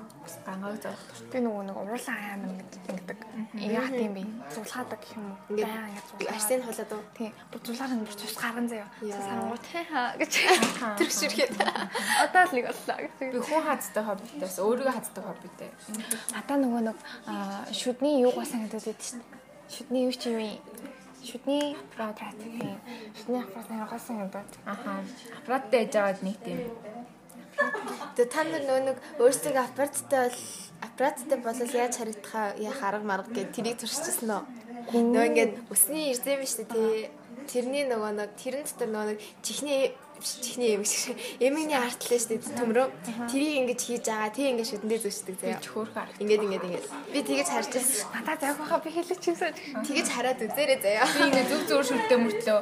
[0.47, 1.03] Гангааг зовох.
[1.33, 3.19] Би нөгөө нэг уурлаа амар ингэдэг.
[3.59, 4.23] Яах тийм би
[4.55, 5.39] зулхаадаг гэх юм уу?
[5.51, 7.05] Ингээд арсын хулаад уу?
[7.19, 7.33] Тийм.
[7.51, 8.89] Бүр зулхаар нь бүр цус гарган заяа.
[9.03, 10.33] Цус харангуут хаа гэж.
[11.01, 11.53] Тэрхшэрхэд.
[12.23, 13.13] Одоо л нэг боллоо гэж.
[13.19, 15.71] Би хүн хазтай хоббитээс өөрийгөө хазтай хоббитэй.
[16.31, 16.99] Надаа нөгөө нэг
[17.75, 19.39] шүдний юугаа санагдаад байдаг шүү дээ.
[19.71, 20.59] Шүдний юу ч юм юм.
[21.21, 22.79] Шүдний аппарат тийм.
[23.13, 24.51] Шүдний аппарат нэргаа санагдаад.
[24.65, 25.05] Аха.
[25.37, 26.61] Аппараттай яж байгаад нэг тийм.
[28.17, 30.41] Тэгээ та нар нөө нэг өөрсдөө аппараттай бол
[30.87, 34.43] аппараттай болол яаж харагдахаа яа харга марга гэж тэрийг туршижсэн нөө.
[35.15, 37.11] Нөө ингээд өсний ирзэм шүү дээ.
[37.51, 39.83] Тэрний нөгөө нэг тэрэн дотор нөгөө нэг чихний
[40.21, 42.87] чихний юм шиг эмэгний шүү дээ төмрөө.
[43.31, 44.31] Тэрийг ингэж хийж байгаа.
[44.31, 45.61] Тэг ингэж шүдэндээ зөөчдөг заяа.
[45.61, 46.17] Хөөх харах.
[46.21, 46.87] Ингээд ингээд ингээд.
[47.13, 48.07] Би тэгэж харж байсан.
[48.15, 49.53] Надаа зайг хаа би хэлээч юмсан.
[49.87, 51.07] Тэгэж хараад үзээрэй заяа.
[51.09, 52.59] Би ингээ зүг зөөр шүлтээ мөртлөө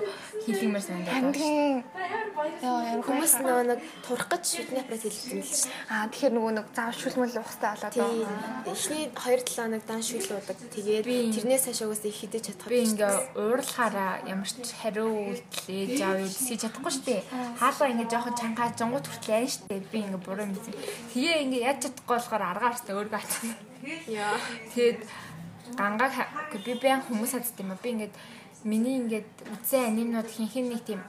[0.46, 1.36] хийлгэмээр санагдаад.
[2.62, 5.90] Яа Хүмүүс нөгөө нэг турах гэж шүдний аппарат хэлсэн л шүү дээ.
[5.90, 8.28] Аа тэгэхээр нөгөө нэг заав шүлмэл ухстай болоод Тийм.
[8.68, 10.56] Эхний 2 7 хоног дан шүлүүдэг.
[10.74, 11.04] Тэгээд
[11.34, 12.68] тэрнээс хойш угаас их хідэж чадах.
[12.70, 17.22] Би ингээ уурлахаараа ямар ч хариу үйлдэл ээж аав юу хийж чадахгүй шүү дээ.
[17.56, 19.88] Хаалга ингээ жоохон чангаа жонгууд хүртэл яан шүү дээ.
[19.92, 20.74] Би ингээ буруу юм гэсэн.
[21.14, 23.48] Тэгээ ингээ яаж чадахгүй болохоор аргаар хэвээр өөргөө хатсан.
[24.12, 24.36] Яа.
[24.74, 25.00] Тэгээд
[25.78, 26.30] гангааг ха-
[26.64, 27.80] би баян хүмүүс хадд юм а.
[27.82, 28.14] Би ингээд
[28.68, 31.00] миний ингээд үтсэн анимнууд хинхэн нэг тийм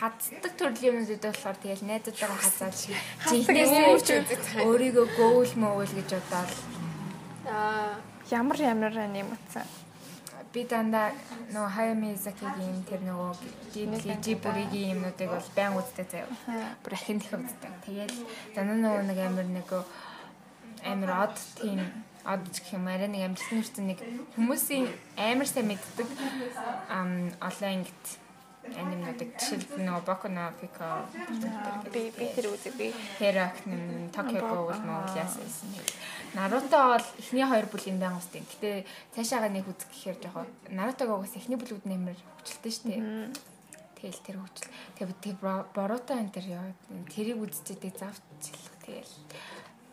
[0.00, 2.74] хаддаг төрлийн юмнууд болохоор тэгэл найзуудаараа хазаад
[3.28, 3.72] жинхнээс
[4.64, 6.50] өөрийгөө гоол мөөл гэж бодоод
[7.50, 7.96] Аа.
[8.30, 9.66] ямар ямар аним утсан.
[10.52, 11.14] Би дандаа
[11.54, 13.30] нөгөө Хаями Закигийн тэр нөгөө
[13.74, 16.28] Ghibli Ghibli-гийн юмнуудыг бол баян үздэг заяа.
[16.82, 17.72] Бүр ахин их үздэг.
[17.86, 18.16] Тэгэл
[18.54, 19.82] дандаа нөгөө нэг амар нөгөө
[20.90, 21.80] амар од тийм
[22.26, 24.00] од гэх юм арай нэг амжилтны хүрсэн нэг
[24.36, 24.86] хүмүүсийн
[25.16, 26.08] амар сайн мэддэг
[26.92, 28.04] ам олон ангит
[28.68, 30.88] анимнуудыг жишээлбэл нөгөө Boku no Pico
[31.92, 35.48] Би би тэр үзэг би Хэрак нэм Tokyo Ghoul Mobile яасан.
[36.34, 38.46] Наруто бол эхний хоёр бүлийн байнг устын.
[38.46, 43.02] Гэтэ цаашаага нэг үзэх гэхээр жоохон Нарутог угаас эхний бүлгүүд нэмэр хүчлээ шүү дээ.
[43.98, 44.70] Тэгэл тэр хүчл.
[44.96, 45.36] Тэгээ
[45.74, 46.46] Боруто энэ тэр
[47.10, 49.14] тэрийг үзчихээд завчлах тэгэл.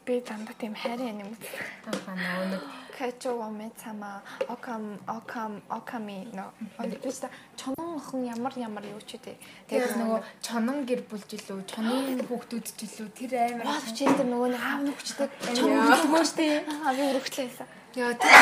[0.07, 1.63] Би дандаа тийм хайрын аним үздэг.
[1.91, 2.63] Ахаа нөгөө нэг
[2.97, 6.45] Качо Вамецама Окам Окам Оками но
[6.79, 7.29] онцгой
[7.59, 9.35] чонон охин ямар ямар юу ч үгүй.
[9.69, 14.23] тэгэл нөгөө чонон гэр бүлж илүү чонын хүүхдүүд ч илүү тэр амар Бол чи энэ
[14.31, 16.47] нөгөө нэг аав нүгчдэг чонон өгмөө штэ.
[16.65, 17.67] Аа би өргөчлээсэн.
[18.01, 18.33] Яа тэр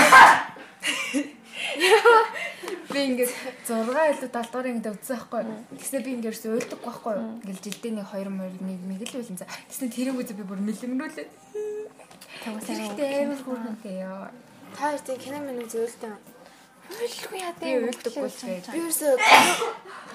[2.92, 3.32] Би ингээд
[3.68, 5.44] 6 илүү 7 дугаар ингээд үзсэн байхгүй.
[5.80, 7.16] Тэгснэ би ингээд ерөөсөө уйлдаггүй байхгүй.
[7.44, 9.48] Ингээд жилдээ нэг 2 мөр нэг нэг л үлэн за.
[9.72, 11.28] Тэгснэ тэрийг үзээ би бүр мэлэмрүүлээ.
[12.44, 14.30] Тэгвэл амар хүүхэнтэй яа.
[14.76, 16.14] Та хоёр тийм кино минь зөөлдөө.
[16.86, 18.66] Үйлгүй яа Би уйлдаггүй ч байж.
[18.70, 19.14] Би ерөөсөө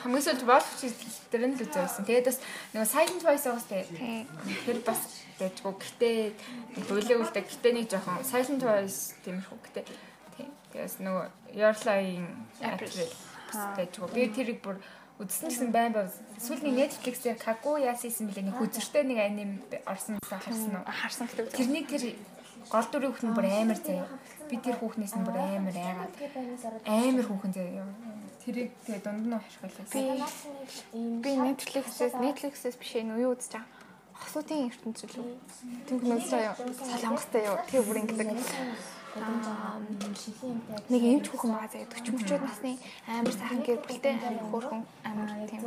[0.00, 0.68] Хамгийн сүүлд Wolf
[1.28, 2.08] тэр нь л үзсэн.
[2.08, 2.38] Тэгээд бас
[2.72, 3.66] нөгөө Silent Voice уус.
[3.68, 4.24] Тийм.
[4.64, 5.00] Тэр бас
[5.36, 5.74] байжгүй.
[5.76, 6.08] Гэтэ
[6.88, 7.44] уйлаг үлдээ.
[7.44, 9.58] Гэтэ нэг жоохон Silent Voice тиймэрхүү.
[9.60, 9.82] Гэтэ.
[10.70, 11.26] Тэгээс нөгөө
[11.58, 12.26] Your Lie-ийн
[12.62, 13.10] April
[13.50, 14.08] байжгүй.
[14.14, 14.78] Би тэрийг бүр
[15.18, 16.14] үзсэн гэсэн байн бав.
[16.38, 19.50] Сүүлийн Netflix-ээр Kaguya хийсэн билээ нэг хүзэртэй нэг аним
[19.84, 20.86] орсон харсан уу?
[20.86, 21.52] Харсан гэдэг.
[21.52, 22.14] Тэрний тэр
[22.70, 24.06] гол дүрийн хүүхэн бүр амар заяа.
[24.48, 26.14] Би тэр хүүхнээс нь бүр амар айгаад
[26.86, 27.84] амар хүүхэн заяа.
[28.40, 30.30] Тэрийг тэгээ дунд нь хашгилаа.
[31.20, 33.68] Би Netflix-ээс Netflix-ээс биш ээ юу үзэж байгаа.
[34.20, 35.36] Хосуудын ертөнцийн үү?
[35.88, 36.54] Тэнх заяа.
[36.56, 37.56] Солонгостой юу?
[37.68, 38.28] Тэгээ бүр ингэдэг.
[39.10, 42.78] Нэг эмч хүүхэн байгаа заяа 40 мөчүүд насны
[43.10, 45.62] амар сайхан гэр бүлтэй амар хөөрхөн амар тийм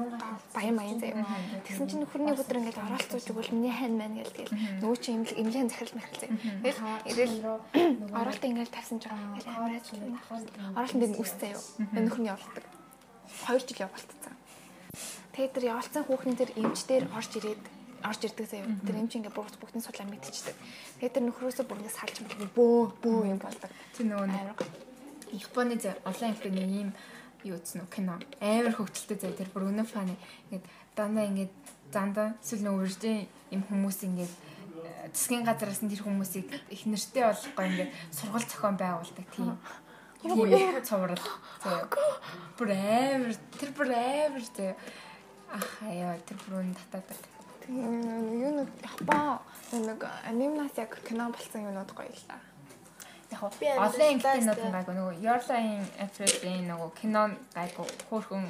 [0.55, 1.27] баян баян заяа.
[1.67, 5.35] Тэгсэн чинь нөхөрний өдөр ингээд оролцож өгвөл миний хань маань гэл тэгэл нөгөө чи имлэг
[5.43, 6.39] имлэн захирал махал заяа.
[6.63, 6.79] Тэгэл
[7.11, 7.35] ирэл
[8.15, 9.43] оролт ингээд тавьсан ч амар
[10.79, 11.63] оролт дээр үстэй юу.
[11.99, 12.63] Нөхөрний оролдог.
[13.43, 14.35] 2 жил явуулцсан.
[15.35, 17.63] Тэгээд тэр явуулсан хүүхний тэр эмч дээр орж ирээд
[18.03, 18.67] орж ирдэг заяа.
[18.85, 20.55] Тэр эмч ингээ бүгд бүгдний судлаа мэдчихдэг.
[20.99, 22.15] Тэгээд тэр нөхрөөсөө бүр ингээ салж
[22.55, 23.71] бөө бөө юм болдог.
[23.95, 24.59] Тэр нөгөө нэг
[25.33, 26.89] Японы зэ олон амтны ийм
[27.41, 28.21] юу үзсэн үү кино.
[28.37, 30.13] Амар хөвгөлтэй заяа тэр бүр өнөө фаны.
[30.53, 31.53] Ингээд дандаа ингээд
[31.89, 34.33] зандаа эсвэл нөгөө үржийн юм хүмүүс ингээд
[35.09, 39.57] засгийн газараас нь тэр хүмүүсийг их нэртэй болгохгүй ингээд сургууль зохион байгуулдаг тийм.
[40.21, 41.27] Тийм цоврал.
[42.57, 44.77] Бүр амар тэр бүр амар заяа.
[45.49, 47.32] Ах аяа тэр бүр өн татаадаг.
[47.65, 49.39] Тийм юу нэг Япон
[49.71, 52.37] нэг анимнаас яг кино болсон юмнууд гоё л та.
[53.31, 57.21] Яг би олон кинонууд гайгүй нөгөө Yorline April-ийн нөгөө кино
[57.55, 58.45] гайгүй хөөхөн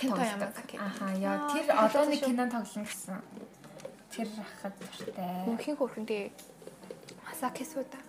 [0.00, 0.52] кино юм аа.
[0.88, 3.20] Аха яа тэр одоо нэг кино тоглоно гэсэн.
[4.10, 5.44] Тэр хахад дуртай.
[5.60, 6.32] Хин хөөхөн тий
[7.28, 8.00] Масаки Суда.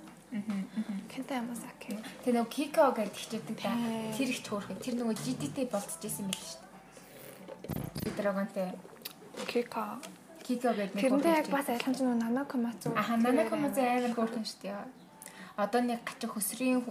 [1.09, 1.97] Кента Ямасаки.
[2.23, 3.73] Тэр нөгөө Кико гэдэг хичээдэг да.
[4.17, 4.77] Тэр их төөрхөн.
[4.77, 6.61] Тэр нөгөө GDT болцчихсэн байл шүү
[8.05, 8.13] дээ.
[8.17, 8.69] Драгонтэй.
[9.49, 9.97] Кико.
[10.49, 11.03] Кико гэдэг нэг.
[11.05, 12.89] Тэрэндээ яг бас айлхамж нөгөө Нанако Мацу.
[12.97, 14.81] Аха Нанако Мацу амар хөөрхөн шүү дээ.
[15.61, 16.81] Одоо нэг гачих хөсрийн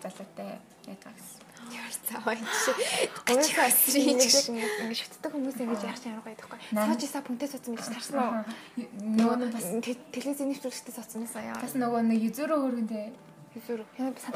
[0.00, 0.56] залуутай
[0.88, 1.44] ядгаа гэсэн.
[2.08, 2.72] Цааваа чи.
[3.36, 6.60] Уусаа стрийн гэж ингэ шүтдэг хүмүүс ингэж яах юм гоё таахгүй.
[6.72, 8.34] Саажисаа пүнтэй цуцсан гэж тарсан уу?
[8.78, 9.66] Нөгөө нь бас
[10.14, 11.58] телевизийн нэвтрүүлэгтээ цуцсан байсан яа.
[11.58, 13.06] Бас нөгөө нэг юзөрөө хөргөнтэй.
[13.58, 13.86] Юзөрөө.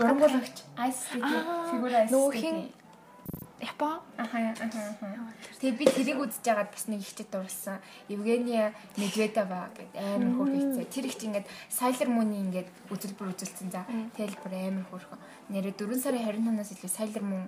[0.03, 2.11] Урангуулагч айс фигур айс.
[2.11, 2.57] Нөгөө хин
[3.61, 4.01] Япон.
[4.17, 4.81] Аха аха.
[5.61, 7.77] Тэгээ би тэрийг үзэж байгаад бас нэг ихтэй дууссан.
[8.09, 10.89] Евгения Медведева гэдэг амар хөрхийцээ.
[10.89, 13.85] Тэр их чинь ингээд Sailor Moon-ийн ингээд үзэлбэр үзүүлсэн за.
[14.17, 15.21] Тэгэл бүр амар хөрхөн.
[15.53, 17.45] Нэрээ 4 сарын 25-наас илүү Sailor Moon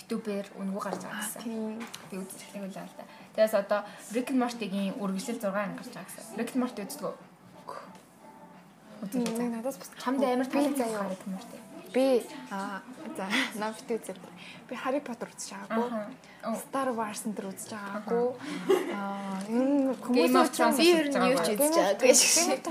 [0.00, 1.78] YouTube-ээр өнгөө гарч байгаа гэсэн.
[2.10, 3.06] Би үзчихлээ л аа.
[3.38, 3.80] Тэгээс одоо
[4.10, 6.34] Rick and Morty-гийн үргэлжлэл 6 анги гарч байгаа гэсэн.
[6.40, 7.14] Rick and Morty үздэг үү?
[9.06, 9.46] Үздэг.
[9.54, 11.59] Надаас бас чамд амар таалагдсан and Morty.
[11.92, 12.22] Би
[13.18, 13.26] за
[13.58, 14.18] навт үзээд
[14.68, 16.14] би Harry Potter үзэж байгаагүй.
[16.62, 18.26] Star Wars энэ үзэж байгаагүй.
[18.94, 22.62] Аа ер нь хүмүүс учраас би ер нь юу ч үзэж байгаагүй шиг.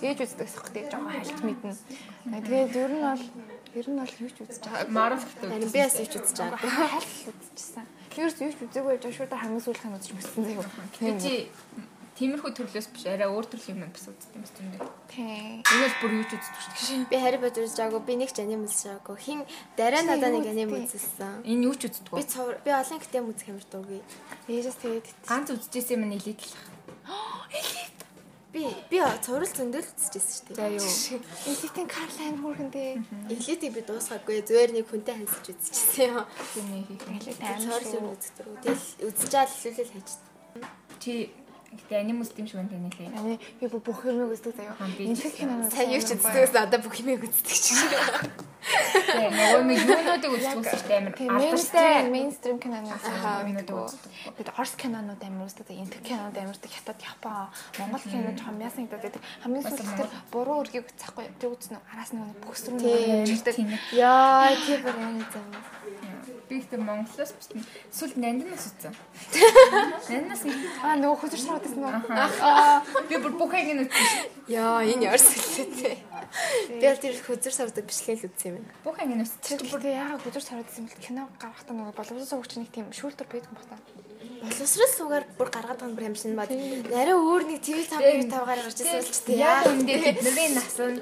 [0.00, 1.74] Ээж үздэг сох тэгээ жоохон хальт мэднэ.
[2.46, 3.24] Тэгээд ер нь бол
[3.74, 4.94] ер нь бол юу ч үзэж байгаагүй.
[4.94, 5.26] Marvel.
[5.66, 6.70] Би бас юу ч үзэж байгаагүй.
[6.70, 7.86] Хальт үзчихсэн.
[8.14, 11.18] Тэрс юу ч үзээгүй байж шууд хамгийн сүүлхэн үзэж мөсөн заяа.
[11.18, 11.34] Чи
[12.20, 14.88] Тиймэрхүү төрлөөс биш арай өөр төрлийн юм бас үздэг юм байна тийм.
[15.08, 15.54] Тийм.
[15.64, 17.08] Энэс бүр юу ч үздэг шүү дээ.
[17.08, 19.16] Би Harry Potter байгаагүй, би нэг ч аним байгаагүй.
[19.24, 19.40] Хин
[19.80, 21.48] дараа надаа нэг аним үзсэн.
[21.48, 22.12] Энэ юу ч үздэг?
[22.12, 22.24] Би
[22.60, 24.00] би олон гэтэм үзэх юмэр дуугүй.
[24.52, 26.52] Ээжээс тэгээд ганц үзчихсэн юм нийлээд л.
[27.56, 27.96] Элит.
[28.50, 30.58] Би би цуврал зөндөл үзчихсэн шүү дээ.
[30.58, 31.22] За юу.
[31.54, 32.90] Элитийн Карлайн хүүхэндээ.
[33.30, 34.42] Элитийг би дуусгаагүй.
[34.42, 36.26] Зүгээр нэг хүнтэй хансаж үзчихсэн юм.
[36.50, 38.44] Тийм ээ цуврал юм үздэг.
[38.66, 40.08] Тэгэл үзэж аал хэлүүлэл хайж.
[40.98, 41.30] Чи
[41.70, 43.14] Гэтэ аним үздэг юм шиг байна нэлээ.
[43.14, 44.74] Ани би бүх юм үздэг заяа.
[44.90, 47.94] Кино сайн юу ч үздэг гэсэн одоо бүх юм үздэг ч шиг.
[48.60, 54.02] Тэгээ нөгөө нэг юунуудыг үздэг дээ амар алдартай мейнстрим кинонууд үздэг.
[54.34, 55.70] Тэгээд орс кинонууд амар үздэг.
[55.70, 56.70] Энтэг кинонууд амар үздэг.
[56.74, 59.22] Хятад, Япон, Монгол кино жоохон мясан гэдэг.
[59.46, 61.26] Хамгийн сүүлд тэр буруу үргийг үзэхгүй.
[61.38, 63.30] Тэр үзнэ араас нэг бүхс рүү нэг
[63.94, 65.46] Яа, тэр бүр юм зам.
[66.50, 67.62] Би ихтэй Монголоос битэн
[67.94, 68.94] сүлд нандинаас үзсэн.
[70.10, 70.42] Нандинаас
[70.82, 71.94] аа нөгөө хөзөр сараад байсан уу?
[72.10, 74.26] Аа би бүр бүх хаяг нь үзсэн.
[74.50, 75.94] Яа энэ ярс хэлээ.
[76.82, 78.82] Би аль тэр хөзөр сардаг бичлэгээл үзсэн юм байна.
[78.82, 79.46] Бүх хаяг нь үзсэн.
[79.46, 83.30] Тэр бүр яагаад хөзөр сараад байсан бэл кино гаргахтаа нөгөө боловсрол суугч нэг тийм шүүлтер
[83.30, 83.78] байдаг юм байна.
[84.42, 86.50] Боловсрол суугаар бүр гаргаад байгаа юм бүр амшин бод.
[86.50, 89.38] Нарай өөр нэг TV 5 5-аар гарч ирсэн л ч тийм.
[89.38, 90.98] Яа үндэ тэдний нас нь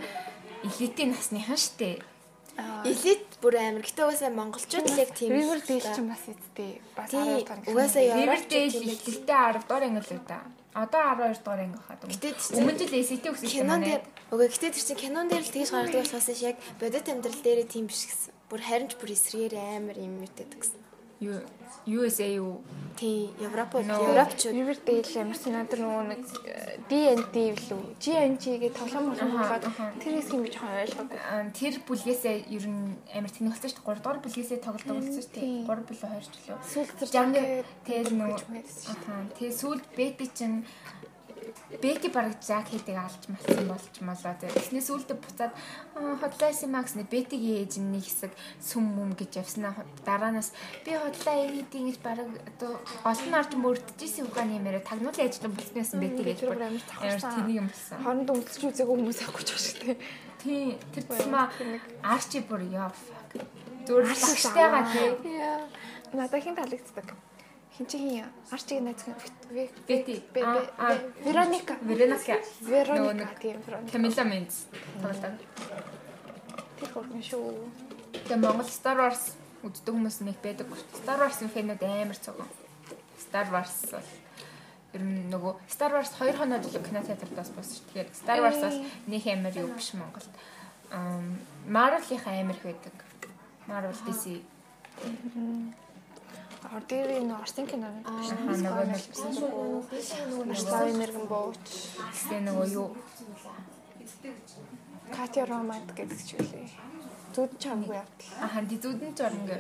[0.77, 2.18] элитийн насныхан штэ
[2.59, 3.83] Элит бүр амар.
[3.87, 5.31] Гэтэ угаасаа монголчууд л яг тийм.
[5.31, 6.83] Riverdale ч бас эцтэй.
[6.99, 7.69] Бас 12 дахь.
[7.71, 10.43] Угаасаа Riverdale ихтэй 10 дугаар анги л да.
[10.75, 12.03] Одоо 12 дугаар анги хаад.
[12.03, 14.03] Гэтэ өмнө жил SAT өгсөн кинон дээр
[14.35, 17.87] үгүй гэтэ тэр чинь кинон дээр л тэгж гаргадаг болохоос яг бодит амьдрал дээрээ тийм
[17.87, 18.35] биш гэсэн.
[18.51, 20.88] Бүр харин ч бүр эсрэгээр амар юм мэтэд гэсэн.
[21.21, 21.43] Юу
[21.87, 22.63] USA юу?
[22.97, 24.55] Тий, Европ Европчууд.
[24.55, 26.23] Riverdale ямар ч надад нөгөө нэг
[26.91, 27.83] D&D билүү?
[28.03, 29.67] GNG гээ тоглоом болгоод
[30.03, 31.19] тэр хэсэг юм жоохон ойлгоогүй.
[31.55, 33.87] Тэр бүлгээсээ ер нь амар тэнэг болсон шүү дээ.
[33.87, 35.67] 3 дугаар бүлгээсээ тоглодог болсон шүү дээ.
[35.67, 36.59] 3 бүлээ 2 ч лөө.
[36.71, 37.47] Сүүлд тэр жанр
[37.87, 38.39] тэр нөгөө
[39.39, 40.57] тэгээ сүүлд бэти чинь
[41.69, 44.33] Бэки бараг Жак хийдэг алж малсан болж малаа.
[44.41, 45.53] Тэснээс үүлдээ буцаад
[45.93, 51.83] хотлаасан маа гэснээр Бэтигийн ээж нэг хэсэг сүм мүм гэж явснаа дараанаас би хотлаа хийдэг
[51.93, 56.57] гэж бараг одоо олон орж мөрдөжсэн ухааны юмараа тагнуулын ажил болсон байсан Бэти гэж бүр
[56.57, 57.97] тэнийг юм болсон.
[58.01, 59.51] Хоорондоо үлдсэж үзээгүй хүмүүс авахгүй ч
[59.85, 59.97] дээ.
[60.41, 61.53] Тий, тэр тусмаа
[62.01, 62.65] арчи бүр
[62.97, 63.45] fuck.
[63.85, 65.09] Зүгээр тагштайгаа тий.
[66.17, 67.28] Надад хин таалагддаг
[67.79, 69.05] хин чи хин арчиг найз
[69.87, 70.23] Бети
[71.25, 71.77] Вероника.
[71.81, 72.37] Вероника.
[72.61, 73.93] Вероника тийм Вероника.
[73.93, 74.67] Камила Менц
[75.01, 75.39] тоглоод
[76.79, 77.43] Тэр хөргөн шүү.
[78.15, 79.35] Тэгээ Монгол Star Wars
[79.67, 80.71] үздэг хүмүүс нэг байдаг.
[80.95, 82.47] Star Wars-ын фэнүүд амар цогон.
[83.19, 84.11] Star Wars бол
[84.95, 87.83] ер нь нөгөө Star Wars 2 хоноод л кино театртаас шүү.
[87.91, 88.79] Тэгэхээр Star Wars бас
[89.11, 90.31] нэг амар юу биш Монголд.
[91.67, 92.95] Marvel-ийн амар их байдаг.
[93.67, 94.39] Marvel DC
[96.59, 101.67] Ор дээр энэ Орсын кино нөгөө нэг Аслаа энерген бууч.
[102.29, 102.89] тэгээ нөгөө юу
[105.15, 106.67] Катя Ромад гэдэг ч үлээ.
[107.33, 108.33] Зүуд чамгүй явдал.
[108.43, 109.57] Аха ди зүудэн жорн гэ.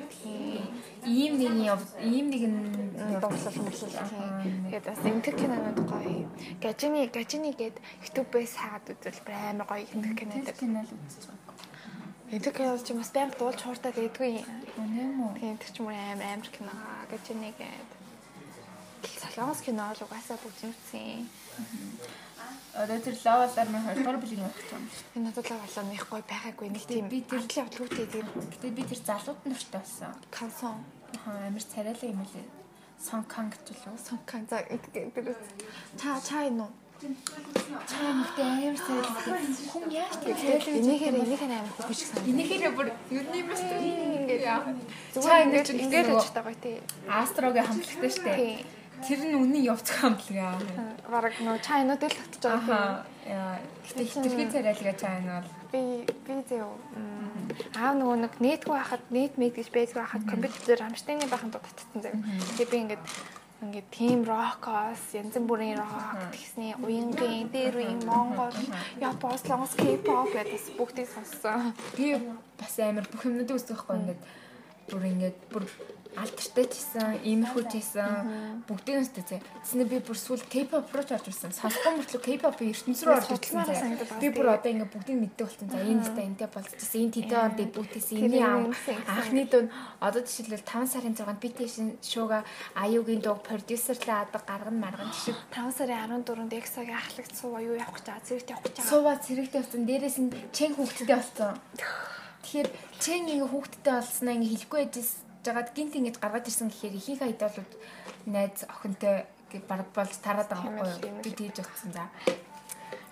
[1.07, 2.43] Ийм нэг ийм нэг
[3.23, 3.97] дурлал мөрлөл.
[4.67, 6.27] Тэгээд бас энтэг кинонууд гоё.
[6.61, 10.51] Гажини гажини гээд YouTube-ээс хаад үзвэл амар гоё энтэг кинод.
[10.59, 11.25] кинол үзэж
[12.29, 12.37] байгаа.
[12.37, 14.45] Энтэг кинод ч бас баян дуулж хууртаа байдгүй.
[14.77, 15.35] Үнэ юм уу?
[15.41, 16.73] Тэгээд ч юм уу амар амар кино
[17.11, 17.91] гажини гээд.
[19.19, 21.25] Солонгос кино л угаасаа бүгд үзсэн.
[22.79, 24.85] Одоо тэр лавалаар мань 20 дугаар бүлгийн явах юм.
[25.17, 28.83] Энэ надад болоо нэг гоё байгаагүй нэг тийм би тэр- ардлын явдлуудтэй тийм Гэтэ би
[28.87, 30.13] тэр залууд нартай болсон.
[30.31, 30.77] кансон
[31.27, 32.47] Аа амар царайлаа юм лээ.
[33.03, 33.99] Сон канг ч үлээ.
[33.99, 35.35] сонкан за гэдэг
[35.99, 39.39] та чаа энэ уу Чаа мөхтэй амар царайлаа.
[39.71, 42.33] Хүн яаж тэгээд энийхээр энийхээр амар шиг санагдав.
[42.35, 44.19] Энийхээрээ бүр юуны дээ.
[44.19, 44.67] Ингээд Чаа
[45.15, 46.77] зүгээр ингэ ингээд ингээд л байгаа тий.
[47.07, 48.67] Астрогийн хамтлагтай шүү дээ.
[48.99, 50.59] Тэр нь үнэн явцх хамтлага.
[51.07, 53.07] Бараг нөө чаа энүүд л татчих байгаа.
[53.31, 53.63] Яа.
[53.87, 56.65] Гэтэ хитрхи царайлгаа чаа энэ бол Би би зөө
[57.77, 61.61] аа нөгөө нэг нэтгүй хахад нэт мэд гэж байдгүй хахад компьютер дээр амштайны бахан дуу
[61.61, 62.25] татсан зэрэг.
[62.57, 63.03] Тэгээд би ингээд
[63.59, 68.55] ингээд team rock-ос янз бүрийн rock тэгсний уянгийн дээр үеийн монгол
[69.03, 71.75] япон солонгос k-pop гэдээс бүгдийг сонссон.
[71.99, 72.15] би
[72.55, 74.23] бас амар бүх юмнуудыг үздэг байхгүй ингээд
[74.91, 75.65] бүр ингээд бүр
[76.19, 79.43] алдартай ч хийсэн, иймэрхүү ч хийсэн бүгдийг нь үздэг.
[79.63, 81.55] Тэснэ би бүр сүүл K-pop руу ч орж ирсэн.
[81.55, 83.95] Сонсгон мөртлөө K-pop-ийн ертөнц рүү орж ирсэн.
[84.19, 85.69] Би бүр одоо ингээд бүгдийг мэддэг болсон.
[85.71, 87.01] За энэ дэхтэй энтэй болчихсон.
[87.07, 88.63] Энэ тэдэн он дебютээс энэ ам
[89.07, 89.71] анхны дунд
[90.03, 92.43] одоо жишээлбэл 5 сарын 6-нд BTS шоуга
[92.75, 97.95] аюугийн дуу продюсерлаа адаг гаргана маргана шиг 5 сарын 14-нд Exo-гийн ахлагч суугаа юу явах
[98.03, 98.91] гэж байгаа зэрэгт явах гэж байгаа.
[98.91, 99.83] суугаа цэрэгтэй болсон.
[99.87, 101.55] Дээрээс нь чэн хүүхдтэй болсон.
[102.43, 102.69] Тэгэхээр
[102.99, 107.73] чэн ингээ хүүхдтэй болсноо ингээ хэлэхгүй байжс жагаад гинт ингэж гаргаж ирсэн гэхээр ихэнх айдолууд
[108.27, 111.23] найз охинтой гэ баг болж тараад байгаа байхгүй.
[111.25, 112.05] Би тэгж утсан за.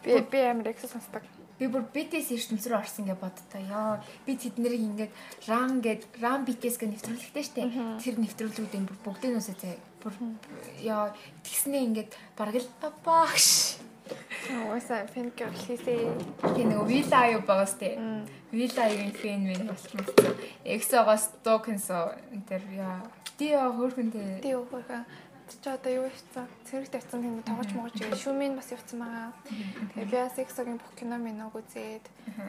[0.05, 1.23] Би би амар Exo сонсдог.
[1.59, 3.61] Би бүр BTS ертөнц рүү орсон гэж боддоо.
[3.65, 5.12] Яа, би тэднийг ингээд
[5.48, 7.65] Ram гэд Ram BTS гэх нэвтрүүлэгтэй штэ.
[8.05, 9.81] Тэр нэвтрүүлгүүдийн бүр бүгдийг нь үсэ зэ.
[10.05, 10.12] Бүр
[10.85, 13.76] яа, тэгснээ ингээд бараг л апааш.
[14.70, 16.14] Уусаа фэн гэр хийсээ.
[16.42, 17.98] Тэгээ нэг Вила аюу байгаас тээ.
[18.52, 20.34] Вила аюун фэн мэн болчихсон.
[20.64, 23.02] Эксогоос токенсо энэ яа.
[23.38, 24.40] Тио хөөрхөн тээ.
[24.42, 25.02] Тий өөхөө.
[25.46, 26.46] Чи одоо юу хийсэн?
[26.66, 28.18] Цэрэг тавьсан юм тоглож могож байгаа.
[28.18, 29.30] Шүүмэн бас явцсан байгаа.
[29.94, 32.02] Тэгээ би бас Exo-гийн бүх кино минь уг үзээд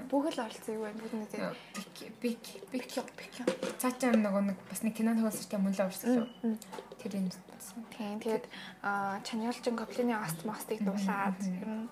[0.10, 1.54] бүх л оролцсон юу байна бүгд үзээд.
[2.18, 3.34] Бик бик бик
[3.78, 6.10] цаачаа нөгөө нэг бас нэг кино тоглолцтой мөн л орсон
[6.42, 6.58] шүү.
[6.98, 7.30] Тэр энэ
[7.98, 8.46] Тийм тэгээд
[8.84, 11.88] аа Чанялжин гоблины аст мастыг дуулаад ер нь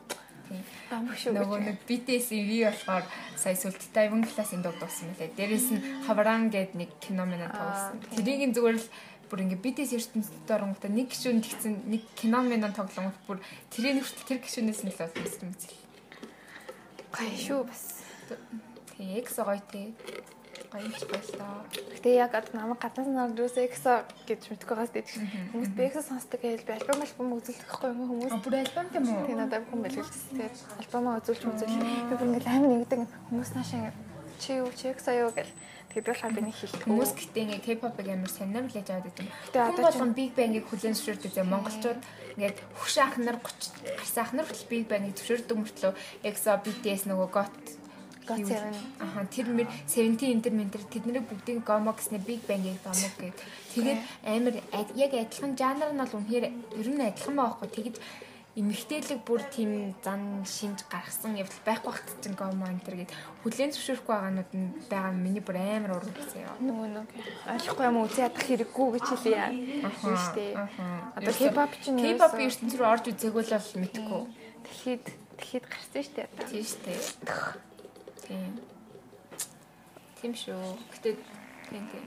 [0.46, 5.34] нөгөө нэг BTS-ийн V болохоор сая сүлд Тайван классын дуу дуусан мөлий.
[5.34, 7.98] Дээрээс нь Хавран гэд нэг кино мэнэ тоглосон.
[8.14, 8.88] Тэрийг зүгээр л
[9.26, 13.42] бүр ингээ BTS ертөнцид оронготой нэг гişүүн тэгсэн нэг кино мэнэ тоглонгот бүр
[13.74, 15.82] тэрийн хүртэл тэр гişүүнээс нь л болсон юм зэл.
[17.10, 18.06] гай шүү бас.
[18.94, 19.98] Тэгээ X гоё те.
[20.76, 21.64] Гоё ч байлаа.
[21.72, 23.94] Гэтэ яг одоо намайг гаднаас нь орж юусаа Exo
[24.28, 25.08] гэж мэдгүй байгаас дэж.
[25.56, 28.34] Хүмүүс Exo сонсдог гэж би альбом альбом үзүүлдэг байхгүй юм хүмүүс.
[28.36, 29.24] А бүр альбом юм уу?
[29.24, 30.36] Тэгээ надад бүхэн бэлгэлсэн.
[30.36, 31.80] Тэгээд альбомоо үзүүлж үзүүл.
[31.80, 33.00] Би бүр ингээл амар нэгдэг
[33.32, 33.96] хүмүүс наашаа
[34.36, 35.56] чи юу чи Exo юу гэл.
[35.96, 36.84] Тэгээд болохоор би нэг хэлдэг.
[36.84, 39.32] Хүмүүс гэтээ ингээ K-pop-ыг амар сонирм лээж аваад идэв.
[39.48, 42.00] Гэтэ одоо болгон Big Bang-ыг хүлээн зөвшөөрдөг зэ монголчууд
[42.36, 45.94] ингээд хөш ах нар 30 гарсан ах нар хүртэл Big Bang-ыг зөвшөөрдөг мөртлөө
[46.28, 47.85] EXO, BTS нөгөө GOT
[48.26, 48.74] God юу- Seven.
[49.00, 53.38] Аха тэр мэр 17 энэ төр ментэр тэднийг бүгдийг гомо гэснээр Big Bang-ыг гомо гэд.
[53.74, 54.56] Тэгээд амар
[54.98, 56.46] яг адилхан жанр нь бол үнэхээр
[56.82, 57.68] ер нь адилхан байхгүй.
[57.70, 57.96] Тэгэж
[58.56, 63.12] эмэгтэйлэг бүр тийм зан шинж гаргасан явдал байхгүй багт чинь гомо энэ төр гэд
[63.44, 66.56] хүлээн зөвшөөрөхгүй байгаанууд нь байгаа нь миний бүр амар урам гэсэн юм.
[66.64, 67.08] нөгөө нэг
[67.52, 69.48] ойлгохгүй юм үзээ ядах хэрэггүй гэж хэлээ.
[70.08, 70.56] Юу штэ.
[71.20, 74.22] Одоо K-pop чинь K-pop ерөөсөө ертөнц рүү орж үзээгүй л бол мэдэхгүй.
[74.64, 76.48] дэлхийд дэлхийд гарсан штэ одоо.
[76.48, 77.75] Тийм шүү дээ.
[78.26, 78.60] Тийм.
[80.22, 80.76] Тийм шүү.
[80.94, 81.16] Гэтэ
[81.70, 82.06] тийм тийм.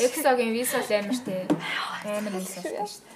[0.00, 1.46] Exo-гийн виза л амар штэ.
[2.04, 3.14] Амар виза штэ.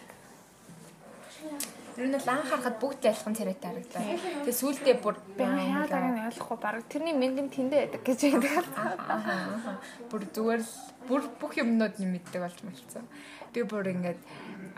[1.99, 4.03] Тэр нь л анх харахад бүгд л ялхан царайтай харагдаа.
[4.47, 6.87] Тэгээ сүүлдээ бүр байгааг нь ойлгохгүй баг.
[6.87, 8.67] Тэрний мэнгэн тэндээ байдаг гэж байдаг.
[10.07, 10.73] Бүр зүгээр л
[11.11, 13.03] бүр бүх юмнууд нь мэддэг болж мэлцсэн.
[13.59, 14.21] Би бүр ингээд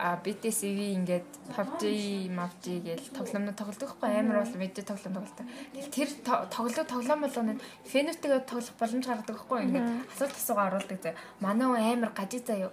[0.01, 1.82] а BTS-ийг ингээд PUBG,
[2.32, 5.47] MABG гээл тоглоомнууд тоглодог байхгүй амар бол мэдээ тоглоом тоглолтой.
[5.77, 7.52] Тэгэл тэр то- тоглоо тоглоом болгоно
[7.85, 11.12] фенотигээ тоглох боломж гаргадаг байхгүй ингээд асуулт асуугаа оруулдаг зэ.
[11.44, 12.73] Манай хүн амар гажиг заяа.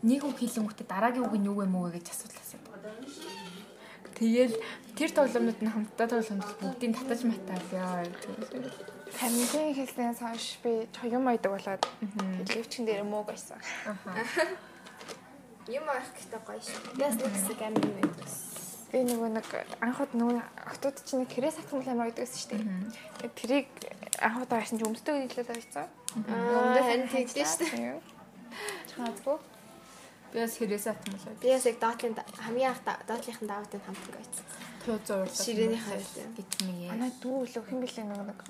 [0.00, 2.72] Нэг үг хэлэнгүүтээ дараагийн үг нь юу вэ вэ гэж асуулт асуудаг.
[4.16, 4.56] Тэгэл
[4.96, 8.08] тэр тоглоомнууд нь хамтдаа тоглоомд бүгдийг татаж матаалаа.
[9.12, 11.84] Тамгийн хэлснээс хойш би юм ойдаг болоод
[12.48, 13.60] телевизчин дээр мууг байсан.
[15.68, 16.80] Юм авах гэхдээ гоё шүү.
[17.00, 18.28] Яс нэг хэсэг амин юм байдаг.
[18.92, 19.48] Би нөгөө нэг
[19.80, 23.32] анхуд нөгөө охтууд чинь нэг хэрэг сатгам амар ойдаг гэсэн шүү дээ.
[23.32, 23.68] Тэрийг
[24.20, 25.88] анхуд авсан чи өмсдөг хэлээд байсан.
[26.28, 27.96] Аа харин тэгдэж шүү дээ.
[28.92, 29.36] Чаадгүй.
[30.34, 31.40] Би бас хэрээс атмал байд.
[31.40, 32.14] Би бас яг доотлын
[32.44, 34.44] хамгийн анх доотлынхын даваатад хамтдаг байсан.
[34.84, 35.32] Туу зурлаа.
[35.32, 36.28] Ширээний хавьтай.
[36.36, 36.90] гэж нэг яа.
[36.92, 38.40] Манай дүү лөө хэн блэ нэг нэг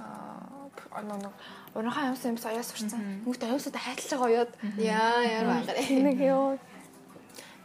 [0.98, 1.34] оноо нэг
[1.78, 3.00] урахаа юмсан юмс оёо сурцсан.
[3.22, 4.52] Оёосоо хайтлаж байгаа оёод.
[4.82, 5.78] Яа яар багараа.
[5.78, 6.58] Нэг ёо.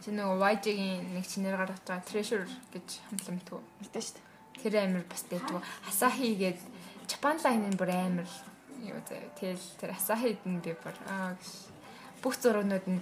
[0.00, 3.60] Чи нөгөө YG-ийн нэг чинээр гаргаж байгаа Treasure гэж хамтлан мэдвүү.
[3.84, 4.62] Мэдэн шүү дээ.
[4.64, 5.60] Тэр амир бас дээдгүү.
[5.92, 6.60] Asahi гээд
[7.04, 8.28] Japan line-ын бүр амир
[8.80, 9.20] юу зэ.
[9.36, 11.36] Тэгэл тэр Asahi-д нь би бүр аа
[12.24, 13.00] бүх зургууд нь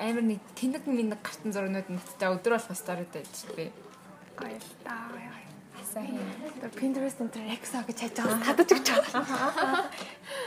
[0.00, 3.68] амар нэг тэнэг минь гартан зургууд нь надтай өдөр болох сториуд байж би.
[4.40, 5.12] Гоё л даа.
[5.80, 6.16] Asahi.
[6.60, 9.84] Тэр Pinterest энэ Rexa гэж хайж байгаа татаж өгч байгаа.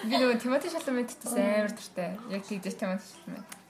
[0.05, 2.09] Би нөгөө Тимоти Шаламентээс амар дуртай.
[2.29, 3.62] Яг тийдэж Тимоти Шаламент.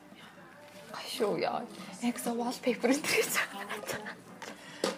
[0.94, 1.62] Шүү яа.
[2.04, 3.34] Rexa wallpaper энэ гэж.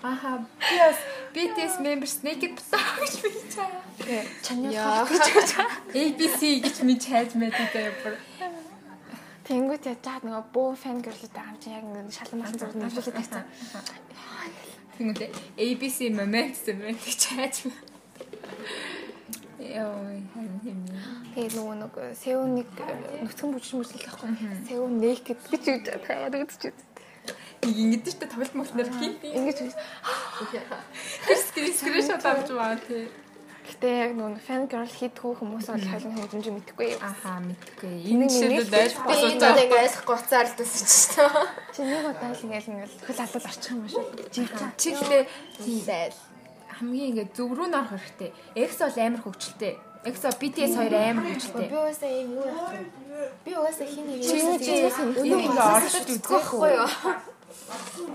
[0.03, 0.97] Аха бас
[1.33, 3.81] BTS members naked босоо гэж бичиж байгаа.
[3.99, 5.07] Тэгээ чаньяа Яа.
[5.95, 8.15] ABC гэж мэдж хайж мэдээ даа бүр.
[9.45, 12.75] Тэнгүүт яаж чад нөгөө бөө фэн гэрлээ байгаа юм чи яг ингэ шалан махан зураг
[12.81, 13.43] нэвшүүлээд тавьсан.
[14.97, 15.29] Тэгмээ
[15.61, 17.55] ABC moment moment гэж хайж.
[19.65, 20.79] Яа, хэм.
[21.33, 22.69] Тэгээ нөгөө нэг Сеуник
[23.25, 24.29] нүцгэн бүжиг мүжлэх байхгүй.
[24.69, 26.75] Сеун naked гэж үж таваад үзчих.
[27.65, 29.75] Ингэдэж та тоглолт мөлтнөр хин Ингэж үз.
[31.49, 33.09] скрин скриншот авч байгаа тий.
[33.65, 36.89] Гэтэ яг нөгөө fan girl хийдгүү хүмүүс бол халин хэмжээ мэдэхгүй.
[37.01, 37.93] Аха мэдгүй.
[38.13, 39.57] Энэ нэг жишээлүүд энэ удаа.
[39.57, 41.49] ингээ ойлгохгүй уцаар л дусаж шүү дээ.
[41.73, 44.05] Чи нэг удаа л ингээл ингээл хөл алал арчих юм шүү.
[44.29, 44.69] Живчаа.
[44.77, 45.23] Чи гэхдээ
[45.81, 46.17] Зайл.
[46.75, 48.31] Хамгийн ингэ зөв рүү норох хэрэгтэй.
[48.55, 49.75] X бол амар хөвгчлээ.
[50.05, 51.69] X BTS хоёр амар хөвгчлээ.
[51.71, 52.83] Би уусаа юм юу яах вэ?
[53.45, 56.89] Би уусаа хин нэг Чи юм чи энэ оршиж үзэхгүй юу?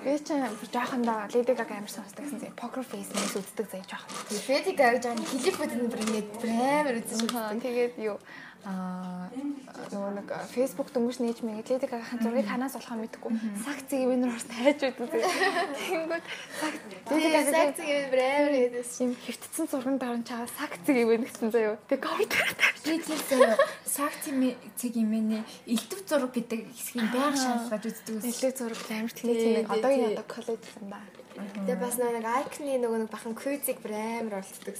[0.04, 0.28] Би ч
[0.70, 2.54] жоохондоо Lady Gaga амар сонсдог гэсэн зэ.
[2.54, 4.38] Poker face нэс үздэг заяа жоохон.
[4.46, 8.20] Фэди гаг жаа клипүүд нь бүр ингэ амар Аа тэгээд юу
[8.64, 9.28] аа
[9.90, 13.32] нөгөө нэг Facebook дөнгөж нээж мэйг Lady Gaga-хан зургийг ханаас болохоо мэдэхгүй.
[14.10, 15.18] Винер орс тайж байдаг зэ.
[15.80, 16.24] Тэнгүүд
[16.60, 16.74] сак
[17.08, 18.92] Lady Тэгээд Gaga сакцыг бүр амар хийдээс.
[19.00, 21.76] юм хэвтцэн зурган дараа чаа сакцыг ивэн гэсэн заяа.
[21.88, 22.84] Тавьчих.
[22.84, 24.30] Би тэр заяа сакти
[24.76, 28.24] цэг ээ элдв зураг гэдэг хэсгийг байнга шаналгаж үздэг ус.
[28.24, 31.00] Нэлээ зураг амар тэнэг тий, одоогийн одоо коллеж юм да.
[31.40, 34.76] Тэгээд бас нэг айкны нөгөө нэг бахан квизик бүр амар олддог.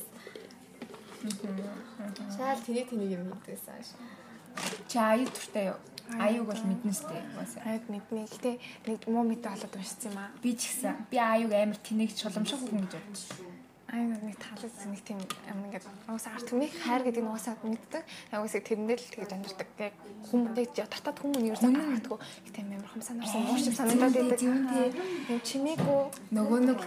[1.21, 3.89] Шаал тэнийг тэнийг юм хийдэгсэн ааш.
[4.89, 5.79] Чи аюу туртай юу?
[6.19, 7.23] Аюуг бол мэднэ сте.
[7.37, 7.63] Уусаа.
[7.63, 8.27] Хайд мэднэ.
[8.27, 10.33] Гэтэ нэг муу мэд болоод уншсан юм аа.
[10.43, 13.23] Би ч гэсэн би аюуг амар тэнэг чуламшиг хүн гэж бодож.
[13.91, 18.03] Ай нэг таалаг нэг тийм юм ингээд уусаа арт түмийг хайр гэдэг нь уусаа мэддэг.
[18.33, 19.69] Яг үсэг тэрэндээ л тэгж амьддаг.
[19.79, 19.95] Яг
[20.79, 22.19] яг дотоод хүмүүс юу санагддаг.
[22.47, 24.39] Гэтэ амар хам санаарсан муу шиг санагдаад байдаг.
[25.27, 26.01] Тийм чимээгүй
[26.35, 26.79] Нөгөө нэг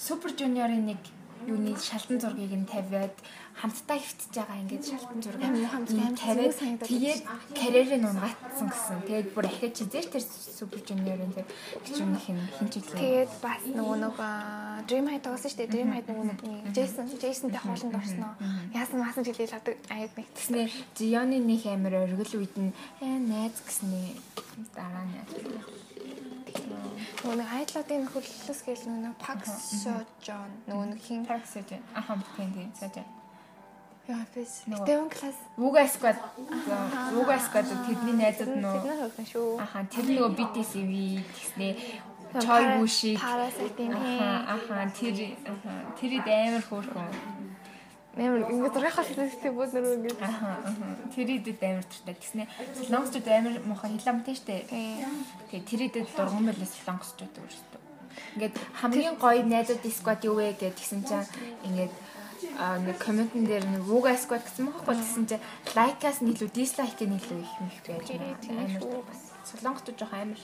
[0.00, 1.00] супер жуниорын нэг
[1.46, 3.14] юуны шалтан зургийг нь тавиад
[3.54, 7.22] хамтдаа хөвтөж байгаа ингээд шалтан зураг Амар хамт амар тавиад тэгээд
[7.54, 8.98] карьерийг унгатсан гэсэн.
[9.06, 10.24] Тэгээд бүр ахиж зэр тэр
[10.58, 11.46] супер жуниорын тэр
[11.86, 12.98] хичүүнийх нь хинчиглээ.
[12.98, 14.16] Тэгээд бас нөгөө нэг
[14.90, 15.72] Dream High тоглосон шүү дээ.
[15.72, 16.40] Dream High нөгөө нэг
[16.74, 18.32] Jason Jasonтэй хоолнд орсноо.
[18.74, 19.56] Яасан маасан жилээ л
[19.94, 20.62] аяг нэг Тэснэ
[20.98, 24.18] Жионы нэг амир оргил үед нь ээ найз гэснээ
[24.74, 25.14] дараа нь
[26.58, 29.42] нөгөө нэг айдлуудын хөллөс гэл нөгөө Pax
[30.22, 32.96] John нөгөө нэг хин таксэж ахам тийм саж.
[34.08, 36.16] яа фэс Нөгөө- Devon class Вуга сквад
[37.14, 39.60] Вуга сквад тэдний найзууд тэд нөө нар хөлсөн шүү.
[39.64, 40.90] аха тэр нөгөө BTS-ив
[41.36, 41.74] гэснээ.
[42.34, 45.16] Чой бүшиг Parasite-ийн аха аха тэр
[45.46, 47.08] аха тэрид амар хөөрхөн
[48.18, 50.10] нэмэр ингэ зурхаас хэлэхдээ бүгд нэр ингэ.
[50.22, 50.62] Аха
[51.14, 52.46] тэридэд амар туртай гэснээ
[52.78, 54.66] солонгосчууд амар муухай хиламтай штэ.
[55.50, 57.84] Тэгээ тэридэд дурган байлаа солонгосчууд өөрсдөө
[58.34, 61.30] ингээд хамгийн гоё найзууд сквад юу вэ гэж тэгсэн чинь
[61.66, 61.94] ингээд
[62.58, 66.18] а нэг комментэн дээр нэг вуга сквад гэсэн мохоо тэгсэн чинь лайкаас
[66.50, 69.22] дизлайкийг нь илүү их мэх байж байгаа амар бас.
[69.50, 70.42] Солонгосчууд жоох амар.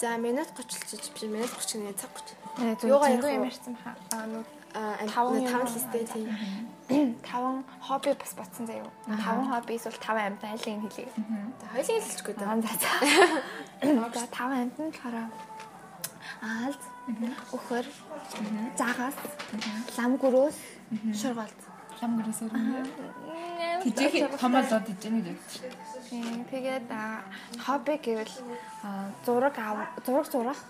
[0.00, 2.12] За минут 30 ч биш минут 30 нэг цаг
[2.56, 2.88] 30.
[2.88, 3.96] юугаа Юугаа юм ярьсан баха?
[4.12, 6.28] Аа Аа Таван таван листэй тийм.
[7.28, 8.90] таван хобби бас батсан заяа.
[9.24, 11.08] Таван хоббис бол таван амьд айлын хэлээ.
[11.60, 12.62] За хоёулын хэлчихгүй дээ.
[12.64, 14.26] За за.
[14.36, 15.30] Таван амьд нь болохоор
[16.38, 16.82] аалз,
[17.56, 17.86] өхөр,
[18.78, 19.16] загас,
[19.98, 20.56] лам гөрөөс,
[21.18, 21.58] шургалз.
[22.02, 25.50] лам гэрээс өргөн Амар Тижээ том болоод ижэний гэж.
[26.08, 26.44] Тийм.
[26.50, 26.86] Тэгээд
[27.58, 28.34] хобби гэвэл
[29.26, 29.54] зураг
[30.06, 30.60] зураг зурах.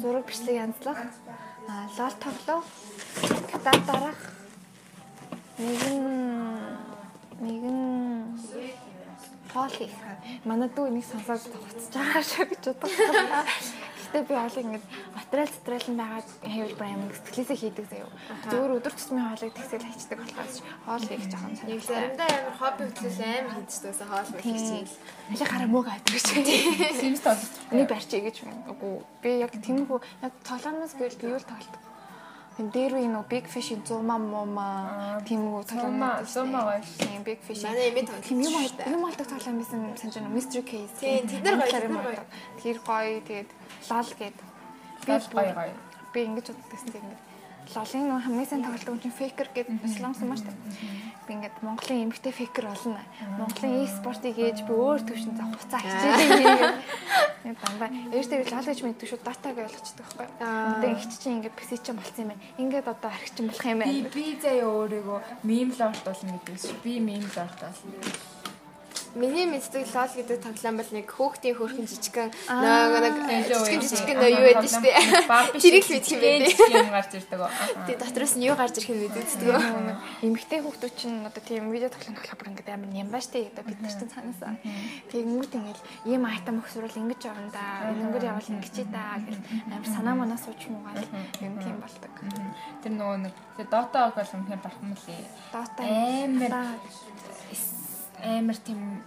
[0.00, 1.00] Зураг бичлэг янзлах.
[1.68, 2.64] Лол тоглох.
[3.52, 4.20] Гитар дарах.
[5.58, 6.00] Нэгэн
[7.44, 7.80] нэгэн
[9.52, 9.92] хоол хийх.
[10.48, 13.44] Манай дүү энийг сонсоод хуцаж байгаа шүү гэж бодлоо.
[14.08, 18.10] Гэтэ би хоолыг ингэж материал материал нь байгаа хэвлбэр амин сэтгэлээсээ хийдэг заяа.
[18.48, 20.56] Зөвөр өдөр тутмын хоолыг тэгсэл хайчдаг болохоос
[20.88, 21.92] хоол хийх жоохон сонирхолтой.
[21.92, 24.88] Заримдаа амар хобби хөтлөл амар хийдчихсэн хоол хийх чинь.
[25.28, 26.26] Али гараа мөг авдаг гэж.
[26.96, 27.52] Симс тоглож.
[27.68, 28.64] Энийг барьчих гэж байна.
[28.72, 31.82] Үгүй би яг тэмхүү яг тоглоомноос гэвэл би юу л тоглодог.
[32.58, 36.02] Тэн дээр үе нөө Big Fish-ийн зума мума тиймүү тоглоом.
[36.26, 36.82] Зума гоё.
[36.98, 37.62] Тийм Big Fish.
[37.62, 38.26] Манай эмээ тоглоом.
[38.26, 40.34] Тийм юм юм болдог тоглоом байсан санаж байна.
[40.34, 40.90] Mystery Case.
[40.98, 42.18] Тийм тэд нар гоё.
[42.58, 43.50] Тэр гоё тэгээд
[43.94, 44.36] лал гээд
[45.06, 45.74] би гоё гоё.
[46.10, 47.27] Би ингэж боддогсэн тийм ингээд
[47.74, 50.52] лолын нөө хамгийн сайн тоглодог юм чинь фейкер гэдэг сломсон маш та.
[51.28, 53.02] Би ингээд Монголын эмгтэй фейкер болно.
[53.36, 56.72] Монголын e-спортыг ээж би өөр төвшин за хуцаа хичээе.
[57.44, 60.26] Нэг дандаа eerтэй лол гэж мэддэг шүү дата гэж ойлгочдөг байхгүй.
[60.40, 62.42] Одоо их чинь ингээд PC чинь болцсон юм байна.
[62.56, 63.92] Ингээд одоо архичин болох юм байна.
[63.92, 66.80] Би би заяа өөрийгөө мем л ортуулна гэдэг шүү.
[66.80, 68.37] Би мем л ортуулна.
[69.14, 74.44] Миний мэддэг лол гэдэг тоглоом бол нэг хөөхтийн хөөрхөн жижигхэн нэг нэг жижигхэн жижигхэн юу
[74.44, 74.96] байдаг шүү дээ.
[75.64, 76.48] Тэрийг л мэдэх юм байна.
[76.76, 77.40] Юм гарч ирдэг.
[77.88, 79.56] Тэгээ дотроос нь юу гарч ирэх нь мэддэг.
[80.20, 83.48] Эмэгтэй хүүхдүүд чинь одоо тийм видео тоглоом тоглох бүр ингээд амар ням бааш тээ.
[83.48, 84.54] Одоо бид нар чинь цаанаасаа.
[85.08, 87.88] Тэгэнгүүт ингээд ийм айтам өгсөрөл ингэж явна да.
[87.88, 89.40] Энэгээр явал ингэж да гэл
[89.72, 91.08] амар санаа манаа сууч муугаад
[91.40, 92.12] юм тийм болдог.
[92.84, 93.34] Тэр нөгөө нэг
[93.66, 95.24] Dota бол үнэхээр бархан мөлий.
[95.50, 96.78] Dota амар
[98.24, 99.02] амар тийм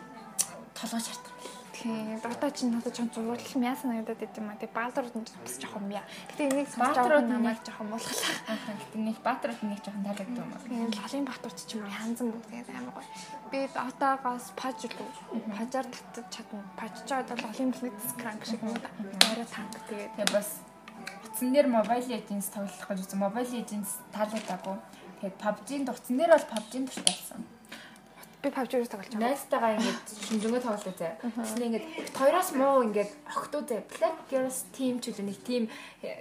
[0.75, 1.31] толгой шаардсан.
[1.81, 2.19] Тийм.
[2.21, 4.55] Дота ч надад ч зурлал мяа санагдаад байт юм а.
[4.55, 6.05] Тэг баалдрууд нь бас жоохон мяа.
[6.29, 8.33] Гэтэ энийг баалдрууд намайг жоохон муулгалаа.
[8.53, 8.77] Аа.
[8.77, 10.61] Гэтэ нэг баалдрууд нэг жоохон таалагдсан юм а.
[10.61, 10.89] Тийм.
[10.93, 13.09] Лалын баалдрууд ч юм уу ханзан бүгд амар гоё.
[13.49, 15.09] Би дотагаас паж руу
[15.57, 16.61] пажаар татчих чадна.
[16.77, 18.89] Пажчаад бол лалын блиц кранк шиг юм да.
[19.33, 20.11] Арай танк тэгээд.
[20.21, 20.61] Тэг бас
[21.25, 23.17] утсан дээр Mobile Legends тоглох гэж үзсэн.
[23.17, 24.77] Mobile Legends таалагдаагүй.
[25.17, 27.41] Тэгээд PUBG-ийн утсан дээр бол PUBG-ийн туртайсан.
[28.41, 29.21] Би PUBG-ээр тоглож байгаа.
[29.21, 31.13] Найзтайгаа ингээд шинжэнгөө тоглоо зэ.
[31.21, 31.85] Тэсний ингээд
[32.17, 33.85] хоёроос муу ингээд охтуу зэ.
[33.85, 35.63] Black Girls team ч үгүй нэг team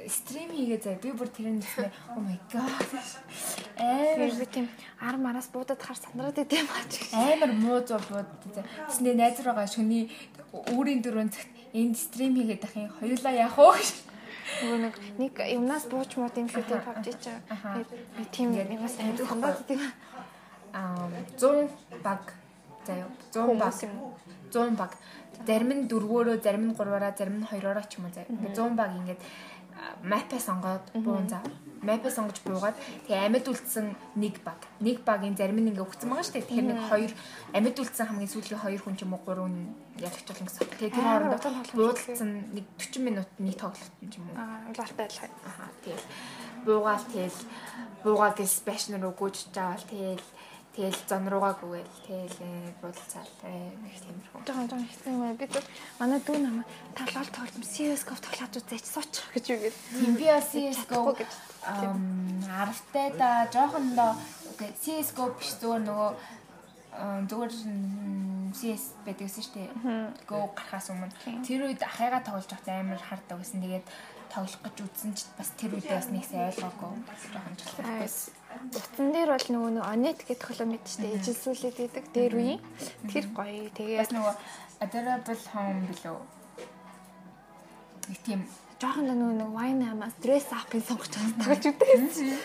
[0.04, 1.00] стрим хийгээ зэ.
[1.00, 1.88] Би бүр тэрэн нэснэ.
[2.12, 2.76] Oh my god.
[3.80, 4.68] Амар тийм
[5.00, 7.08] ар мараас буудаад хар сандраад идэм бач.
[7.16, 8.68] Амар муу зов буудаад зэ.
[8.92, 10.12] Тэсний найз руугаа шөний
[10.52, 13.80] өөрийн дөрөв цагт энд стрим хийгээд ахын хоёулаа яах вэ
[14.60, 17.26] нэг нэг юмнаас бууч муу тийм л тийм PUBG ч.
[18.18, 19.80] Би тийм юмас амар сандраад идэм
[20.72, 21.70] аа 100
[22.04, 22.22] баг
[22.86, 23.74] заяа 100 баг.
[24.52, 24.92] 100 баг.
[25.46, 28.90] Зарим нь дөрвөөрөө зарим нь гурваараа зарим нь хоёроороо ч юм уу заяа 100 баг
[28.98, 29.20] ингээд
[30.02, 31.44] мапаа сонгоод буун зав
[31.82, 32.76] мапаа сонгож буугаад
[33.08, 34.60] тэгээ амьд үлдсэн нэг баг.
[34.80, 37.12] Нэг багийн зарим нь ингээ өгцөн байгаа шүү дээ тэгэхээр нэг хоёр
[37.56, 40.68] амьд үлдсэн хамгийн сүүлийн хоёр хүн ч юм уу гурав нь ялагч бол гэсэн.
[40.76, 44.36] Тэгээ тэр хооронд буудалцсан нэг 40 минут нэг тоглолт юм уу.
[44.36, 45.28] Аа лартай байлаа.
[45.48, 46.06] Аа тэгэл.
[46.68, 47.40] Буугаал тэгэл.
[48.04, 50.26] Буугаа гэл спешнэр өгөөж жаавал тэгэл
[50.70, 52.38] Тэгэл зон руугаа гүгээл тэгэл
[52.78, 54.40] буудалцаал нэг тиймэрхүү.
[54.46, 55.54] Жохон жохон хэцүү юм бид
[55.98, 59.76] манай дүү намайг талал тоглоом CS:GO тоглоод үзээч сууч гэж үгээд.
[59.98, 61.32] Тийм би CS:GO гэж
[62.46, 64.14] аравтай да жохон доо
[64.78, 66.10] CS:GO биш зүгээр нөгөө
[67.26, 67.52] зүгээр
[68.54, 69.70] CS байдаг гэсэн шүү дээ.
[70.30, 71.14] Go гарахаас өмнө
[71.46, 73.62] тэр үед ахыгаа тоглож байхад амар хардаг гэсэн.
[73.62, 73.86] Тэгээд
[74.30, 76.94] тоглох гэж үзсэн ч бас тэр үедээ бас нэгс ойлгоогүй.
[77.34, 78.38] Жохон жолоохгүй.
[78.50, 82.60] Утсан дээр бол нөгөө нэг Onet гэдэг холоо мэд штэ ижилсүүлээд идэг дээр үеийн
[83.08, 83.70] тэр гоё.
[83.74, 84.34] Тэгээ бас нөгөө
[84.84, 86.18] Adorable Home билүү.
[88.10, 88.40] Нэг тийм
[88.82, 92.38] жоохон нөгөө нэг Wine Amaz Dress Up-ын сонгож тоглож үздэг.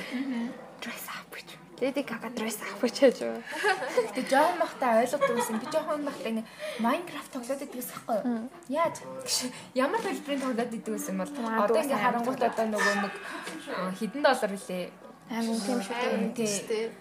[0.82, 1.48] Dress Up гэж.
[1.82, 3.41] Lady Gaga Dress Up гэж вэ?
[4.15, 5.60] Тэгээ жоохон бахта ойлгодог байсан.
[5.60, 6.44] Би жоохон бахта ингэ
[6.80, 8.19] Minecraft тоглоод идэгс хэвгүй.
[8.72, 8.95] Яаж?
[9.76, 13.14] Ямар хэлбэрийн тоглоод идэгс юм бол одоо ингэ харангуут одоо нөгөө нэг
[13.99, 15.95] хэдэн доллар билээ Амин тийм шүү
[16.30, 16.91] дээ.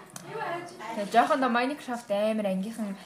[0.97, 2.97] Тэгээ жоохон до Minecraft амар ангийнхан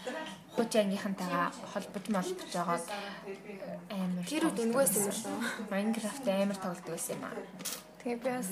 [0.55, 2.79] хуч ангийнхантайгаа холбож молбож байгаа
[3.91, 5.39] амар тэр үед өнгөөс юм лөө.
[5.75, 7.35] Minecraft амар тоглодог байсан юм аа.
[7.99, 8.51] Тэгээ би бас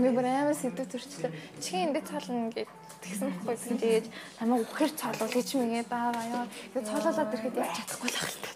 [0.00, 1.32] би бүр амар сэдв төрчлөө.
[1.60, 2.68] Чихэн эндээ цаална гэж
[3.04, 4.06] тэгсэн хгүй тэгээд
[4.40, 6.44] намайг үхэр цаалуул гэж мэгээ байгаа ёо.
[6.72, 8.52] Тэгээд цаалуулаад ирэхэд яаж чадахгүй л ахaltaа.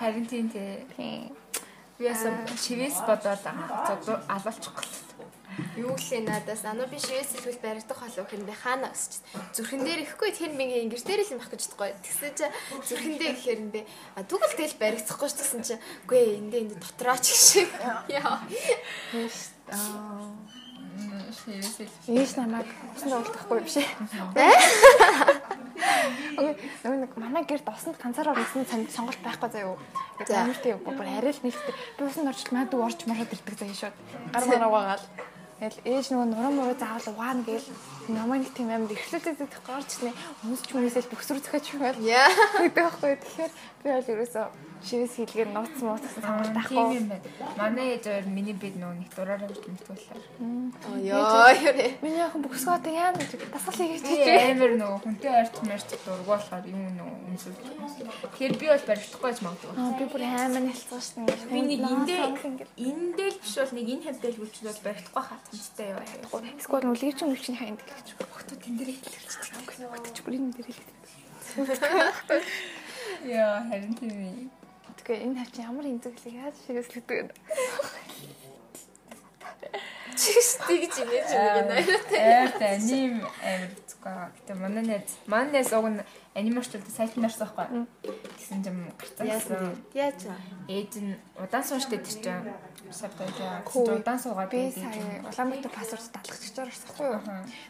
[0.00, 0.80] Харин тийм тий.
[0.96, 5.05] Би ясаа чивээс бодоод алуулчих гол.
[5.76, 9.24] Юу гэлээ надаас анаа би шивээс сэтгүүл баригдах болов гэхэд би хаана өсч
[9.56, 11.96] зүрхэн дээр ихгүй тэр минь ингэр дээр л юм байх гэж бодгоо.
[12.04, 12.46] Тэгсэн чи
[12.92, 13.82] зүрхэн дээр гэхээр энэ
[14.16, 15.74] а түгэл тэл баригдахгүй ч гэсэн чи
[16.04, 17.70] үгүй ээ эндээ энд дотроо ч шиг.
[18.12, 18.42] Яа.
[19.72, 20.56] Аа
[22.08, 22.66] Иш намайг
[22.96, 23.88] усан тоглохгүй биш ээ.
[26.82, 29.76] Нөгөө нэг манай гэрд усанд ганцаараа орсон сонголт байхгүй заяа.
[30.24, 33.56] Тэгээд амар тийм бүр арай л нэлээд би усанд орчил маа дүү орч мараад ирдэг
[33.60, 33.96] заяа шууд.
[34.32, 35.04] Гар мараа угаагаал.
[35.56, 37.68] Тэгэл ээж нөгөө нуруу муруу заавал угаана гээл
[38.12, 40.12] намайг тийм амар эрхлүүлээд идэх гарч ирнэ.
[40.44, 42.04] Хүмүүс ч хүмүүсээс бөхсөр зөхөж чимэл.
[42.04, 42.28] Яа.
[42.60, 43.12] Гэдэг байхгүй.
[43.24, 44.46] Тэгэхээр би бол ерөөсөө
[44.84, 46.76] шивээс хийлгээр нууц мууц гэсэн сонголт байхгүй.
[46.76, 47.24] Тийм юм байна.
[47.56, 50.20] Манай ээж өөр миний бид нөгөө нэг дураараа гэж мэдтгүүлээ.
[50.86, 51.88] Оо ёо ёо.
[52.04, 54.52] Миний охин бөхсгөөд яа гэж дасгал хийж чижээ.
[54.52, 57.56] Амар нөгөө хүнтэй арт мэрт дургуулахаар юм нөгөө үнсэл.
[58.36, 59.72] Тэгэхээр би бол баригдахгүй ч магадгүй.
[59.76, 61.62] Аа би бүр амар нэлцсэн шүү дээ.
[61.66, 62.20] Нэг эндээ
[62.76, 66.02] эндээ л биш бол нэг энэ хэмтэл үлчил бол баригдахгүй хатамжтай яа.
[66.60, 69.66] Эсвэл нүлгэрч үлчний хаянд гэж бохтууд тэн дээр хэлчихсэн.
[69.90, 70.96] Бохтож бүр энэ дээр хэлээд.
[73.24, 74.50] Яа харин тийм.
[75.06, 77.34] Тэгээ энэ хавч ямар инзэглэг яаж ширэслэгдэг вэ?
[80.18, 81.94] Чигс тэгж инээж байгаа юм байна.
[82.18, 84.14] Аа аним амир зүггүй.
[84.34, 86.02] Гэтэ манай найз манай найз уг нь
[86.34, 87.86] анимачлалд сайтн нарсан байхгүй.
[88.02, 89.78] Тэгсэн юм гарцаасан.
[89.94, 90.20] Яаж
[90.66, 92.50] ээж нь удаан сууштай тэр чинь
[92.90, 93.62] сабтайжаа.
[93.62, 97.22] Удаан суугаад би сая Улаанбаатар пассворд дадлагдчихаар орсохгүй юу.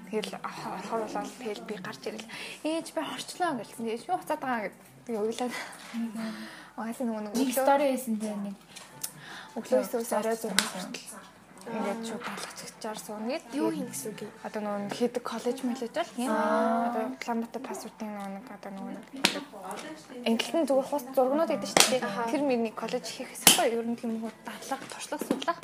[0.08, 2.32] Тэгэл орохоор болоод тэгэл би гарч ирэл.
[2.64, 3.92] Ээж би хорчлоо гэлсэн.
[3.92, 4.80] Ээж би хуцаад байгаа гэдэг.
[5.04, 5.54] Тэгээ уйлаад.
[6.76, 8.56] Угаасаа нөгөө нэг стори хийсэн дээр нэг
[9.56, 11.26] өглөөс орой зураг хүртэл
[11.66, 14.30] ингээд шууд даалгацчаар сууна гэд юу хийнэ гэсэн үг.
[14.46, 16.30] Одоо нөгөө хийдэг коллеж мэлэж бол юм.
[16.30, 18.92] Одоо Улаанбаатар пассвортын нөгөө одоо нөгөө
[20.30, 22.30] энгэлтэн зүгээр хус зургнууд гэдэг шүү дээ.
[22.30, 25.58] Тэр миний коллеж хийх хэсэхгүй ер нь тийм хөө дадлага туршлага судлах.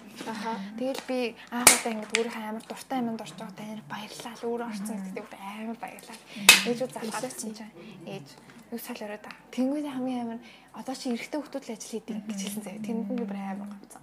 [0.79, 1.19] Тэгэл би
[1.55, 4.35] аахуудаа ингээд өөрөө амар дуртай юмд орж байгаа тань баярлалаа.
[4.43, 6.19] Өөрөө орсон гэдэг амар баярлалаа.
[6.67, 7.75] Ээжүүд залгаалсан чинь
[8.11, 8.27] ээж
[8.73, 9.31] юу сал өрөөд та.
[9.53, 10.41] Тэнгүүд хамгийн амар
[10.73, 12.81] одоо чи эрэгтэй хүмүүс л ажил хийдэг гэж хэлсэн заяа.
[12.81, 14.03] Тэнд би бүр амар гомцсон.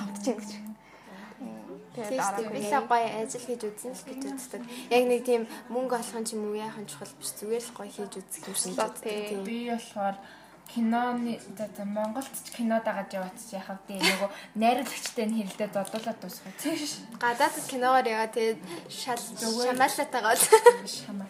[0.00, 0.50] Гомдож байна гэж.
[1.90, 4.62] Тэгээд арга гоё ажил хийж үзэн л гэж үздэг.
[4.88, 8.48] Яг нэг тийм мөнгө олох юм уу яахан чухал биш зүгээр л гоё хийж үзэх
[8.48, 9.44] юм шиг байна.
[9.44, 10.16] Би болохоор
[10.70, 16.54] киноны за Монголд ч кино дагаад яваач яхав дээ нөгөө найруулагчтай нь хэрэлдээ зодуулаад дуусгав.
[17.18, 20.42] Гадаадд киногоор яваа тэгээд шал шамаалатаагаад
[20.86, 21.26] шамаа.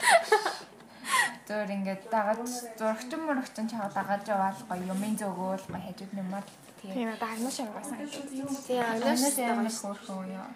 [1.48, 2.42] Зөөр ингээд дагаад
[2.78, 6.48] зурагчин мөрөгчин чагаа дагаад яваал гоё юмын зөгөөл гоё хажууд нэмээд
[6.80, 8.22] тийм одоо агнаш юм байсан гэдэг.
[8.66, 10.50] Тийм агнаш амар хөөрхөн юу.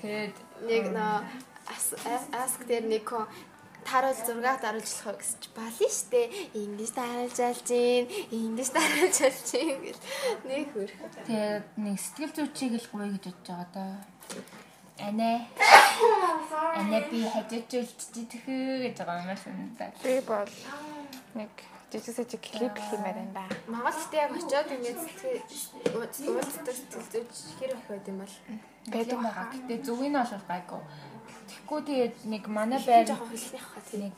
[0.00, 0.36] Тэгээд
[0.68, 1.16] нэг нөө
[2.42, 3.06] аск дээр нэг
[3.84, 6.22] таруул зураг даруулж болох гэсэн чи бали штэ
[6.60, 10.02] ингэж даруулж алж гин ингэж даруулж алж гин гэл
[10.48, 10.90] нэг хөр.
[11.26, 13.94] Тэгээд нэг сэтгэл зүйчийг л гоё гэж бодож байгаа даа.
[15.00, 15.79] Анаа.
[16.00, 18.46] Анаа би хажиж үлдчихэх
[18.84, 19.92] гэж байгаа юм байна.
[20.02, 20.52] Би бол
[21.34, 21.52] нэг
[21.92, 23.44] жижиг сажиг клип хиймээр байна да.
[23.66, 25.00] Монголд яг очиод ингээд
[25.94, 28.34] уулздаг сэтгэлзүйч хэр их байд юм бол
[28.86, 29.46] байдаг байгаа.
[29.52, 30.82] Гэтэ зүг нь бол гайгүй.
[31.50, 34.14] Тэгэхгүй тэгээд нэг манай байр нэг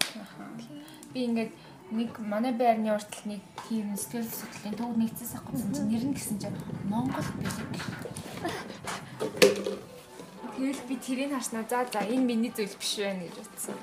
[1.13, 1.53] би ингээд
[1.93, 6.37] нэг манай байрны уртл нэг тийм сэтгэл судлалын төв нэгцээс авахгүй чинь нэр нь гэсэн
[6.41, 6.57] чинь
[6.89, 7.73] Монгол бэлэг.
[10.57, 13.77] Тэгэл би тэрийг харснаа за за энэ миний зүйл биш байна гэж утсан.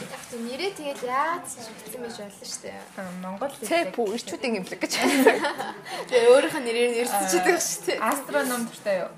[0.00, 2.80] Яг то нэрээ тэгээд яаж шигдсэн байж болно шүү дээ.
[3.20, 4.92] Монгол цэп ирчүүдийн имлэг гэж.
[6.08, 7.98] Тэгээ өөрийнх нь нэрээр нэрсэж байгаа шүү дээ.
[8.00, 9.12] Астроном дуртай юу?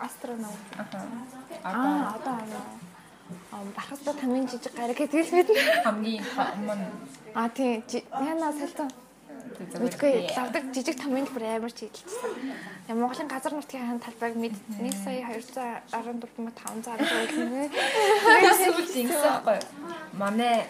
[0.00, 0.54] Астроном.
[0.80, 0.98] Аха.
[1.62, 2.36] Аа одоо
[3.52, 5.48] аа бахастай тамийн жижиг гараг гэдэг л бид
[5.84, 6.24] хамгийн
[6.56, 6.88] өмнө.
[7.36, 7.84] Аа тийм
[8.16, 8.88] яна салсан
[9.62, 12.30] Үгүй лавдаг жижиг томьёо бүр амар чиглэлсэн.
[12.88, 17.70] Я Монголын газар нутгийн талбайг мэд 1 сая 214 мө 500 байлгүй.
[17.70, 19.58] Тэгээд сүүл ингэсэн байхгүй.
[20.18, 20.66] Манай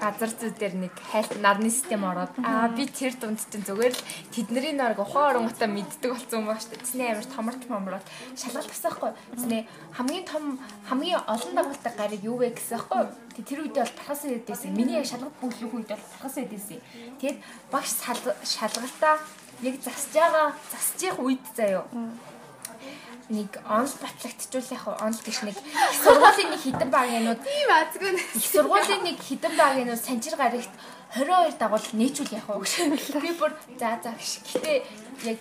[0.00, 4.06] газар зүй дээр нэг хайлт нарны систем ороод аа би тэр дунд чинь зүгээр л
[4.30, 6.82] тэдний нарыг ухаан оронготоо мэддэг болсон юм ба шүү дээ.
[6.86, 8.06] Тэсний амар томорч момроод
[8.38, 9.12] шалгалт гэсэн байхгүй.
[9.34, 9.62] Тэсний
[9.96, 10.44] хамгийн том
[10.88, 13.25] хамгийн олон дагуултай гарыг юу вэ гэсэн байхгүй.
[13.44, 14.72] Тэр үед бол тархасан дэдсэн.
[14.72, 16.80] Миний яг шалгалт бүглэх үед бол тархасан дэдсэн.
[17.20, 17.38] Тэгэд
[17.68, 19.20] багш шалгалтаа
[19.60, 21.84] яг засж байгаа засж явах үед заяо.
[23.28, 25.56] Нэг онл батлагдчихвал яг онл гэж нэг
[26.04, 30.70] сургуулийн нэг хідэн багийнууд тийм азгүй сургуулийн нэг хідэн багийнууд санчир гарагт
[31.16, 32.46] 22 дагуул нээчүүл яг
[33.20, 34.78] би бүр за за гэж гэтээ
[35.32, 35.38] яг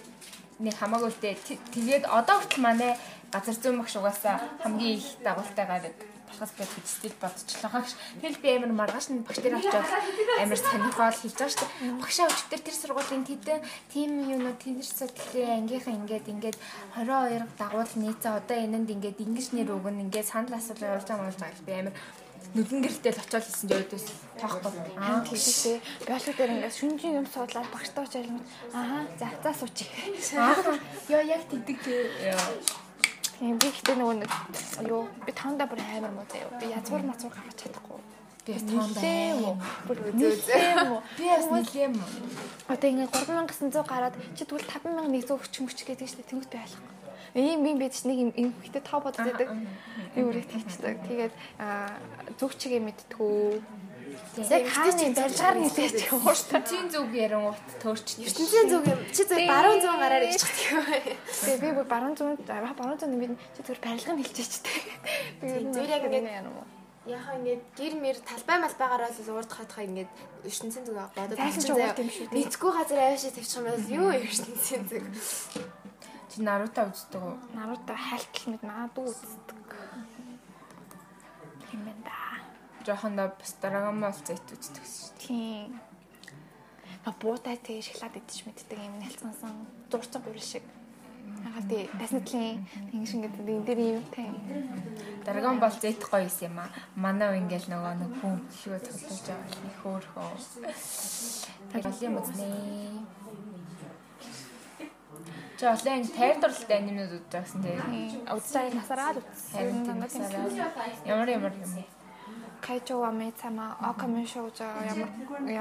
[0.59, 1.35] нэг хамаагүй л дээ
[1.75, 2.91] тэгээд одоо хүртэл манай
[3.29, 5.95] газар зүйн багш угаасаа хамгийн их дагуултай гараг
[6.39, 7.91] болохоос гэж стил бодчихлоо гэж.
[8.21, 9.87] Тэгэл би амар маргааш нь багш дээр очиод
[10.41, 11.99] амар сонирхол хийж байгаа шүү дээ.
[12.01, 13.59] Багшаа өчтөр тэр сургуулийн тэдэн
[13.91, 16.57] тим юунууд тэнэрч судлалын ангийнхаа ингээд ингээд
[16.95, 21.39] 22 дагуул нийцээ одоо энэнд ингээд ингэж нэр өгөн ингээд санал асуулт явуулж байгаа юм
[21.39, 21.65] байна.
[21.65, 21.95] Би амар
[22.55, 24.05] нүдэн гэрэлтэл очиод хэлсэн ч өөдөөс
[24.39, 24.73] тоохгүй.
[24.95, 25.77] Аа тийшээ.
[26.07, 28.29] Биологи дээр ингээд шүнжин юм суудлаад багштай очиад
[28.71, 29.89] аа за за суучих.
[30.39, 30.55] Аа
[31.11, 31.81] ёо яг тэгдэг.
[33.39, 34.31] Тийм би ихтэй нөгөө нэг
[34.87, 36.55] юу би тандаа бүр амар муу заяа.
[36.61, 37.99] Би язгуур мацуур гаргаж чадахгүй.
[38.47, 39.51] Би том байна.
[39.89, 41.01] Бүр үзээм үү?
[41.19, 41.93] Би бас нэлээм.
[42.71, 46.95] Одоо ингээ 3900 гараад чи тэгвэл 5100 өчм өч гэдэг чинь тэнгуут би ойлгохгүй.
[47.35, 49.35] Ийм юм бид нэг юм ихтэй тоо боддог.
[50.15, 50.95] Би үрийг тавьчихдаг.
[51.03, 51.33] Тэгээд
[52.39, 53.59] зүгчгээ мэдтгүү.
[54.37, 56.59] Яг хааны барьгаар нэлээч ууштай.
[56.59, 58.07] Ертөнцийн зүг ярангуут төөрч.
[58.25, 58.99] ертөнцийн зүг юм.
[59.15, 61.03] Чи зөв баруун зүүн гараар ич чаддаг.
[61.25, 64.79] Тэгээ би бүр баруун зүүн баруун зүүн бид чи зөв барилгыг хэлчихэж тээ.
[65.39, 66.75] Би зөв яг ингэ
[67.05, 70.09] Яхаа ингээд гэр мэр талбай малбайгаар л уурд хатхаа ингээд
[70.41, 70.97] ертөнцийн зүг
[71.61, 72.33] ч уурд юм шүү.
[72.33, 75.05] Мэдгүй газар аваашаа тавьчих юм бол юу ертөнцийн зүг.
[76.33, 77.35] Чи Наруто үздэг үү?
[77.53, 79.69] Наруто хайлтал мэд магадгүй үздэг.
[81.69, 82.34] Хэмээн да.
[82.85, 85.17] Жохондоо бас Dragon Ball Z үздэг шүү.
[85.17, 85.81] Тийм.
[87.05, 89.53] А буутай тэгээ шоколад идэж мэддэг юм нэлцэнсэн
[89.89, 90.61] зурцсан гурил шиг.
[91.41, 92.61] Ягаад тий таснатлын
[92.93, 94.29] ингэ шиг гэдэг энэ дээр юм тий.
[95.25, 96.69] Dragon Ball Z гоё юм аа.
[96.93, 100.29] Манай ингээл нөгөө нэг хүн шүү тоглож байгаа их хөөрхөө.
[102.05, 102.45] Юм үзнэ.
[105.57, 107.81] Чи олон тайр дурлалтай анимууд үзэж байгсан тий.
[108.29, 109.73] Үзсэн насараа л үзсэн.
[111.09, 111.73] Ямар ямар юм.
[112.65, 115.09] Кайчо амэцама акамен шоуж ямар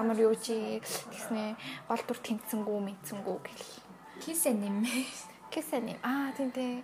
[0.00, 1.56] ямар юу чи гэснэ
[1.88, 3.66] гол дүр тэнцэнгүү мэдсэнгүү гэл.
[4.24, 5.04] Кис аниме.
[5.52, 6.00] Kiss anime.
[6.02, 6.82] Аа тийм тийм.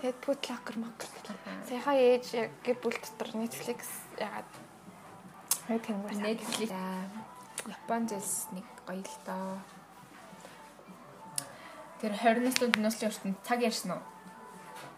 [0.00, 1.04] Тэгэд путлакер мак.
[1.68, 2.26] Саяхан ээж
[2.64, 4.48] гэр бүл дотор Netflix ягаад
[5.68, 6.70] хаяг тэнгуүс Netflix
[7.68, 9.60] Япон зэс нэг гоё л доо.
[12.00, 14.02] Тэр 20-наас дээд нослын ертөнд цаг ярьсан уу?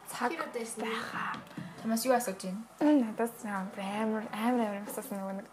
[0.09, 0.33] Цаг
[0.79, 1.35] байхаа.
[1.85, 2.65] Тамаас юу асууж байна?
[2.81, 5.49] Надаас амар амар амар асуусан нөгөө нэг.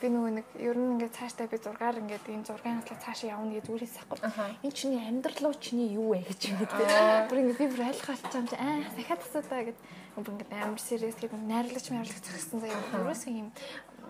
[0.00, 3.52] Би нөгөө нэг ер нь ингээд цаашдаа би зургаар ингээд энэ зургийн хатлаа цаашаа явна
[3.52, 4.16] гэж үрээс сахгүй.
[4.64, 6.72] Энэ чиний амьдрал руу чиний юу вэ гэж ингээд
[7.28, 9.78] бүр ингээд би бүр айлхалч юм чи аа дахиад асуудаа гэд.
[10.16, 12.88] Бүр ингээд амар serious гэдэг найрлагч найрлагч зогссон заяа.
[13.04, 13.52] Өөрөөс юм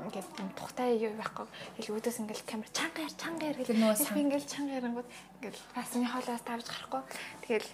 [0.06, 1.46] ингээд юм тухтай юу байхгүй.
[1.74, 3.74] Хэл өөдөөс ингээд камер чангаар чангаар гэж
[4.14, 5.08] би ингээд чангаарангууд
[5.42, 7.02] ингээд фасны хоолоос тавьж гарахгүй.
[7.42, 7.68] Тэгэл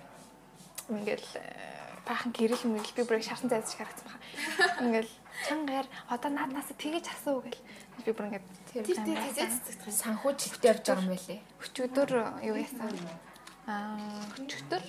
[0.89, 5.11] ингээд баахан гэрэл мэрэл би бүр шарсан шиг харагдсан баха ингээд
[5.49, 7.61] чангаар одоо нааднаас тгийж асуу гэл
[8.05, 11.41] би бүр ингээд тэр тэр тэзэцдэг санхүүжилттэй явж байгаа юм байлээ.
[11.65, 12.11] Өчигдөр
[12.45, 12.93] юу яасан?
[13.65, 13.97] Аа
[14.37, 14.83] өчигдөр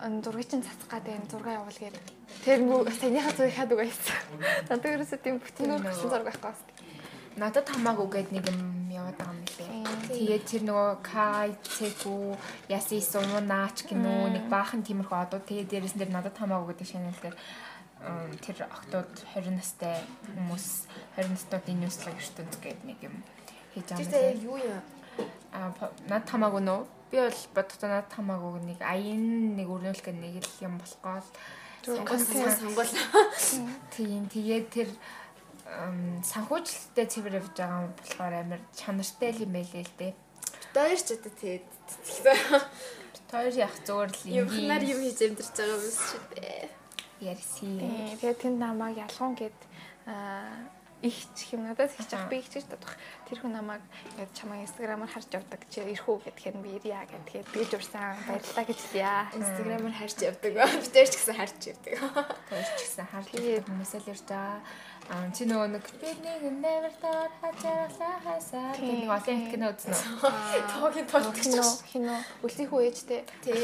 [0.00, 1.96] ан зургийн цацх гэдэг энэ зураг явуул гээд
[2.44, 2.60] тэр
[2.94, 4.18] санийхаа зургийг хаад угаасан.
[4.70, 6.60] Надад ерөөсөө тийм бүтэнээр гэсэн зураг байхгүй бас.
[7.36, 9.70] Надад хамаагүй гээд нэг юм яваад байгаа юм лээ.
[10.10, 12.34] Тэгээд тэр нөгөө Кай Цэку
[12.66, 17.36] Яси Сумнаач гинөө нэг баахан тиймэрхүү одоо тэгээд дээрэс нь надад хамаагүй гэдэг шанал дээр
[18.40, 20.66] тэр октод 20 настай хүмүүс
[21.20, 23.14] 20 настайдын ньюслаг ертөнд гэдэг нэг юм
[23.76, 24.10] хийж байгаа юм.
[24.10, 24.82] Тэр юу юм?
[25.52, 25.70] А
[26.08, 26.80] над хамаагүй нөө.
[27.12, 31.22] Би бол бодтоо над хамаагүй нэг аян нэг өрнүүлэх нэг юм болохгүй
[31.84, 32.92] сонгол сонгол.
[33.96, 34.88] Тийм тэгээд тэр
[36.26, 40.12] санхүүжилттэй цэвэр явж байгаа юм болохоор амар чанартай л юм байлээ л дээ.
[40.74, 41.66] Хоёр ч одоо тэгээд
[43.30, 44.46] Хоёр яах зүгээр л юм.
[44.50, 46.80] Юм нар юм хийж амьдарч байгаа юм шүү дээ
[47.20, 47.78] ярьсан.
[48.18, 49.58] Тэгээд тэнд намайг ялгуун гэд
[51.00, 52.96] их ч юм надаас их ч би их ч бодох
[53.28, 53.80] тэр хүн намайг
[54.16, 58.64] ингээд чамаа инстаграмаар харж явдаг чи ирэх үү гэхээр би ирья гэдгээд тэгж урсан баярлалаа
[58.68, 59.14] гэж хэлье.
[59.36, 60.52] Инстаграмаар харж явдаг.
[60.52, 61.94] Би тэр ч гэсэн харж явдаг.
[62.48, 64.60] Тэр ч гэсэн харж явдаг хүмүүсэл ирж байгаа.
[65.10, 69.66] Аа чи нөгөө нэг би нэг never thought хачаалаа хасаа гэдэг нэг олон их кино
[69.74, 70.62] үзсэн үү?
[70.70, 72.14] Тоогийн толгой кино кино
[72.46, 73.26] үлсийн хүү ээжтэй.
[73.42, 73.58] Тий.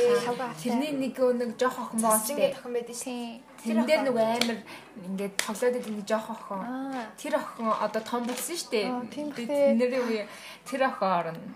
[0.58, 2.50] Тэрний нэг нэг жоох охин боос тий.
[2.50, 3.38] Охин байдаг шээ.
[3.62, 4.58] Тэрэн дээр нөгөө амар
[5.06, 6.66] ингээд тоглоод идэг нэг жоох охин.
[7.14, 9.78] Тэр охин одоо том болсон шүү дээ.
[9.78, 10.26] Нэрээ үе
[10.66, 11.46] тэр охин орно.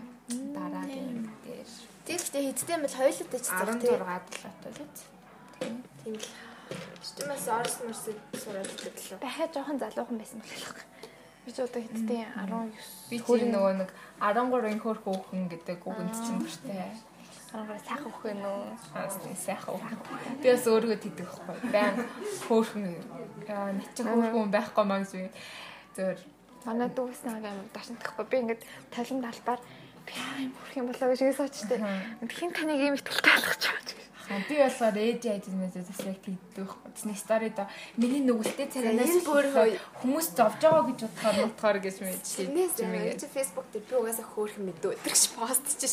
[0.55, 1.67] Дараагийн дээр.
[2.07, 3.91] Тэр ихтэй хэдтэй юм бол хоёулаа ч 16
[4.39, 4.89] талаатай л үү?
[5.99, 6.50] Тийм л.
[7.01, 8.03] Системээс орс морс
[8.37, 9.17] сураад л.
[9.21, 10.79] Дахиад жоохон залуухан байсан болох.
[11.45, 12.69] Би ч одоо хэдтэй 19.
[13.09, 13.89] Би тэр нөгөө нэг
[14.21, 16.93] 13-ын хөрх хөөхөн гэдэг үгэнд чинь бүртэй.
[17.51, 18.63] 13 сайхан юм уу?
[19.35, 19.83] Сайхан хөх.
[20.39, 21.57] Би бас өөрийгөө тэгдэг байхгүй.
[21.73, 21.97] Баян
[22.45, 22.85] хөөхөн
[23.49, 25.29] яа начин хөөхөн байхгүй маа гэж би
[25.97, 26.19] зөөр
[26.65, 28.25] манай дүүс нэг юм дашнтахгүй.
[28.29, 28.61] Би ингээд
[28.93, 29.61] талан талбаар
[30.05, 31.81] би аим хүрх юм болоо гэж соочтой.
[32.21, 33.81] Хин таныг ийм ихтэлтэй болгож байгаа
[34.47, 36.91] би болохоор ээж айднаас бас яг тэгдэг байхгүй.
[36.95, 37.67] Тэсний стори до
[37.97, 39.23] миний нүгэлтэй царайнаас
[40.01, 42.47] хүмүүс зовж байгаа гэж бодохоор нутгаар гэж ээ.
[43.11, 45.87] Ээж фэйсбુક дээр би угаасаа хөөрхөн мэдээ өдрөгч пост чи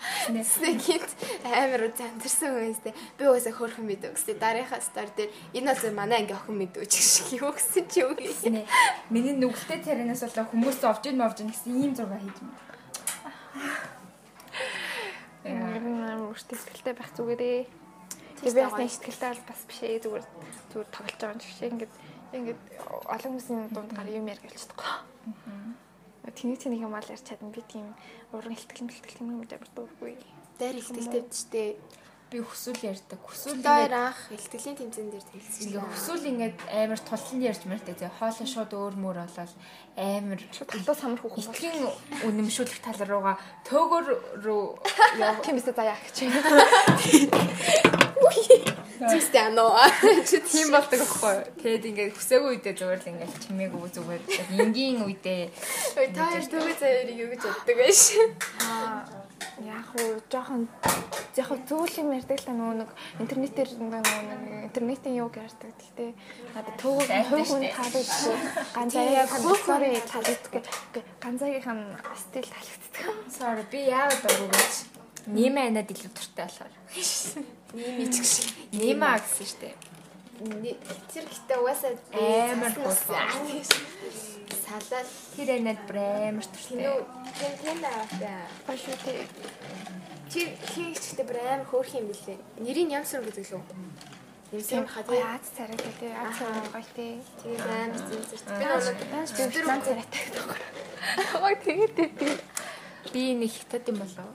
[0.00, 1.04] Снэкит
[1.44, 4.40] амар зандарсан хүмүүстэй би угаасаа хөөрхөн мэдээ гэсэн.
[4.40, 5.30] Дарийнхаа стори дээр
[5.60, 8.64] энэ бол манай анги охин мэдээ ч гэх юу гэсэн чи гэсэн.
[9.12, 12.70] Миний нүгэлтэй царайнаас болоо хүмүүс зовж ийн мовж ийн гэсэн ийм зураг хийж байна.
[15.44, 17.66] Яа, өөртөө ихтэй байх зүгээрээ.
[18.40, 20.24] Тэгээ би бас нэг ихтэй бол бас биш ээ зүгээр
[20.70, 21.94] зүгээр тоглож байгаа юм шиг ингээд
[22.30, 22.60] ингээд
[23.10, 24.92] олон хүмүүсийн дунд гар юм ярих болчихдохгүй.
[26.30, 27.90] Тэнийг тэнийг юм аа ярьж чадна би тийм
[28.30, 30.14] уран ихтгэл мэлтгэл юм амар дургүй.
[30.62, 31.68] Дайр ихтгэлтэй биштэй
[32.30, 33.18] би хүсвэл ярьдаг.
[33.26, 35.66] Хүсвэл Хоёр анх ихтгэлийн тэмцээн дээр хэлсэн.
[35.66, 39.50] Ингээ хүсвэл ингээд амар тулсан ярьж мэртэй зэ хоолой шууд өөр мөр болол
[39.98, 40.38] амар
[40.94, 41.50] самар хүүхэн бол.
[41.50, 41.90] Итгэн
[42.30, 43.34] үнэмшүүлэх тал руугаа
[43.66, 44.06] төөгөр
[44.46, 44.62] рүү
[45.18, 45.34] яа.
[45.42, 46.22] Тийм ээ заяа гэж.
[49.00, 49.80] Зүстэй аноо.
[50.22, 51.34] Тийм болдог аахгүй.
[51.58, 54.22] Тэгэд ингээд хүсээгүй үедээ зүгээр л ингээд чимээгүй зүгээр
[54.60, 55.48] энгийн үедээ.
[55.98, 58.00] Ой та хоёр төгөө заяарыг юу гэж боддог байж.
[58.60, 59.29] Аа
[59.64, 60.68] яг уу жоохон
[61.36, 62.90] яг зүйл юм ярьдаг л та нөгөө нэг
[63.22, 65.72] интернетээр нөгөө нэг интернетийн юу ярьдаг.
[65.76, 66.10] Гэхдээ
[66.54, 68.38] надад төөгөө хөөхөн таалагддаг.
[68.74, 69.28] Ганцаагийн
[69.64, 70.64] sorry таалагддаг.
[71.22, 71.84] Ганцаагийнх нь
[72.16, 73.04] стил таалагддаг.
[73.28, 74.74] Sorry би яагаад гэж.
[75.28, 76.74] Нэмэ анаад илүү туртай болохоор.
[77.76, 78.32] Нэмэ ч гэж.
[78.74, 79.74] Нэмэ гэсэн шүү дээ.
[81.12, 83.28] Тэр ихтэй угаасаа амар гуйсан.
[84.50, 87.00] Салаад тэр анаад брэймэр туртай.
[87.38, 88.46] Тэн тэн аваа.
[88.66, 89.26] Башуутэй.
[90.30, 90.40] Чи
[90.74, 92.38] хийгчтэй брэймэр хөөх юм билээ.
[92.58, 93.62] Нэрийг ямсруу гэдэг лөө.
[94.50, 97.22] Юмсан хадаа аз царайтай тий царай гоё тий.
[97.42, 98.50] Тэгээ амар зэн зэрэг.
[98.58, 100.46] Би нэг тэр маань царайтай гэдэг.
[101.46, 102.42] Ой тэгээд тэгээд
[103.14, 104.30] би нэг хятад юм болоо.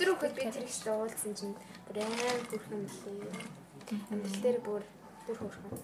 [0.00, 1.56] Тэр үхэд би тэр ихтэй уулзсан чинь
[1.92, 3.44] брэймэр төрхөн билээ.
[4.08, 4.82] Амтэл дээр бүр
[5.28, 5.76] бүр хөөрхөн.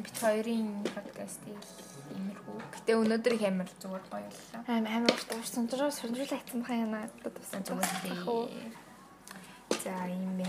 [0.00, 1.60] Бид хоёрын подкастыг
[2.14, 2.56] иймэрхүү.
[2.74, 4.62] Гэтэ өнөөдөр их амар зүгээр гоё боллоо.
[4.66, 8.72] Амар амар урт урт сонжроо бахаа яна надад туссан зүгээр.
[9.84, 10.48] За юм бэ.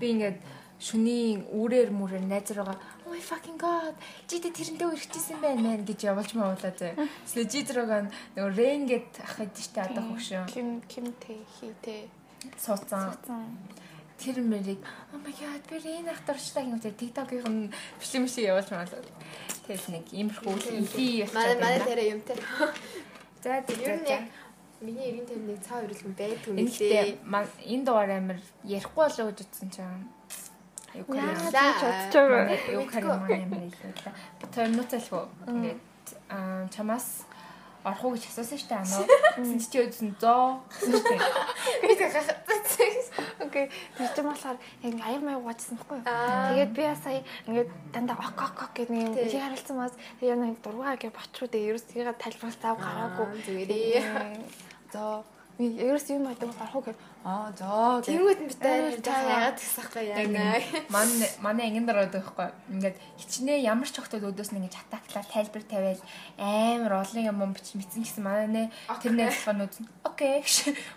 [0.00, 0.38] Би ингээд
[0.84, 2.76] шүний үрээр мүрээр найз руугаа
[3.06, 3.94] oh my fucking god
[4.26, 6.98] чи тэ тэрнтэй үргэжсэн байна мэн гэж явуулж мавуулаа зэ.
[7.24, 10.44] Эсвэл жи зураагаа нөгөө рен гэд ах гэдэг штэ одоо хөшөө.
[10.50, 12.10] Ким ким тэ хи тэ
[12.58, 13.14] сууцсан.
[14.18, 14.80] Тэр мэрийг
[15.12, 19.02] oh my god би рен ах дурштай юм тэр TikTok-ийн нь бичлэг мишиг явуулж мавуулаа.
[19.66, 22.38] Тэгэл нэг иймэрхүү иди манай манай тэр юм тэр.
[23.42, 24.30] За тэр
[24.84, 27.16] Миний 90 тавныг цаа өрөлгөн байдаг юм лээ.
[27.72, 28.38] Энэ дугаар амир
[28.68, 30.04] ярихгүй болоо гэж утсан чинь.
[30.92, 31.24] Юу гэж
[32.74, 34.12] Юу харин маань юм хэлээ.
[34.40, 35.24] Би тэр нуцалгүй.
[35.48, 35.80] Ингээд
[36.74, 37.24] чамаас
[37.84, 39.04] орох уу гэж асуусан шүү дээ анаа.
[39.36, 40.64] Тэгсэн чи өдсөн зоо.
[41.84, 42.28] Би тэгэх.
[43.44, 43.68] Окей.
[43.96, 46.08] Тэр чинь болохоор яг аяг маяг угаажсан байхгүй юу?
[46.08, 49.92] Тэгээд би сая ингээд дандаа ок ок ок гэдэг юм би харилцсан мас
[50.24, 51.68] яг нэг дургаа гэж ботруу дээ.
[51.76, 53.26] Ерөөс тийгээ тайлбарлах зав гараагүй.
[53.44, 54.02] Зүгээрээ.
[54.92, 55.22] За
[55.58, 60.04] би ерөөс юм байдаг гарах уу гэхээр аа за Тэнгүүд нь битээ яагаад гэсэн байхгүй
[60.10, 60.58] яана.
[60.90, 62.50] Манай манай ангин дараад байхгүй.
[62.74, 66.02] Ингээд хичнээн ямар ч огтод өдөөс нь ингэж хатааглаа тайлбар тавиал
[66.42, 68.62] амар олон юм бич мэдсэн гэсэн манай нэ
[68.98, 70.42] тэр нэ болоход нь окей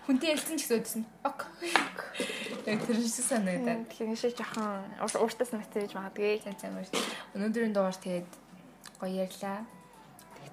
[0.10, 1.46] хүнтэй ялсан ч гэсэн нь ок.
[2.66, 3.86] Яг тэр шиг санагдаа.
[3.94, 6.42] Тэгэхээр шиг жоохон ууртаас мэдээж магадгүй.
[6.42, 6.90] За за мөр.
[7.38, 8.30] Өнөөдрийн дугаар тэгээд
[9.00, 9.77] гоё ярьлаа.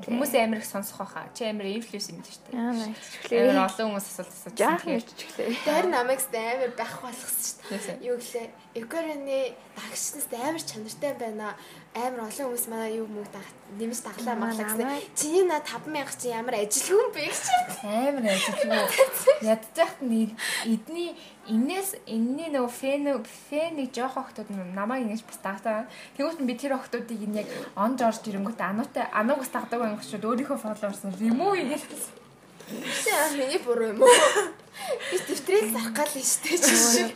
[0.03, 1.31] Хүмүүс амар их сонсох байхаа.
[1.35, 2.59] Чи амар инфлюенс юм шүү дээ.
[2.59, 3.41] Аа найччлээ.
[3.55, 4.79] Амар олон хүмүүс асуулт асууж байна.
[4.83, 5.49] Тэгэхээр чичлээ.
[5.63, 8.03] Тэр намайг амар байх болгосон шүү дээ.
[8.03, 8.47] Юу гэлээ.
[8.75, 9.39] Экорны
[9.79, 11.49] дагчнаас амар чанартай байна.
[11.95, 13.47] Амар олон хүмүүс манай юу даг
[13.79, 15.15] нэмж даглаа маглаа гэсэн.
[15.15, 17.47] Чиний на 5000 чи ямар ажилгүй юм бэ гэж.
[17.87, 18.83] Амар ажилгүй.
[19.47, 20.35] Ядчих нь
[20.67, 21.15] эдний
[21.47, 25.87] энээс энэний нөгөө фэн фэнийг жоох охтууд намайг ингэж бас дагтаа.
[26.19, 27.49] Тэгвэл би тэр охтуудыг энэ яг
[27.79, 32.11] онж орж ирэнгүүт ануутай ануугаас дагдаг байх шүү өөрийнхөө фолловерс remove хийгээл.
[33.07, 34.64] Яа миний буруу юм уу?
[35.11, 37.07] Би дэвтрэл зарах гал нь штэ чи.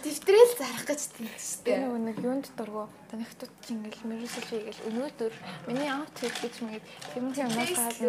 [0.00, 1.76] Дэвтрэл зарах гэж тийштэй.
[1.76, 5.32] Би нөгөө нэг юунд дургу танихтууд чи ингээл мэрсэл хийгээл өнөөдөр
[5.68, 6.84] миний аутфит гэж мэд
[7.16, 8.00] юм юм надад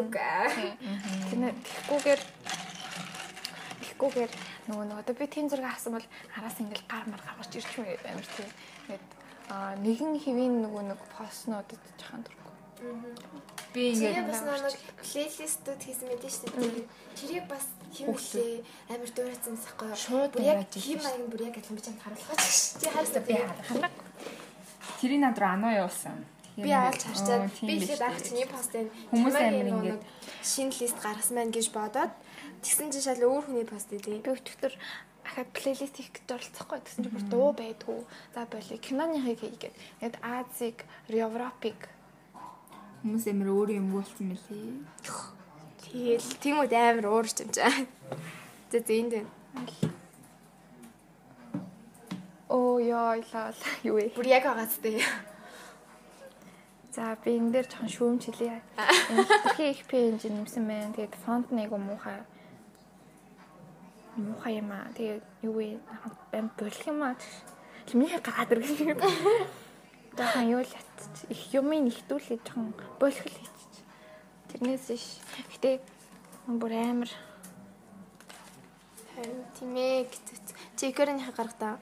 [1.27, 2.21] тийм тэгэхгүйгээр
[3.83, 4.31] тэгэхгүйгээр
[4.71, 6.07] нөгөө нэг одоо би тийм зураг авсан бол
[6.39, 8.49] араас ингээл гар мар гаргаж ирчих юм амар тийм.
[8.87, 9.05] Тэгээд
[9.51, 12.43] аа нэгэн хэвийн нөгөө нэг постнуудад жахан дургу.
[13.75, 16.87] Би ингээд бас нэг плейлистүүд хийсэн мэт шүү дээ.
[17.19, 18.53] Тэрийг бас хэмлээ
[18.89, 19.89] амар дуурайсан сахгүй.
[19.93, 22.41] Шууд яг хим маяг бүр яг адилхан би чамд харуулах.
[22.81, 23.95] Чи хайрсаа би харах.
[24.99, 26.25] Тэрийг над руу анаа явуулсан.
[26.57, 30.01] Би аалж харчаад би ихэд ах чиний постыг хүмүүс амар ингээд
[30.45, 32.13] шинэ лист гаргасан байна гэж бодоод
[32.61, 34.21] тэгсэн чинь шал өөр хүний пост дээ.
[34.21, 34.73] Би өчтөр
[35.25, 37.99] ахад плейлист хийх гэж оролцохгүй гэсэн чинь бүр дуу байдгүй.
[38.37, 39.75] За болий киноныхыг хийгээд.
[39.97, 40.77] Тэгэд Азиг,
[41.09, 41.89] Европик
[43.03, 44.79] Хүмүүс амар өөр юм болсон мөлий.
[45.93, 47.69] Тэгэл тиймүүд амар уурч юм чаа.
[48.73, 49.29] Зэ зэ энд байна.
[52.49, 53.53] Оо яа лаа
[53.85, 54.09] юу вэ?
[54.17, 54.97] Бүр яг байгаа зү.
[56.97, 58.65] За би энэ дээр жоохон шүүмж хэлье.
[58.73, 60.97] Хитрхи их пэйж нэмсэн байна.
[60.97, 62.25] Тэгээд фонт нэг муухай.
[64.17, 64.89] Муухай юм аа.
[64.97, 65.77] Тэгээд юу вэ?
[66.33, 67.13] Бам болох юм аа.
[67.93, 68.97] Миний гараад ирэх юм.
[70.17, 71.29] Жохон юу л ятчих.
[71.29, 73.62] Их юмыг нэхтүүлээ жохон болох л хийчих.
[74.53, 75.17] Тэрнээс иш.
[75.57, 75.81] Гэтэ
[76.45, 77.09] бүр амар
[79.17, 80.53] харин тийм ээ гэцэц.
[80.77, 81.81] Чи экраныг гаргадаа.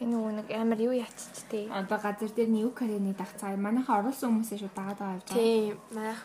[0.00, 1.72] Энэ нөгөө нэг амар юу ятчих тий.
[1.72, 3.56] Одоо газар дээр нь юу карьерны дагцаа.
[3.56, 5.40] Манайхаа оруулсан хүмүүсээ шүү дагаад байгаа явж байгаа.
[5.40, 5.76] Тийм.
[5.96, 6.20] Манайх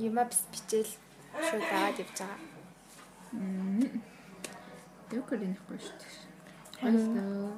[0.00, 0.92] юма бичээл
[1.36, 2.40] шууд дагаад явж байгаа.
[5.12, 6.32] Юу карьерныхгүй шүү дээ.
[6.88, 7.56] Ойлоо.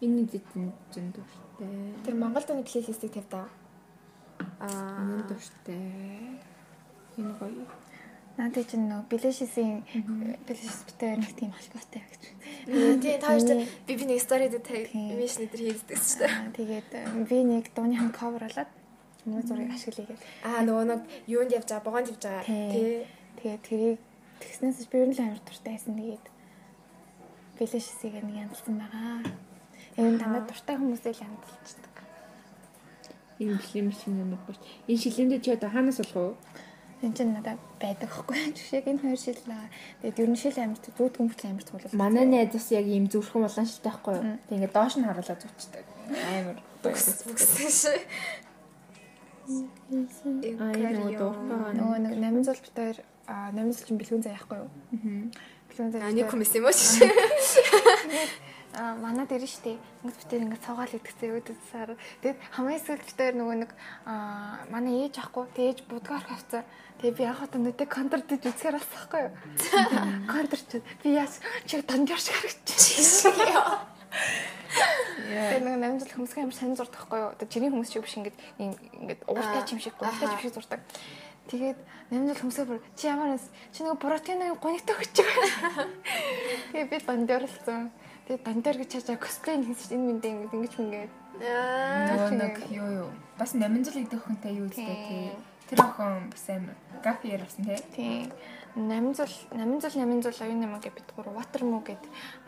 [0.00, 1.68] Энэ зэтэн зэн дуртай.
[2.04, 3.48] Тэр Монгол дууны плейлистийг тавьдаа.
[4.60, 6.40] Аа, энэ дуртай.
[7.16, 7.64] Энэ гоё.
[8.40, 9.84] Надад чинь нөө Белэшисийн
[10.48, 12.22] Белэшис битээр нэг тийм холбоотой гэж.
[13.02, 13.44] Тийм тааш
[13.84, 16.54] би би нэг стори дээр таг виш нэтер хийдэгсэн шүү дээ.
[16.56, 16.90] Тэгээд
[17.28, 18.70] би нэг дууны хам кавер болоод
[19.28, 20.28] миний зургийг ашиглая гэдэг.
[20.46, 22.44] Аа нөгөө нэг юунд явж байгаа, богонд явж байгаа.
[22.48, 23.04] Тий.
[23.42, 23.98] Тэгээд тэрийг
[24.40, 26.00] тэгснээс би ер нь амар дуртай байсан.
[26.00, 26.26] Тэгээд
[27.60, 29.20] Белэшисийг нэг янзлсан байгаа.
[30.00, 31.79] Энэ дандаа дуртай хүмүүсээ л янзлцдаг.
[33.40, 34.60] Энэ бэлэм шиг юм байна.
[34.86, 36.68] Энэ шилэмдээ чи одоо хаанаас болох вэ?
[37.00, 38.36] Энд чинь надад байдаг хгүй.
[38.56, 39.72] Жишээг энэ хоёр шил лаа.
[40.04, 41.96] Тэгээд ер нь шил амирт зүүд хүмүүст амирт цуглуулсан.
[41.96, 44.36] Манай найз бас яг ийм зүрхэн улаан шилтэй байхгүй юу?
[44.44, 45.84] Тэг ингээд доош нь харуулаад зүчдэг.
[46.12, 47.48] Амар бүкс бүкс
[47.80, 47.96] шүү.
[50.60, 50.76] Аа.
[51.72, 54.68] Нөгөө нэг 800 битээр 800 чинь бэлгүүн заяа байхгүй юу?
[54.68, 55.24] Аа.
[55.72, 56.12] Бэлгүүн заяа.
[56.12, 56.76] Ани хүмүүс юм уу.
[58.74, 61.90] а манай дээр нь штэ ингэж битэр ингэ цугаал идэгцээ өөдөсаар
[62.22, 63.70] тэгэд хамгийн сүүлд битэр нөгөө нэг
[64.06, 66.62] а манай ээж ахгүй тэгэж будгаар хавцаа
[67.02, 69.32] тэгээ би яг хата нүдэ контрдж үзэхэр бас байхгүй юу
[70.32, 70.68] контрч
[71.02, 73.34] би яас чи дандjar шиг харагдчихсан
[75.30, 77.30] Тэгээ нэг намжлах хүмүүс амар сайн зурдаг байхгүй юу?
[77.34, 80.80] Одоо чиний хүмүүс шиг биш ингээд ингээд ууртай чим шиг, ууртай чим шиг зурдаг.
[81.50, 81.78] Тэгээд
[82.10, 85.86] намжлах хүмүүсээ бүр чи ямар чи нэг протеин гонигтой өгч байгаа.
[86.74, 87.90] Тэгээ би дандярлсан.
[88.30, 91.12] Тэгээ дандяр гэж чаачаа косплей хийсэн энэ мэндэ ингээд ингэж мингээд.
[91.42, 93.10] Нөгөө нэг юу юу.
[93.34, 95.34] Бас 800 идэх хүнтэй юу гэдэг тий.
[95.66, 97.82] Тэр охин бас амар гафи ярьсан тий.
[97.90, 98.30] Тий.
[98.78, 99.98] 800 800
[100.30, 101.98] 800 оюун намаа гэж бид гур water moo гэд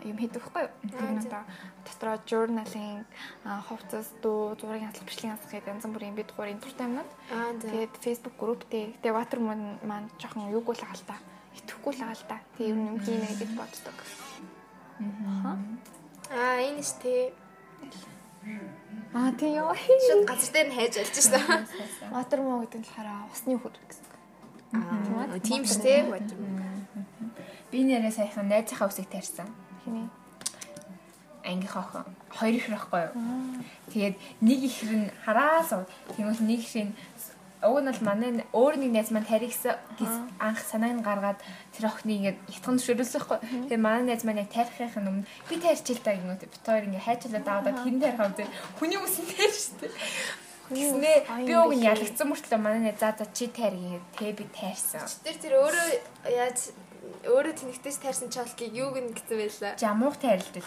[0.06, 0.74] юм хийдэг байхгүй юу?
[0.86, 1.42] Тэр надаа
[1.82, 3.02] дотроо journaling
[3.42, 7.10] хувцас дуу зургийн хатлах бичлэгийн хатлах гэдэг янз бүрийн бид гур интернет юмнууд.
[7.59, 11.18] Тэгээд Facebook group дээр тэгээд water moo маань жоохон юуг л агаал та.
[11.59, 12.38] Итгэхгүй л агаал та.
[12.54, 13.98] Тэгээд юм юм хийнэ гэж боддог.
[16.31, 17.32] Аа энэ штэ.
[19.14, 19.74] Аа тий ёо.
[19.74, 21.43] Шууд газар дээр нь хайж олж шээ.
[22.12, 24.06] Water moo гэдэг нь болохоор усны хөр гэсэн.
[24.73, 26.02] Аа тийм шүү дээ.
[27.70, 29.48] Би нэрээ саяхан найзынхаа үсийг тарьсан.
[29.85, 30.09] Хинэ.
[31.44, 33.14] Ангийнхаа охин хоёр ихэр байхгүй юу?
[33.90, 36.94] Тэгээд нэг ихэр нь хараасаа тэгвэл нэг ихэр нь
[37.62, 39.78] уг нь бол манай өөр нэг найз маань тарихсан
[40.43, 41.39] анх санааг нь гаргаад
[41.70, 43.39] тэр охиныг ингээд ятхан зөвшөөрүүлсэхгүй.
[43.70, 47.06] Тэгээ манай найз маань яг тарихын өмнө би тарьчих л та гинөт бит хоёр ингээд
[47.06, 48.48] хайчлаад аваад хин тарих авдаг.
[48.82, 49.86] Хүний үсэн тарьж штэ.
[50.74, 51.16] Гэснээ
[51.47, 55.06] би уг нь ялагдсан мөртлөө манай найз за за чи тарих тэгээ би тайрсан.
[55.22, 55.86] Тэр тэр өөрөө
[56.34, 56.59] яаж
[57.26, 59.72] өөрөө тэнэгтэйс тайрсан чалкийг юуг нь гэсэн байлаа.
[59.78, 60.64] Жамуух тайрлдаг.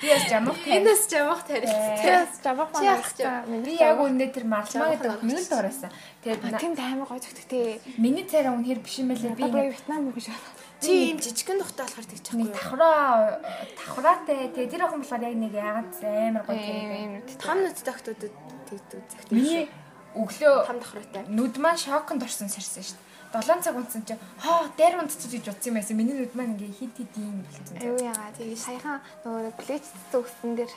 [0.00, 0.80] Би бас жамуух тайр.
[0.80, 1.76] Энэс жамуух тайрлдаг.
[2.00, 3.64] Би бас жамуух маань.
[3.64, 5.90] Би яг үнэ тэр марлмаа гэдэг нэг л дуурайсан.
[6.24, 7.80] Тэгээд тийм таймер гоё зүгт тий.
[8.00, 9.36] Миний царай үнэхэр биш юм байлаа.
[9.36, 10.32] Би Вьетнам үг шиг.
[10.80, 12.40] Чи ийм жижигхэн тухтай болохоор тэгж чадахгүй.
[12.40, 13.44] Нэг давхраа
[13.76, 14.48] давхраатай.
[14.56, 17.36] Тэгээ тэр охин болохоор яг нэг ягаад амар гоё тэр.
[17.36, 18.32] Том нүд тагтуудад
[18.72, 19.28] тэгдэг загт.
[19.28, 19.68] Миний
[20.16, 21.28] өглөө том давхраатай.
[21.28, 23.09] Нүд маань шоконд орсон сарсан шүү дээ.
[23.32, 25.96] 7 цаг унтсан чи хоо дээр унтчих гэж утсан юм байсан.
[25.96, 27.78] Миний нүд маань ингээ хит хит юм болсон.
[27.78, 30.72] Аюу ягаа тэгээ саяхан нөгөө плеч зүгсэн дээр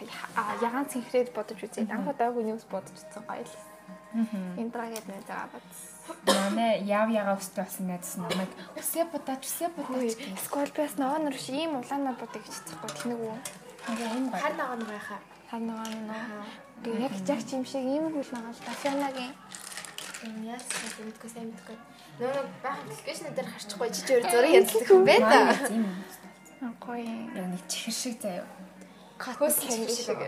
[0.61, 3.55] ягаан цэнхрээд бодож үзээд анх удаа хүнээс бодож үзсэн гоё л.
[4.61, 5.93] Интрагээд нэ заа бодсон.
[6.29, 10.13] Манай яв яга өстэй болсон найз намайг үсээ будаач үсээ будаач.
[10.45, 13.37] Скол бас ногоон нэр шиг ийм улаанаар будаа гэж хэлчихгүй тэнэг үү.
[13.89, 15.19] Ингээ энэ хар ногоон байхаа.
[15.49, 17.01] Хар ногоон нөө.
[17.01, 19.33] Яг жагч юм шиг ийм хөл нагаал дафянагийн.
[20.45, 20.67] Яас
[21.01, 21.77] мэдгүй сайн мэдгүй.
[22.19, 26.69] Нөө байх аппликейшн дээр харчихгүй чи өөр зураг янзлах юм байна да.
[26.77, 27.15] Гоё.
[27.33, 28.45] Яг нэг чихэр шиг заяа.
[29.17, 30.21] Катус шиг.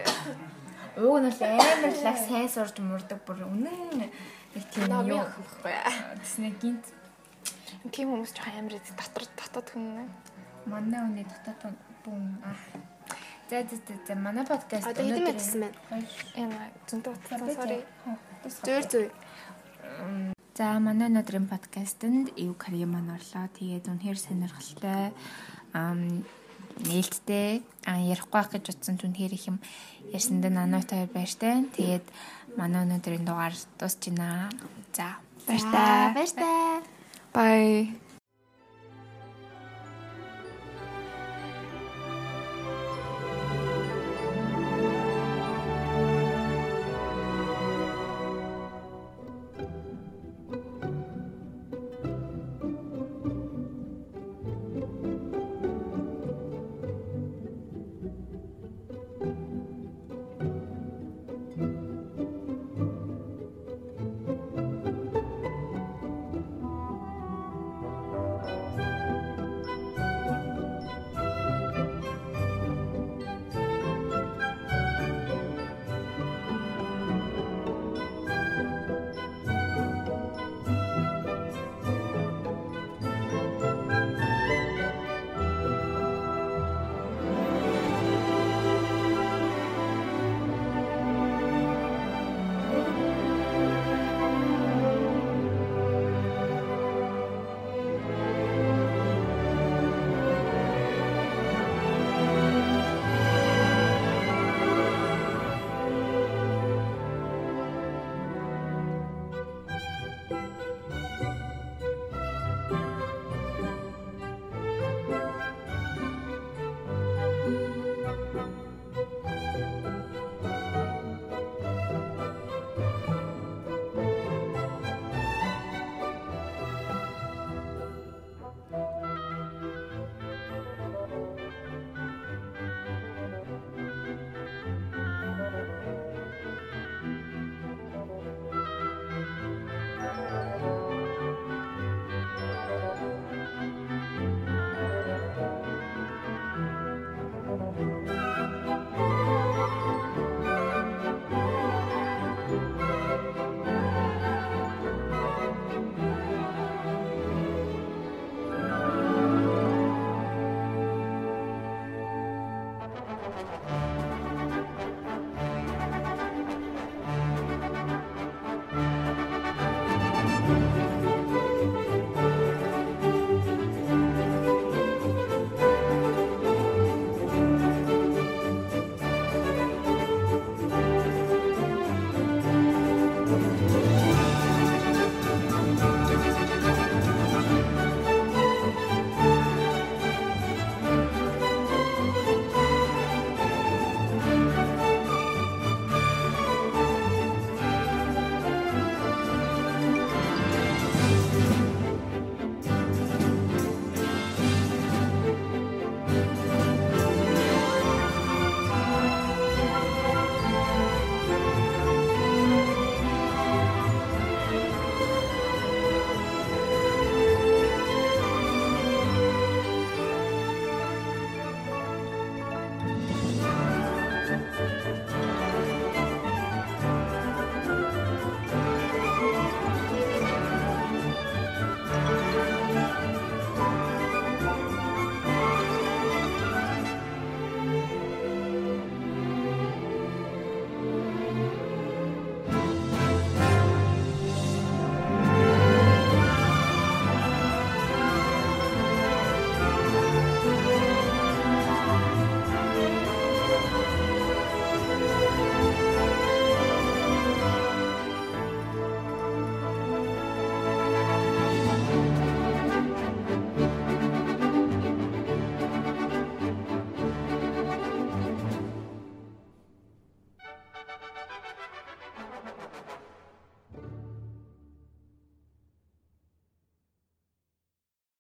[0.98, 5.74] Ууг нь л амар лаг сайн сурж мурдаг бүр үнэн нэг тийм юм байхгүй.
[6.26, 6.86] Тэснэ гинт.
[7.94, 10.10] Тийм хүмүүс ч амар дотор дотоод хүн.
[10.66, 12.58] Манай үний дотоод бүм аа.
[13.50, 16.02] За за за манай подкаст одоо хэдэн гэсэн байна.
[16.34, 17.80] Яна зөнтөө утсан sorry.
[18.66, 19.06] Зөөр зөө.
[20.56, 23.52] За манай өнөөдрийн подкастэнд Ив Карья маань орлоо.
[23.60, 25.12] Тэгээд үнэхээр сонирхолтой
[26.88, 29.58] нээлттэй ярихгүй байх гэж утсан түнхээр их юм
[30.16, 31.68] ярьсанд нануутай баяртай.
[31.76, 32.06] Тэгээд
[32.56, 34.48] манай өнөөдрийн дугаар дуусчихна.
[34.96, 36.16] За баяртай.
[36.16, 36.84] Баяртай.
[37.36, 38.05] Bye.